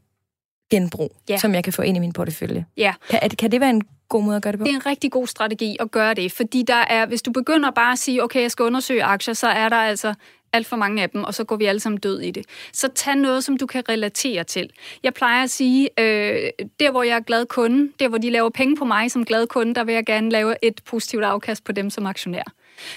genbrug, 0.72 1.16
Ja. 1.30 1.38
som 1.38 1.53
jeg 1.55 1.64
kan 1.64 1.74
få 1.74 1.82
ind 1.82 1.97
i 1.97 1.99
min 1.99 2.14
portefølje? 2.14 2.66
ja. 2.78 2.93
Kan, 3.10 3.20
er 3.22 3.28
det- 3.28 3.38
kan 3.38 3.51
det 3.51 3.62
være 3.62 3.70
en 3.70 3.82
god 4.10 4.24
måde 4.24 4.36
at 4.36 4.43
gøre 4.43 4.51
det 4.51 4.60
på? 4.60 4.64
Det 4.64 4.72
er 4.72 4.76
en 4.76 4.86
rigtig 4.86 5.12
god 5.12 5.28
strategi 5.28 5.78
at 5.80 5.91
gøre 5.91 6.14
det, 6.14 6.32
fordi 6.32 6.64
der 6.68 6.74
er, 6.89 7.05
hvis 7.05 7.22
du 7.22 7.32
begynder 7.32 7.72
bare 7.72 7.91
at 7.91 7.99
sige, 7.99 8.24
okay, 8.24 8.41
jeg 8.41 8.51
skal 8.51 8.64
undersøge 8.66 9.03
aktier, 9.03 9.34
så 9.34 9.47
er 9.47 9.70
der 9.70 9.76
altså 9.76 10.14
alt 10.53 10.68
for 10.68 10.76
mange 10.76 11.03
af 11.03 11.10
dem, 11.10 11.24
og 11.24 11.34
så 11.34 11.43
går 11.43 11.55
vi 11.55 11.66
alle 11.66 11.80
sammen 11.80 11.99
død 11.99 12.20
i 12.22 12.32
det. 12.32 12.45
Så 12.74 12.88
tag 12.95 13.16
noget, 13.16 13.43
som 13.43 13.57
du 13.57 13.66
kan 13.66 13.84
relatere 13.89 14.43
til. 14.43 14.70
Jeg 15.03 15.14
plejer 15.14 15.43
at 15.43 15.49
sige, 15.49 15.89
øh, 15.99 16.49
der 16.80 16.91
hvor 16.91 17.03
jeg 17.03 17.16
er 17.16 17.20
glad 17.20 17.45
kunde, 17.45 17.91
der 17.99 18.07
hvor 18.07 18.18
de 18.18 18.30
laver 18.30 18.49
penge 18.49 18.76
på 18.76 18.86
mig 18.86 19.12
som 19.12 19.26
glad 19.26 19.47
kunde, 19.47 19.76
der 19.76 19.84
vil 19.84 19.93
jeg 19.95 20.05
gerne 20.05 20.30
lave 20.30 20.55
et 20.66 20.82
positivt 20.86 21.24
afkast 21.24 21.64
på 21.64 21.72
dem 21.72 21.89
som 21.89 22.05
aktionær. 22.05 22.43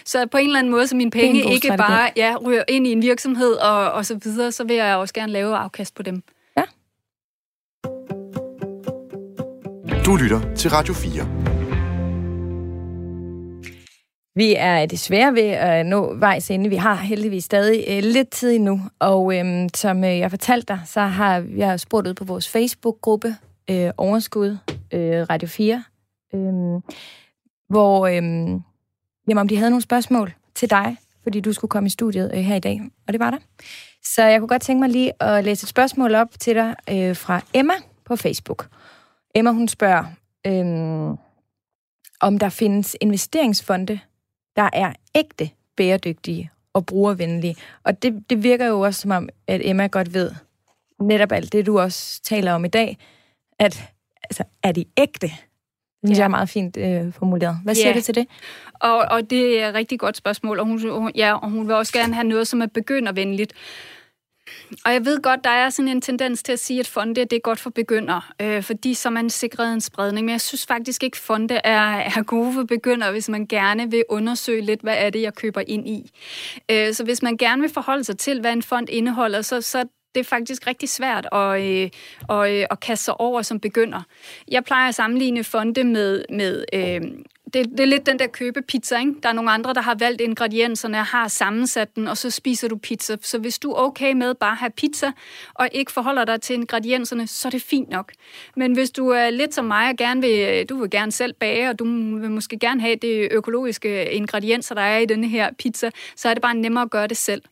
Så 0.05 0.27
på 0.27 0.39
en 0.39 0.47
eller 0.47 0.59
anden 0.59 0.71
måde, 0.71 0.87
så 0.87 0.97
mine 0.97 1.07
en 1.07 1.11
penge 1.11 1.53
ikke 1.53 1.75
bare 1.77 2.11
ja, 2.17 2.37
ryger 2.47 2.65
ind 2.69 2.87
i 2.87 2.93
en 2.93 3.03
virksomhed 3.03 3.53
og, 3.53 3.93
og 3.93 4.07
så 4.07 4.19
videre, 4.25 4.53
så 4.53 4.65
vil 4.65 4.77
jeg 4.77 4.97
også 4.97 5.15
gerne 5.15 5.33
lave 5.33 5.57
afkast 5.57 5.95
på 5.95 6.03
dem. 6.03 6.23
Du 10.07 10.17
lytter 10.17 10.55
til 10.55 10.71
Radio 10.71 10.95
4. 10.95 11.53
Vi 14.35 14.55
er 14.59 14.87
desværre 14.87 15.35
ved 15.35 15.43
at 15.43 15.87
nå 15.87 16.15
vejs 16.15 16.51
ende. 16.51 16.71
Vi 16.71 16.77
har 16.77 16.95
heldigvis 16.95 17.45
stadig 17.45 17.85
øh, 17.89 18.03
lidt 18.03 18.31
tid 18.31 18.53
endnu, 18.55 18.81
og 18.99 19.39
øhm, 19.39 19.69
som 19.75 20.05
øh, 20.05 20.19
jeg 20.19 20.31
fortalte 20.31 20.67
dig, 20.67 20.81
så 20.87 21.01
har 21.01 21.45
jeg 21.57 21.81
spurgt 21.81 22.09
ud 22.09 22.15
på 22.15 22.25
vores 22.25 22.49
Facebook-gruppe, 22.49 23.37
øh, 23.71 23.91
Overskud 23.97 24.57
øh, 24.93 25.27
Radio 25.31 25.49
4, 25.49 25.85
øh, 26.35 26.43
hvor 27.69 28.07
øh, 28.07 28.61
jamen, 29.29 29.41
om 29.41 29.49
de 29.49 29.57
havde 29.57 29.71
nogle 29.71 29.83
spørgsmål 29.83 30.33
til 30.55 30.71
dig, 30.71 30.97
fordi 31.23 31.41
du 31.41 31.53
skulle 31.53 31.69
komme 31.69 31.87
i 31.87 31.91
studiet 31.91 32.31
øh, 32.35 32.41
her 32.41 32.57
i 32.57 32.61
dag, 32.61 32.81
og 33.07 33.13
det 33.13 33.21
var 33.21 33.31
der. 33.31 33.39
Så 34.05 34.23
jeg 34.23 34.41
kunne 34.41 34.49
godt 34.49 34.63
tænke 34.63 34.81
mig 34.81 34.89
lige 34.89 35.23
at 35.23 35.45
læse 35.45 35.65
et 35.65 35.69
spørgsmål 35.69 36.15
op 36.15 36.29
til 36.41 36.55
dig 36.55 36.75
øh, 36.91 37.17
fra 37.17 37.41
Emma 37.55 37.75
på 38.05 38.17
Facebook. 38.17 38.69
Emma, 39.35 39.51
hun 39.51 39.69
spørger, 39.69 40.05
øh, 40.47 41.17
om 42.21 42.39
der 42.39 42.49
findes 42.49 42.97
investeringsfonde, 43.01 44.01
der 44.57 44.71
er 44.73 44.93
ægte 45.15 45.51
bæredygtige 45.77 46.51
og 46.73 46.87
brugervenlige. 46.87 47.57
Og 47.85 48.03
det, 48.03 48.31
det 48.31 48.43
virker 48.43 48.67
jo 48.67 48.81
også 48.81 49.01
som 49.01 49.11
om, 49.11 49.29
at 49.47 49.61
Emma 49.65 49.87
godt 49.87 50.15
ved 50.15 50.31
netop 51.01 51.33
alt 51.33 51.53
det, 51.53 51.67
du 51.67 51.81
også 51.81 52.23
taler 52.23 52.53
om 52.53 52.65
i 52.65 52.69
dag, 52.69 52.99
at 53.59 53.83
altså, 54.23 54.45
er 54.63 54.73
de 54.73 54.85
ægte? 54.97 55.31
Det 56.03 56.09
synes 56.09 56.19
Ja. 56.19 56.23
jeg 56.23 56.25
er 56.25 56.29
meget 56.29 56.49
fint 56.49 56.77
øh, 56.77 57.13
formuleret. 57.13 57.57
Hvad 57.65 57.75
siger 57.75 57.89
Ja. 57.89 57.95
du 57.95 58.01
til 58.01 58.15
det? 58.15 58.27
Og, 58.75 58.97
og 58.99 59.31
det 59.31 59.63
er 59.63 59.69
et 59.69 59.75
rigtig 59.75 59.99
godt 59.99 60.17
spørgsmål, 60.17 60.59
og 60.59 60.67
hun, 60.67 61.13
ja, 61.15 61.35
og 61.35 61.51
hun 61.51 61.67
vil 61.69 61.75
også 61.75 61.93
gerne 61.93 62.15
have 62.15 62.25
noget, 62.27 62.49
som 62.49 62.63
er 62.63 62.67
begyndervenligt. 62.67 63.53
Og 64.85 64.93
jeg 64.93 65.05
ved 65.05 65.23
godt, 65.23 65.45
der 65.45 65.51
er 65.51 65.71
sådan 65.71 65.89
en 65.89 66.01
tendens 66.01 66.43
til 66.43 66.53
at 66.53 66.59
sige, 66.59 66.81
at 66.81 66.87
fonde 66.87 67.15
det 67.15 67.33
er 67.33 67.41
godt 67.41 67.61
for 67.61 67.71
begyndere, 67.71 68.21
øh, 68.41 68.63
fordi 68.63 68.95
så 68.95 69.11
man 69.11 69.31
sikret 69.31 69.73
en 69.75 69.81
spredning. 69.81 70.25
Men 70.25 70.33
jeg 70.33 70.41
synes 70.41 70.67
faktisk 70.67 71.03
ikke, 71.03 71.15
at 71.15 71.19
fonde 71.21 71.55
er, 71.65 71.81
er 71.97 72.23
gode 72.23 72.53
for 72.55 72.65
begyndere, 72.65 73.11
hvis 73.11 73.29
man 73.29 73.47
gerne 73.47 73.91
vil 73.91 74.05
undersøge 74.09 74.61
lidt, 74.63 74.81
hvad 74.81 74.95
er 74.99 75.11
det, 75.11 75.23
jeg 75.23 75.35
køber 75.35 75.63
ind 75.67 75.89
i. 75.89 76.11
Øh, 76.71 76.93
så 76.93 77.05
hvis 77.05 77.23
man 77.23 77.37
gerne 77.37 77.61
vil 77.63 77.71
forholde 77.71 78.05
sig 78.05 78.19
til, 78.19 78.41
hvad 78.41 78.53
en 78.53 78.63
fond 78.63 78.89
indeholder, 78.89 79.43
så, 79.43 79.61
så 79.61 79.85
det 80.15 80.21
er 80.21 80.25
faktisk 80.25 80.67
rigtig 80.67 80.89
svært 80.89 81.29
at, 81.33 81.63
øh, 81.63 81.91
at, 82.31 82.51
øh, 82.53 82.67
at 82.71 82.81
kaste 82.81 83.05
sig 83.05 83.21
over 83.21 83.43
som 83.43 83.61
begynder. 83.61 84.03
Jeg 84.49 84.65
plejer 84.65 84.89
at 84.89 84.95
sammenligne 84.95 85.45
fonde 85.45 85.85
med, 85.85 86.25
med 86.31 86.65
øh, 86.73 87.01
det, 87.55 87.71
det 87.71 87.81
er 87.81 87.85
lidt 87.85 88.07
den 88.07 88.19
der 88.19 88.27
købepizza, 88.27 88.99
ikke? 88.99 89.15
Der 89.23 89.29
er 89.29 89.33
nogle 89.33 89.51
andre, 89.51 89.75
der 89.75 89.81
har 89.81 89.95
valgt 89.95 90.21
ingredienserne 90.21 90.99
og 90.99 91.07
har 91.07 91.29
sammensat 91.29 91.97
den, 91.97 92.09
og 92.09 92.17
så 92.17 92.31
spiser 92.31 92.69
du 92.69 92.77
pizza. 92.77 93.17
Så 93.23 93.39
hvis 93.39 93.59
du 93.59 93.71
er 93.71 93.77
okay 93.77 94.13
med 94.13 94.35
bare 94.35 94.53
at 94.53 94.59
have 94.59 94.71
pizza, 94.71 95.13
og 95.55 95.69
ikke 95.73 95.93
forholder 95.93 96.25
dig 96.25 96.41
til 96.41 96.55
ingredienserne, 96.55 97.27
så 97.27 97.49
er 97.49 97.51
det 97.51 97.63
fint 97.63 97.89
nok. 97.89 98.13
Men 98.57 98.73
hvis 98.73 98.91
du 98.91 99.09
er 99.09 99.31
lidt 99.31 99.55
som 99.55 99.65
mig 99.65 99.89
og 99.89 99.97
gerne 99.97 100.21
vil, 100.21 100.49
øh, 100.49 100.67
du 100.69 100.81
vil 100.81 100.91
gerne 100.91 101.13
selv 101.13 101.33
bage, 101.33 101.71
og 101.71 101.79
du 101.79 101.85
vil 102.19 102.31
måske 102.31 102.59
gerne 102.59 102.81
have 102.81 102.97
det 102.97 103.29
økologiske 103.31 104.13
ingredienser, 104.13 104.75
der 104.75 104.83
er 104.83 104.99
i 104.99 105.07
denne 105.07 105.29
her 105.29 105.51
pizza, 105.59 105.91
så 106.17 106.29
er 106.29 106.35
det 106.35 106.43
bare 106.43 106.55
nemmere 106.55 106.83
at 106.85 106.91
gøre 106.91 107.07
det 107.07 107.17
selv. 107.17 107.43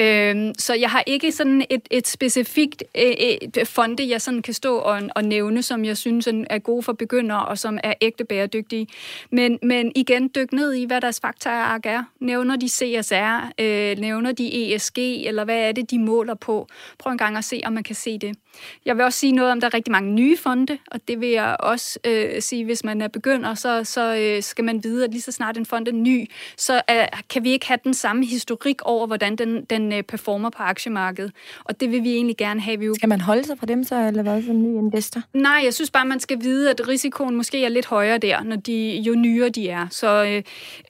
Øhm, 0.00 0.54
så 0.58 0.74
jeg 0.74 0.90
har 0.90 1.02
ikke 1.06 1.32
sådan 1.32 1.66
et, 1.70 1.88
et 1.90 2.08
specifikt 2.08 2.82
øh, 2.96 3.02
et 3.02 3.58
fonde, 3.64 4.08
jeg 4.08 4.22
sådan 4.22 4.42
kan 4.42 4.54
stå 4.54 4.76
og, 4.76 5.02
og 5.14 5.24
nævne, 5.24 5.62
som 5.62 5.84
jeg 5.84 5.96
synes 5.96 6.28
er 6.50 6.58
gode 6.58 6.82
for 6.82 6.92
begyndere, 6.92 7.44
og 7.44 7.58
som 7.58 7.78
er 7.82 7.92
ægte 8.00 8.24
bæredygtige. 8.24 8.86
Men, 9.30 9.58
men 9.62 9.92
igen, 9.94 10.30
dyk 10.34 10.52
ned 10.52 10.74
i, 10.74 10.84
hvad 10.84 11.00
deres 11.00 11.20
faktorark 11.20 11.86
er. 11.86 12.02
Nævner 12.20 12.56
de 12.56 12.68
CSR? 12.68 13.52
Øh, 13.60 13.98
nævner 13.98 14.32
de 14.32 14.74
ESG? 14.74 14.98
Eller 14.98 15.44
hvad 15.44 15.58
er 15.58 15.72
det, 15.72 15.90
de 15.90 15.98
måler 15.98 16.34
på? 16.34 16.66
Prøv 16.98 17.12
en 17.12 17.18
gang 17.18 17.36
at 17.36 17.44
se, 17.44 17.60
om 17.64 17.72
man 17.72 17.82
kan 17.82 17.94
se 17.94 18.18
det. 18.18 18.36
Jeg 18.84 18.96
vil 18.96 19.04
også 19.04 19.18
sige 19.18 19.32
noget 19.32 19.52
om, 19.52 19.60
der 19.60 19.66
er 19.66 19.74
rigtig 19.74 19.92
mange 19.92 20.12
nye 20.12 20.36
fonde, 20.36 20.78
og 20.86 21.00
det 21.08 21.20
vil 21.20 21.28
jeg 21.28 21.56
også 21.60 21.98
øh, 22.04 22.42
sige, 22.42 22.64
hvis 22.64 22.84
man 22.84 23.02
er 23.02 23.08
begynder, 23.08 23.54
så, 23.54 23.84
så 23.84 24.16
øh, 24.16 24.42
skal 24.42 24.64
man 24.64 24.84
vide, 24.84 25.04
at 25.04 25.10
lige 25.10 25.22
så 25.22 25.32
snart 25.32 25.56
en 25.56 25.66
fond 25.66 25.88
er 25.88 25.92
ny, 25.92 26.30
så 26.56 26.82
øh, 26.90 27.06
kan 27.30 27.44
vi 27.44 27.50
ikke 27.50 27.66
have 27.66 27.78
den 27.84 27.94
samme 27.94 28.26
historik 28.26 28.82
over, 28.82 29.06
hvordan 29.06 29.36
den, 29.36 29.64
den 29.64 29.92
øh, 29.92 30.02
performer 30.02 30.50
på 30.50 30.62
aktiemarkedet. 30.62 31.32
Og 31.64 31.80
det 31.80 31.90
vil 31.90 32.02
vi 32.02 32.12
egentlig 32.12 32.36
gerne 32.36 32.60
have. 32.60 32.78
Vi 32.78 32.86
jo... 32.86 32.94
Skal 32.94 33.08
man 33.08 33.20
holde 33.20 33.44
sig 33.44 33.58
fra 33.58 33.66
dem 33.66 33.84
så, 33.84 33.94
eller 33.96 34.22
hvad, 34.22 34.42
som 34.42 34.62
ny 34.62 34.78
investor? 34.78 35.22
Nej, 35.34 35.60
jeg 35.64 35.74
synes 35.74 35.90
bare, 35.90 36.06
man 36.06 36.20
skal 36.20 36.38
vide, 36.40 36.70
at 36.70 36.88
risikoen 36.88 37.36
måske 37.36 37.64
er 37.64 37.68
lidt 37.68 37.86
højere 37.86 38.18
der, 38.18 38.42
når 38.42 38.56
de, 38.56 39.02
jo 39.06 39.14
nyere 39.14 39.48
de 39.48 39.68
er. 39.68 39.86
Så 39.90 40.24
øh, 40.24 40.42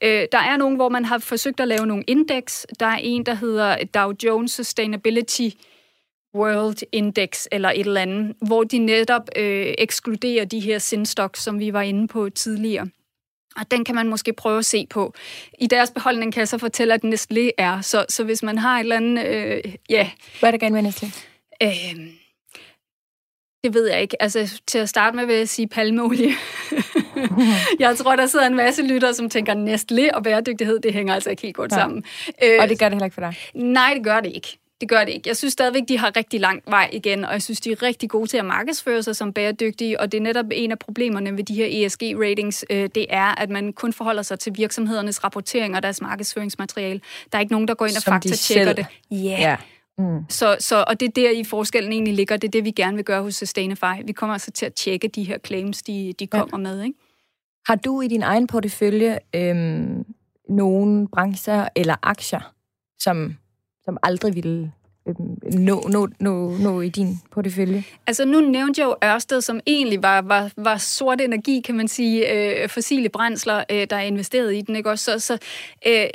øh, 0.03 0.27
der 0.31 0.39
er 0.39 0.57
nogen, 0.57 0.75
hvor 0.75 0.89
man 0.89 1.05
har 1.05 1.17
forsøgt 1.17 1.59
at 1.59 1.67
lave 1.67 1.87
nogle 1.87 2.03
indeks. 2.07 2.67
Der 2.79 2.85
er 2.85 2.97
en, 3.01 3.25
der 3.25 3.33
hedder 3.33 3.75
Dow 3.95 4.13
Jones 4.23 4.51
Sustainability 4.51 5.49
World 6.35 6.77
Index 6.91 7.45
eller 7.51 7.69
et 7.69 7.79
eller 7.79 8.01
andet, 8.01 8.35
hvor 8.41 8.63
de 8.63 8.77
netop 8.77 9.29
øh, 9.35 9.73
ekskluderer 9.77 10.45
de 10.45 10.59
her 10.59 10.79
sindstoks, 10.79 11.43
som 11.43 11.59
vi 11.59 11.73
var 11.73 11.81
inde 11.81 12.07
på 12.07 12.29
tidligere. 12.29 12.87
Og 13.55 13.71
den 13.71 13.85
kan 13.85 13.95
man 13.95 14.07
måske 14.07 14.33
prøve 14.33 14.57
at 14.57 14.65
se 14.65 14.87
på. 14.89 15.13
I 15.59 15.67
deres 15.67 15.91
beholdning 15.91 16.33
kan 16.33 16.39
jeg 16.39 16.47
så 16.47 16.57
fortælle, 16.57 16.93
at 16.93 17.03
Nestlé 17.03 17.49
er. 17.57 17.81
Så, 17.81 18.05
så 18.09 18.23
hvis 18.23 18.43
man 18.43 18.57
har 18.57 18.75
et 18.75 18.79
eller 18.79 18.95
andet... 18.95 19.25
Øh, 19.25 19.75
ja. 19.89 20.09
Hvad 20.39 20.49
er 20.49 20.51
det 20.51 20.59
gerne 20.59 20.81
med 20.81 20.91
Nestlé? 20.91 21.05
Øh, 21.63 22.07
det 23.63 23.73
ved 23.73 23.89
jeg 23.89 24.01
ikke. 24.01 24.21
Altså, 24.21 24.61
til 24.67 24.79
at 24.79 24.89
starte 24.89 25.15
med 25.15 25.25
vil 25.25 25.35
jeg 25.35 25.49
sige 25.49 25.67
palmeolie. 25.67 26.31
jeg 27.79 27.97
tror, 27.97 28.15
der 28.15 28.25
sidder 28.25 28.47
en 28.47 28.55
masse 28.55 28.83
lyttere, 28.83 29.13
som 29.13 29.29
tænker, 29.29 29.53
Nestlé 29.53 30.15
og 30.15 30.23
bæredygtighed, 30.23 30.79
det 30.79 30.93
hænger 30.93 31.13
altså 31.13 31.29
ikke 31.29 31.41
helt 31.41 31.55
godt 31.55 31.71
ja. 31.71 31.77
sammen. 31.77 32.03
Øh, 32.43 32.57
og 32.59 32.69
det 32.69 32.79
gør 32.79 32.85
det 32.89 32.93
heller 32.93 33.05
ikke 33.05 33.13
for 33.13 33.21
dig? 33.21 33.35
Nej, 33.53 33.93
det 33.93 34.03
gør 34.03 34.19
det 34.19 34.31
ikke. 34.35 34.57
Det 34.81 34.89
gør 34.89 34.99
det 34.99 35.09
ikke. 35.09 35.27
Jeg 35.27 35.37
synes 35.37 35.51
stadigvæk, 35.51 35.83
de 35.87 35.97
har 35.97 36.15
rigtig 36.15 36.39
lang 36.39 36.61
vej 36.67 36.89
igen, 36.93 37.25
og 37.25 37.33
jeg 37.33 37.41
synes, 37.41 37.61
de 37.61 37.71
er 37.71 37.83
rigtig 37.83 38.09
gode 38.09 38.27
til 38.27 38.37
at 38.37 38.45
markedsføre 38.45 39.03
sig 39.03 39.15
som 39.15 39.33
bæredygtige, 39.33 39.99
og 39.99 40.11
det 40.11 40.17
er 40.17 40.21
netop 40.21 40.45
en 40.51 40.71
af 40.71 40.79
problemerne 40.79 41.37
ved 41.37 41.43
de 41.43 41.53
her 41.53 41.85
ESG-ratings, 41.85 42.63
øh, 42.69 42.89
det 42.95 43.05
er, 43.09 43.41
at 43.41 43.49
man 43.49 43.73
kun 43.73 43.93
forholder 43.93 44.21
sig 44.21 44.39
til 44.39 44.53
virksomhedernes 44.55 45.23
rapportering 45.23 45.75
og 45.75 45.83
deres 45.83 46.01
markedsføringsmateriale. 46.01 47.01
Der 47.31 47.37
er 47.37 47.39
ikke 47.39 47.53
nogen, 47.53 47.67
der 47.67 47.73
går 47.73 47.85
ind 47.85 47.97
og 47.97 48.03
faktatjekker 48.03 48.73
det. 48.73 48.85
Yeah. 49.13 49.41
Ja. 49.41 49.57
Mm. 49.97 50.19
Så, 50.29 50.57
så, 50.59 50.85
og 50.87 50.99
det 50.99 51.07
er 51.07 51.11
der 51.11 51.29
i 51.29 51.43
forskellen 51.43 51.91
egentlig 51.91 52.13
ligger. 52.13 52.37
Det 52.37 52.47
er 52.47 52.51
det, 52.51 52.65
vi 52.65 52.71
gerne 52.71 52.95
vil 52.95 53.05
gøre 53.05 53.21
hos 53.21 53.35
Sustainify. 53.35 54.05
Vi 54.05 54.11
kommer 54.11 54.33
altså 54.33 54.51
til 54.51 54.65
at 54.65 54.73
tjekke 54.73 55.07
de 55.07 55.23
her 55.23 55.37
claims, 55.45 55.81
de, 55.81 56.13
de 56.19 56.27
kommer 56.27 56.69
ja. 56.69 56.75
med. 56.75 56.83
Ikke? 56.83 56.97
Har 57.67 57.75
du 57.75 58.01
i 58.01 58.07
din 58.07 58.23
egen 58.23 58.47
portefølje 58.47 59.19
øhm, 59.35 60.05
nogle 60.49 61.07
brancher 61.07 61.67
eller 61.75 61.95
aktier, 62.03 62.53
som 62.99 63.35
som 63.89 63.97
aldrig 64.03 64.35
ville 64.35 64.71
øhm, 65.07 65.39
nå, 65.53 65.87
nå, 65.89 66.07
nå, 66.19 66.57
nå 66.57 66.81
i 66.81 66.89
din 66.89 67.17
portefølje? 67.31 67.83
Altså 68.07 68.25
nu 68.25 68.39
nævnte 68.39 68.81
jeg 68.81 68.87
jo 68.87 68.95
Ørsted, 69.03 69.41
som 69.41 69.59
egentlig 69.67 70.03
var, 70.03 70.21
var, 70.21 70.51
var 70.57 70.77
sort 70.77 71.21
energi, 71.21 71.61
kan 71.65 71.75
man 71.75 71.87
sige, 71.87 72.33
øh, 72.33 72.69
fossile 72.69 73.09
brændsler, 73.09 73.63
øh, 73.71 73.87
der 73.89 73.95
er 73.95 74.01
investeret 74.01 74.55
i 74.55 74.61
den. 74.61 74.75
Ikke? 74.75 74.89
Også, 74.89 75.05
så, 75.05 75.19
så 75.19 75.37
øh, 75.87 76.05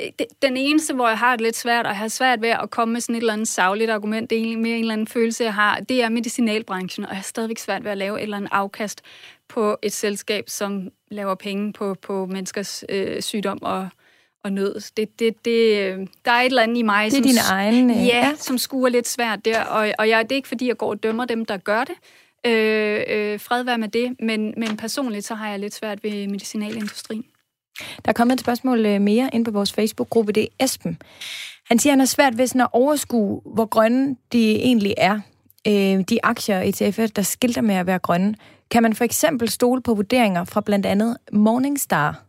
den 0.41 0.57
eneste, 0.57 0.93
hvor 0.93 1.07
jeg 1.07 1.17
har 1.17 1.31
det 1.35 1.41
lidt 1.41 1.55
svært, 1.55 1.85
og 1.85 1.95
har 1.95 2.07
svært 2.07 2.41
ved 2.41 2.49
at 2.49 2.69
komme 2.69 2.91
med 2.91 3.01
sådan 3.01 3.15
et 3.15 3.19
eller 3.19 3.33
andet 3.33 3.47
savligt 3.47 3.91
argument, 3.91 4.29
det 4.29 4.35
er 4.35 4.39
egentlig 4.39 4.59
mere 4.59 4.75
en 4.75 4.81
eller 4.81 4.93
anden 4.93 5.07
følelse, 5.07 5.43
jeg 5.43 5.53
har, 5.53 5.79
det 5.79 6.03
er 6.03 6.09
medicinalbranchen, 6.09 7.05
og 7.05 7.09
jeg 7.09 7.17
har 7.17 7.23
stadigvæk 7.23 7.57
svært 7.57 7.83
ved 7.83 7.91
at 7.91 7.97
lave 7.97 8.17
et 8.17 8.23
eller 8.23 8.37
andet 8.37 8.49
afkast 8.51 9.01
på 9.47 9.77
et 9.81 9.93
selskab, 9.93 10.49
som 10.49 10.89
laver 11.11 11.35
penge 11.35 11.73
på, 11.73 11.95
på 12.01 12.25
menneskers 12.25 12.83
øh, 12.89 13.21
sygdom 13.21 13.59
og 13.61 13.89
og 14.45 14.53
nød. 14.53 14.91
Det, 14.97 15.19
det, 15.19 15.45
det, 15.45 16.09
der 16.25 16.31
er 16.31 16.41
et 16.41 16.45
eller 16.45 16.63
andet 16.63 16.77
i 16.77 16.81
mig, 16.81 17.11
det 17.11 17.17
er 17.17 17.21
som, 17.21 17.23
din 17.23 17.37
egen, 17.51 17.89
øh, 17.89 18.07
ja, 18.07 18.27
ja. 18.27 18.31
som 18.37 18.57
skuer 18.57 18.89
lidt 18.89 19.07
svært 19.07 19.45
der, 19.45 19.63
og, 19.63 19.91
og 19.99 20.09
jeg, 20.09 20.23
det 20.23 20.31
er 20.31 20.35
ikke 20.35 20.47
fordi, 20.47 20.67
jeg 20.67 20.77
går 20.77 20.89
og 20.89 21.03
dømmer 21.03 21.25
dem, 21.25 21.45
der 21.45 21.57
gør 21.57 21.83
det. 21.83 21.95
Øh, 22.45 23.03
øh, 23.07 23.39
fred 23.39 23.63
være 23.63 23.77
med 23.77 23.87
det, 23.87 24.15
men, 24.19 24.53
men 24.57 24.77
personligt 24.77 25.25
så 25.25 25.35
har 25.35 25.49
jeg 25.49 25.59
lidt 25.59 25.73
svært 25.73 26.03
ved 26.03 26.27
medicinalindustrien. 26.27 27.25
Der 27.77 28.09
er 28.09 28.13
kommet 28.13 28.33
et 28.33 28.39
spørgsmål 28.39 28.85
øh, 28.85 29.01
mere 29.01 29.29
ind 29.33 29.45
på 29.45 29.51
vores 29.51 29.73
Facebook-gruppe, 29.73 30.31
det 30.31 30.43
er 30.43 30.65
Esben. 30.65 30.97
Han 31.65 31.79
siger, 31.79 31.91
at 31.91 31.93
han 31.93 31.99
har 31.99 32.05
svært 32.05 32.37
ved 32.37 32.47
sådan 32.47 32.61
at 32.61 32.67
overskue, 32.71 33.41
hvor 33.45 33.65
grønne 33.65 34.15
de 34.31 34.55
egentlig 34.55 34.93
er. 34.97 35.19
Øh, 35.67 36.03
de 36.09 36.19
aktier 36.23 36.61
i 36.61 36.69
ETF, 36.69 36.99
der 37.15 37.21
skilter 37.21 37.61
med 37.61 37.75
at 37.75 37.87
være 37.87 37.99
grønne. 37.99 38.35
Kan 38.71 38.83
man 38.83 38.93
for 38.93 39.03
eksempel 39.03 39.49
stole 39.49 39.81
på 39.81 39.93
vurderinger 39.93 40.43
fra 40.43 40.61
blandt 40.61 40.85
andet 40.85 41.17
Morningstar? 41.31 42.25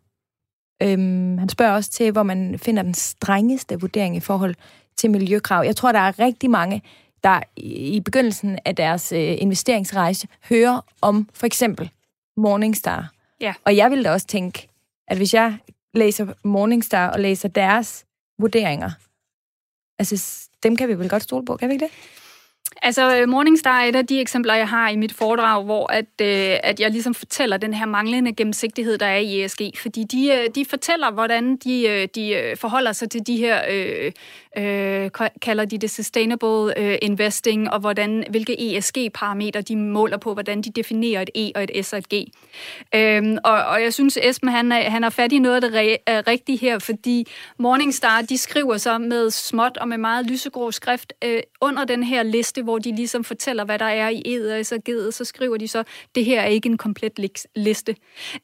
Øhm, 0.82 1.38
han 1.38 1.48
spørger 1.48 1.72
også 1.72 1.90
til, 1.90 2.12
hvor 2.12 2.22
man 2.22 2.58
finder 2.58 2.82
den 2.82 2.94
strengeste 2.94 3.80
vurdering 3.80 4.16
i 4.16 4.20
forhold 4.20 4.54
til 4.96 5.10
miljøkrav. 5.10 5.64
Jeg 5.64 5.76
tror, 5.76 5.92
der 5.92 5.98
er 5.98 6.18
rigtig 6.18 6.50
mange, 6.50 6.82
der 7.24 7.40
i 7.56 8.00
begyndelsen 8.00 8.58
af 8.64 8.76
deres 8.76 9.12
øh, 9.12 9.36
investeringsrejse 9.38 10.28
hører 10.48 10.80
om 11.00 11.28
for 11.34 11.46
eksempel 11.46 11.90
Morningstar. 12.36 13.12
Ja. 13.40 13.54
Og 13.64 13.76
jeg 13.76 13.90
ville 13.90 14.04
da 14.04 14.12
også 14.12 14.26
tænke, 14.26 14.68
at 15.08 15.16
hvis 15.16 15.34
jeg 15.34 15.58
læser 15.94 16.26
Morningstar 16.44 17.10
og 17.10 17.20
læser 17.20 17.48
deres 17.48 18.04
vurderinger, 18.38 18.90
altså 19.98 20.46
dem 20.62 20.76
kan 20.76 20.88
vi 20.88 20.98
vel 20.98 21.08
godt 21.08 21.22
stole 21.22 21.44
på, 21.44 21.56
kan 21.56 21.68
vi 21.68 21.74
ikke 21.74 21.84
det? 21.84 21.92
Altså, 22.82 23.16
øh, 23.16 23.28
Morningstar 23.28 23.80
er 23.80 23.88
et 23.88 23.96
af 23.96 24.06
de 24.06 24.20
eksempler, 24.20 24.54
jeg 24.54 24.68
har 24.68 24.88
i 24.88 24.96
mit 24.96 25.12
foredrag, 25.12 25.64
hvor 25.64 25.92
at, 25.92 26.04
øh, 26.22 26.58
at 26.62 26.80
jeg 26.80 26.90
ligesom 26.90 27.14
fortæller 27.14 27.56
den 27.56 27.74
her 27.74 27.86
manglende 27.86 28.34
gennemsigtighed, 28.34 28.98
der 28.98 29.06
er 29.06 29.18
i 29.18 29.44
ESG. 29.44 29.60
Fordi 29.76 30.04
de, 30.04 30.28
øh, 30.28 30.54
de 30.54 30.64
fortæller, 30.64 31.10
hvordan 31.10 31.56
de, 31.56 31.88
øh, 31.88 32.08
de 32.14 32.30
øh, 32.30 32.56
forholder 32.56 32.92
sig 32.92 33.10
til 33.10 33.26
de 33.26 33.36
her, 33.36 33.60
øh, 33.70 34.12
øh, 34.58 35.10
kalder 35.42 35.64
de 35.64 35.78
det 35.78 35.90
sustainable 35.90 36.78
øh, 36.78 36.98
investing, 37.02 37.70
og 37.70 37.80
hvordan, 37.80 38.24
hvilke 38.30 38.76
ESG-parametre 38.76 39.60
de 39.60 39.76
måler 39.76 40.16
på, 40.16 40.32
hvordan 40.32 40.62
de 40.62 40.70
definerer 40.70 41.22
et 41.22 41.30
E 41.34 41.52
og 41.54 41.64
et 41.64 41.86
S 41.86 41.92
og 41.92 41.98
et 41.98 42.08
G. 42.08 42.14
Øhm, 42.94 43.38
og, 43.44 43.64
og 43.64 43.82
jeg 43.82 43.94
synes, 43.94 44.18
Esben 44.22 44.48
han 44.48 44.72
er, 44.72 44.90
han 44.90 45.04
er 45.04 45.10
fat 45.10 45.32
i 45.32 45.38
noget 45.38 45.64
af 45.64 45.70
det 45.70 45.70
re- 45.70 46.02
rigtige 46.30 46.58
her, 46.58 46.78
fordi 46.78 47.26
Morningstar, 47.58 48.22
de 48.22 48.38
skriver 48.38 48.76
så 48.76 48.98
med 48.98 49.30
småt 49.30 49.76
og 49.76 49.88
med 49.88 49.98
meget 49.98 50.26
lysegrå 50.26 50.70
skrift 50.70 51.12
øh, 51.24 51.40
under 51.60 51.84
den 51.84 52.02
her 52.02 52.22
liste, 52.22 52.62
hvor 52.66 52.78
de 52.78 52.96
ligesom 52.96 53.24
fortæller, 53.24 53.64
hvad 53.64 53.78
der 53.78 53.84
er 53.84 54.08
i 54.08 54.22
E'et 54.26 54.52
og 54.52 54.60
SRG'et, 54.60 55.10
så 55.10 55.24
skriver 55.24 55.56
de 55.56 55.68
så, 55.68 55.84
det 56.14 56.24
her 56.24 56.40
er 56.40 56.46
ikke 56.46 56.68
en 56.68 56.76
komplet 56.76 57.46
liste. 57.56 57.96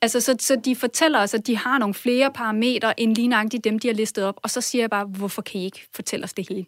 Altså, 0.03 0.21
så, 0.21 0.37
så 0.41 0.57
de 0.65 0.77
fortæller 0.77 1.19
os, 1.19 1.35
at 1.35 1.47
de 1.47 1.57
har 1.57 1.79
nogle 1.79 1.95
flere 1.95 2.31
parametre, 2.33 3.01
end 3.01 3.15
lige 3.17 3.29
nøjagtigt 3.29 3.65
dem, 3.65 3.79
de 3.79 3.89
har 3.89 3.95
listet 3.95 4.25
op, 4.25 4.41
og 4.43 4.51
så 4.51 4.61
siger 4.61 4.83
jeg 4.83 4.91
bare, 4.91 5.05
hvorfor 5.05 5.43
kan 5.43 5.61
I 5.61 5.65
ikke 5.65 5.87
fortælle 5.95 6.25
os 6.25 6.33
det 6.33 6.49
hele? 6.49 6.67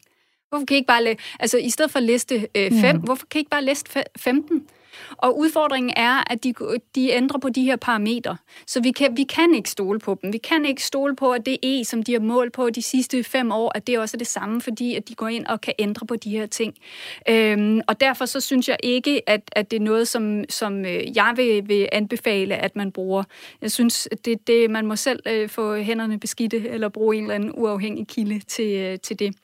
Hvorfor 0.48 0.66
kan 0.66 0.74
I 0.74 0.78
ikke 0.78 0.86
bare, 0.86 1.16
altså 1.40 1.59
i 1.59 1.70
stedet 1.70 1.90
for 1.90 2.00
liste 2.00 2.48
5, 2.57 2.84
øh, 2.84 2.94
mm. 2.94 3.00
hvorfor 3.00 3.26
kan 3.30 3.38
I 3.38 3.40
ikke 3.40 3.50
bare 3.50 3.64
liste 3.64 4.05
15? 4.18 4.66
Og 5.16 5.38
udfordringen 5.38 5.92
er, 5.97 6.32
at 6.32 6.45
de, 6.45 6.55
de 6.95 7.11
ændrer 7.11 7.38
på 7.38 7.49
de 7.49 7.62
her 7.64 7.76
parametre. 7.76 8.36
Så 8.66 8.80
vi 8.80 8.90
kan, 8.90 9.16
vi 9.16 9.24
kan 9.24 9.55
ikke 9.55 9.70
stole 9.70 9.99
på 9.99 10.18
dem. 10.22 10.32
Vi 10.32 10.38
kan 10.38 10.64
ikke 10.64 10.84
stole 10.84 11.16
på, 11.16 11.32
at 11.32 11.47
det 11.47 11.59
E, 11.62 11.84
som 11.84 12.03
de 12.03 12.12
har 12.12 12.20
målt 12.20 12.53
på 12.53 12.70
de 12.70 12.82
sidste 12.82 13.24
fem 13.24 13.53
år, 13.53 13.72
at 13.74 13.86
det 13.86 13.99
også 13.99 14.16
er 14.16 14.18
det 14.18 14.26
samme, 14.26 14.61
fordi 14.61 14.95
at 14.95 15.09
de 15.09 15.14
går 15.14 15.28
ind 15.28 15.47
og 15.47 15.61
kan 15.61 15.74
ændre 15.78 16.07
på 16.07 16.16
de 16.16 16.30
her 16.30 16.47
ting. 16.47 16.74
Øhm, 17.28 17.80
og 17.86 18.01
derfor 18.01 18.26
så 18.26 18.40
synes 18.40 18.68
jeg 18.68 18.76
ikke, 18.82 19.28
at, 19.30 19.40
at 19.53 19.70
det 19.70 19.76
er 19.76 19.80
noget, 19.80 20.09
som, 20.09 20.45
som 20.49 20.84
øh, 20.84 21.16
jeg 21.16 21.32
vil, 21.36 21.68
vil 21.68 21.88
anbefale, 21.92 22.57
at 22.57 22.76
man 22.76 22.92
bruger. 22.92 23.24
Jeg 23.62 23.70
synes, 23.70 24.09
det, 24.24 24.47
det 24.47 24.70
man 24.70 24.86
må 24.86 24.97
selv 24.97 25.20
øh, 25.26 25.49
få 25.49 25.76
hænderne 25.76 26.18
beskidte, 26.20 26.68
eller 26.68 26.88
bruge 26.88 27.16
en 27.16 27.22
eller 27.22 27.34
anden 27.34 27.51
uafhængig 27.55 28.09
kilde 28.09 28.40
til, 28.40 28.76
øh, 28.76 28.99
til 28.99 29.18
det. 29.18 29.34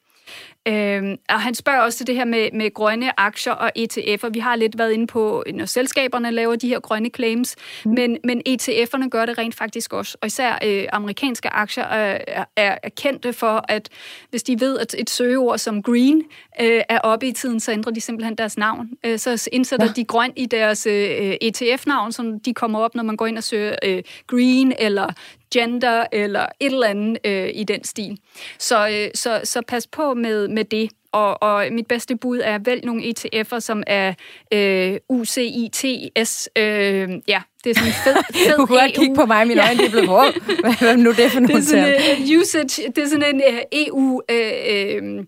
Øhm, 0.68 1.16
og 1.28 1.40
han 1.40 1.54
spørger 1.54 1.80
også 1.80 1.98
til 1.98 2.06
det 2.06 2.14
her 2.14 2.24
med, 2.24 2.48
med 2.52 2.74
grønne 2.74 3.20
aktier 3.20 3.52
og 3.52 3.72
ETF'er. 3.78 4.28
Vi 4.28 4.38
har 4.38 4.56
lidt 4.56 4.78
været 4.78 4.92
inde 4.92 5.06
på, 5.06 5.44
når 5.54 5.64
selskaberne 5.64 6.30
laver 6.30 6.56
de 6.56 6.68
her 6.68 6.80
grønne 6.80 7.10
claims, 7.16 7.56
mm. 7.84 7.92
men, 7.92 8.18
men 8.24 8.42
ETF'erne 8.48 9.08
gør 9.08 9.26
det 9.26 9.38
rent 9.38 9.54
faktisk 9.54 9.92
også. 9.92 10.18
Og 10.20 10.26
især 10.26 10.58
øh, 10.64 10.84
amerikanske 10.92 11.48
aktier 11.48 11.84
er, 11.84 12.44
er, 12.56 12.78
er 12.82 12.88
kendte 12.88 13.32
for, 13.32 13.64
at 13.68 13.88
hvis 14.30 14.42
de 14.42 14.60
ved, 14.60 14.78
at 14.78 14.94
et 14.98 15.10
søgeord 15.10 15.58
som 15.58 15.82
green 15.82 16.22
øh, 16.60 16.82
er 16.88 16.98
oppe 16.98 17.26
i 17.26 17.32
tiden, 17.32 17.60
så 17.60 17.72
ændrer 17.72 17.92
de 17.92 18.00
simpelthen 18.00 18.34
deres 18.34 18.58
navn. 18.58 18.88
Øh, 19.06 19.18
så 19.18 19.48
indsætter 19.52 19.86
ja. 19.86 19.92
de 19.92 20.04
grøn 20.04 20.32
i 20.36 20.46
deres 20.46 20.86
øh, 20.86 21.34
ETF-navn, 21.40 22.12
som 22.12 22.40
de 22.40 22.54
kommer 22.54 22.78
op, 22.78 22.94
når 22.94 23.02
man 23.02 23.16
går 23.16 23.26
ind 23.26 23.38
og 23.38 23.44
søger 23.44 23.76
øh, 23.84 24.02
green 24.26 24.72
eller 24.78 25.12
gender 25.54 26.06
eller 26.12 26.46
et 26.60 26.72
eller 26.72 26.86
andet 26.86 27.18
øh, 27.24 27.50
i 27.54 27.64
den 27.64 27.84
stil. 27.84 28.18
Så, 28.58 28.88
øh, 28.88 29.10
så, 29.14 29.40
så 29.44 29.62
pas 29.68 29.86
på 29.86 30.14
med, 30.14 30.48
med 30.48 30.64
det. 30.64 30.90
Og, 31.12 31.42
og 31.42 31.66
mit 31.72 31.86
bedste 31.86 32.16
bud 32.16 32.40
er 32.44 32.58
vælg 32.58 32.84
nogle 32.84 33.02
ETF'er, 33.02 33.60
som 33.60 33.82
er 33.86 34.14
øh, 34.52 34.96
UCITS. 35.08 36.48
Øh, 36.58 37.08
ja, 37.28 37.42
det 37.64 37.70
er 37.70 37.74
sådan 37.74 37.88
en 37.88 37.94
fed, 38.04 38.14
fed 38.46 38.56
Du 38.56 38.66
kunne 38.66 38.80
godt 38.80 38.92
kigge 38.94 39.14
på 39.14 39.26
mig, 39.26 39.46
mine 39.46 39.62
øjne 39.62 39.84
er 39.84 39.90
blevet 39.90 40.08
på. 40.08 40.22
Hvad 40.78 40.88
er 40.88 40.96
nu 40.96 41.12
det 41.12 41.30
for 41.30 41.40
noget? 41.40 41.54
Det 41.54 41.78
er 41.78 42.00
sådan 42.00 42.22
en 42.22 42.38
usage, 42.40 42.92
det 42.96 42.98
er 42.98 43.08
sådan 43.08 43.34
en 43.34 43.42
uh, 43.48 43.58
EU... 43.72 44.20
Uh, 44.32 45.18
uh, 45.18 45.24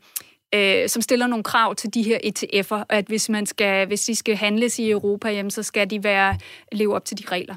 øh, 0.55 0.89
som 0.89 1.03
stiller 1.03 1.27
nogle 1.27 1.45
krav 1.45 1.75
til 1.75 1.95
de 1.95 2.03
her 2.03 2.19
ETF'er, 2.19 2.85
at 2.89 3.05
hvis 3.07 3.29
man 3.29 3.47
skal, 3.47 3.87
hvis 3.87 4.05
de 4.05 4.15
skal 4.15 4.37
handles 4.37 4.79
i 4.79 4.91
Europa, 4.91 5.29
jamen, 5.29 5.51
så 5.51 5.63
skal 5.63 5.91
de 5.91 6.05
være 6.05 6.39
leve 6.73 6.95
op 6.95 7.05
til 7.05 7.19
de 7.19 7.25
regler. 7.27 7.55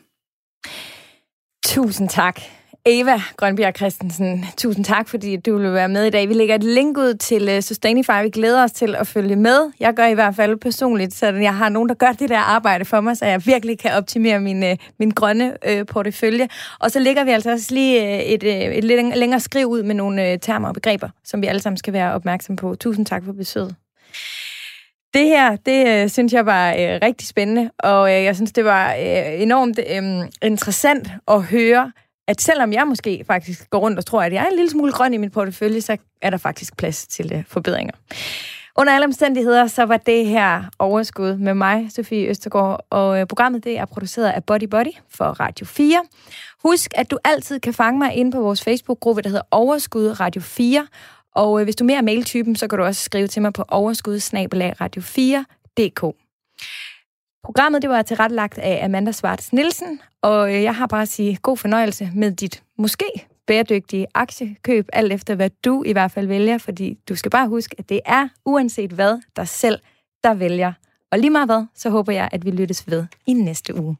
Tusind 1.66 2.09
tak. 2.09 2.41
Eva 2.86 3.22
Grønbjerg 3.38 3.76
Christensen, 3.78 4.45
tusind 4.57 4.86
tak, 4.86 5.09
fordi 5.09 5.38
du 5.38 5.57
vil 5.57 5.74
være 5.74 5.89
med 5.89 6.05
i 6.05 6.09
dag. 6.09 6.30
Vi 6.30 6.34
lægger 6.34 6.55
et 6.55 6.63
link 6.63 6.97
ud 6.97 7.13
til 7.13 7.49
øh, 7.49 7.61
Sustainify. 7.61 8.24
Vi 8.24 8.30
glæder 8.30 8.63
os 8.63 8.72
til 8.72 8.95
at 8.95 9.07
følge 9.07 9.36
med. 9.36 9.72
Jeg 9.80 9.93
gør 9.93 10.05
i 10.05 10.13
hvert 10.13 10.36
fald 10.36 10.57
personligt, 10.57 11.13
så 11.13 11.26
jeg 11.26 11.55
har 11.55 11.70
nogen, 11.70 11.89
der 11.89 11.95
gør 11.95 12.11
det 12.11 12.30
der 12.30 12.38
arbejde 12.38 12.86
for 12.86 13.01
mig, 13.01 13.18
så 13.18 13.26
jeg 13.26 13.45
virkelig 13.45 13.80
kan 13.80 13.91
optimere 13.91 14.39
min, 14.39 14.63
øh, 14.63 14.78
min 14.99 15.09
grønne 15.09 15.57
øh, 15.68 15.86
portefølje. 15.86 16.47
Og 16.80 16.91
så 16.91 16.99
lægger 16.99 17.24
vi 17.24 17.32
altså 17.32 17.51
også 17.51 17.74
lige 17.74 18.03
øh, 18.03 18.20
et, 18.20 18.43
et 18.78 18.84
lidt 18.84 19.18
længere 19.18 19.39
skriv 19.39 19.68
ud 19.68 19.84
med 19.84 19.95
nogle 19.95 20.38
termer 20.38 20.68
og 20.68 20.74
begreber, 20.74 21.09
som 21.24 21.41
vi 21.41 21.47
alle 21.47 21.61
sammen 21.61 21.78
skal 21.78 21.93
være 21.93 22.13
opmærksom 22.13 22.55
på. 22.55 22.76
Tusind 22.76 23.05
tak 23.05 23.24
for 23.26 23.34
besøget. 23.34 23.76
Det 25.16 25.26
her, 25.26 25.55
det 25.55 25.88
øh, 25.88 26.09
synes 26.09 26.34
jeg 26.34 26.45
var 26.45 26.70
øh, 26.70 26.99
rigtig 27.01 27.28
spændende, 27.28 27.72
og 27.80 28.16
øh, 28.16 28.24
jeg 28.24 28.36
synes, 28.36 28.51
det 28.51 28.66
var 28.66 28.93
øh, 28.93 29.41
enormt 29.41 29.80
øh, 29.80 30.30
interessant 30.41 31.09
at 31.28 31.43
høre, 31.43 31.91
at 32.28 32.41
selvom 32.41 32.74
jeg 32.74 32.88
måske 32.88 33.24
faktisk 33.28 33.70
går 33.70 33.80
rundt 33.80 33.99
og 33.99 34.05
tror, 34.05 34.22
at 34.22 34.34
jeg 34.34 34.43
er 34.43 34.47
en 34.47 34.55
lille 34.55 34.70
smule 34.70 34.91
grøn 34.91 35.13
i 35.13 35.18
min 35.18 35.30
portefølje, 35.30 35.82
så 35.82 35.97
er 36.22 36.30
der 36.30 36.38
faktisk 36.38 36.78
plads 36.78 37.07
til 37.07 37.32
øh, 37.34 37.43
forbedringer. 37.47 37.93
Under 38.78 38.93
alle 38.93 39.05
omstændigheder, 39.05 39.68
så 39.68 39.84
var 39.84 39.97
det 39.97 40.26
her 40.26 40.63
overskud 40.80 41.38
med 41.38 41.53
mig, 41.53 41.88
Sofie 41.91 42.28
Østergaard, 42.28 42.86
og 42.89 43.20
øh, 43.20 43.28
programmet 43.28 43.63
det 43.63 43.78
er 43.78 43.86
produceret 43.86 44.30
af 44.30 44.43
Body 44.43 44.68
Body 44.68 44.93
for 45.09 45.26
Radio 45.26 45.66
4. 45.66 46.01
Husk, 46.63 46.91
at 46.95 47.11
du 47.11 47.18
altid 47.24 47.59
kan 47.59 47.74
fange 47.74 47.99
mig 47.99 48.13
inde 48.13 48.32
på 48.32 48.41
vores 48.41 48.63
Facebook-gruppe, 48.63 49.22
der 49.22 49.30
hedder 49.30 49.47
Overskud 49.51 50.20
Radio 50.20 50.41
4, 50.41 50.88
og 51.36 51.60
øh, 51.60 51.64
hvis 51.64 51.76
du 51.76 51.84
er 51.84 51.88
mere 51.88 52.02
mailtypen, 52.02 52.56
så 52.56 52.68
kan 52.68 52.80
du 52.80 52.86
også 52.86 53.04
skrive 53.04 53.28
til 53.28 53.42
mig 53.42 53.54
på 53.54 53.64
overskudsnabelagradio4.dk. 53.72 56.16
Programmet 57.44 57.82
det 57.82 57.90
var 57.90 58.02
tilrettelagt 58.02 58.58
af 58.58 58.86
Amanda 58.86 59.12
Svarts 59.12 59.54
Nielsen, 59.54 60.02
og 60.22 60.56
øh, 60.56 60.64
jeg 60.64 60.76
har 60.76 60.88
bare 60.88 61.02
at 61.02 61.08
sige 61.08 61.38
god 61.42 61.58
fornøjelse 61.58 62.12
med 62.16 62.32
dit 62.32 62.64
måske 62.78 63.06
bæredygtige 63.48 64.08
aktiekøb, 64.14 64.90
alt 64.94 65.14
efter 65.14 65.36
hvad 65.36 65.50
du 65.66 65.84
i 65.84 65.92
hvert 65.92 66.12
fald 66.12 66.28
vælger, 66.28 66.58
fordi 66.58 66.98
du 67.10 67.16
skal 67.16 67.32
bare 67.32 67.48
huske, 67.48 67.76
at 67.78 67.90
det 67.90 68.00
er 68.06 68.28
uanset 68.46 68.92
hvad, 68.92 69.20
der 69.36 69.46
selv 69.46 69.80
der 70.24 70.34
vælger. 70.34 70.74
Og 71.12 71.20
lige 71.20 71.30
meget 71.30 71.48
hvad, 71.48 71.66
så 71.76 71.90
håber 71.90 72.14
jeg, 72.14 72.30
at 72.32 72.46
vi 72.46 72.52
lyttes 72.52 72.88
ved 72.88 73.06
i 73.28 73.34
næste 73.34 73.76
uge. 73.76 73.98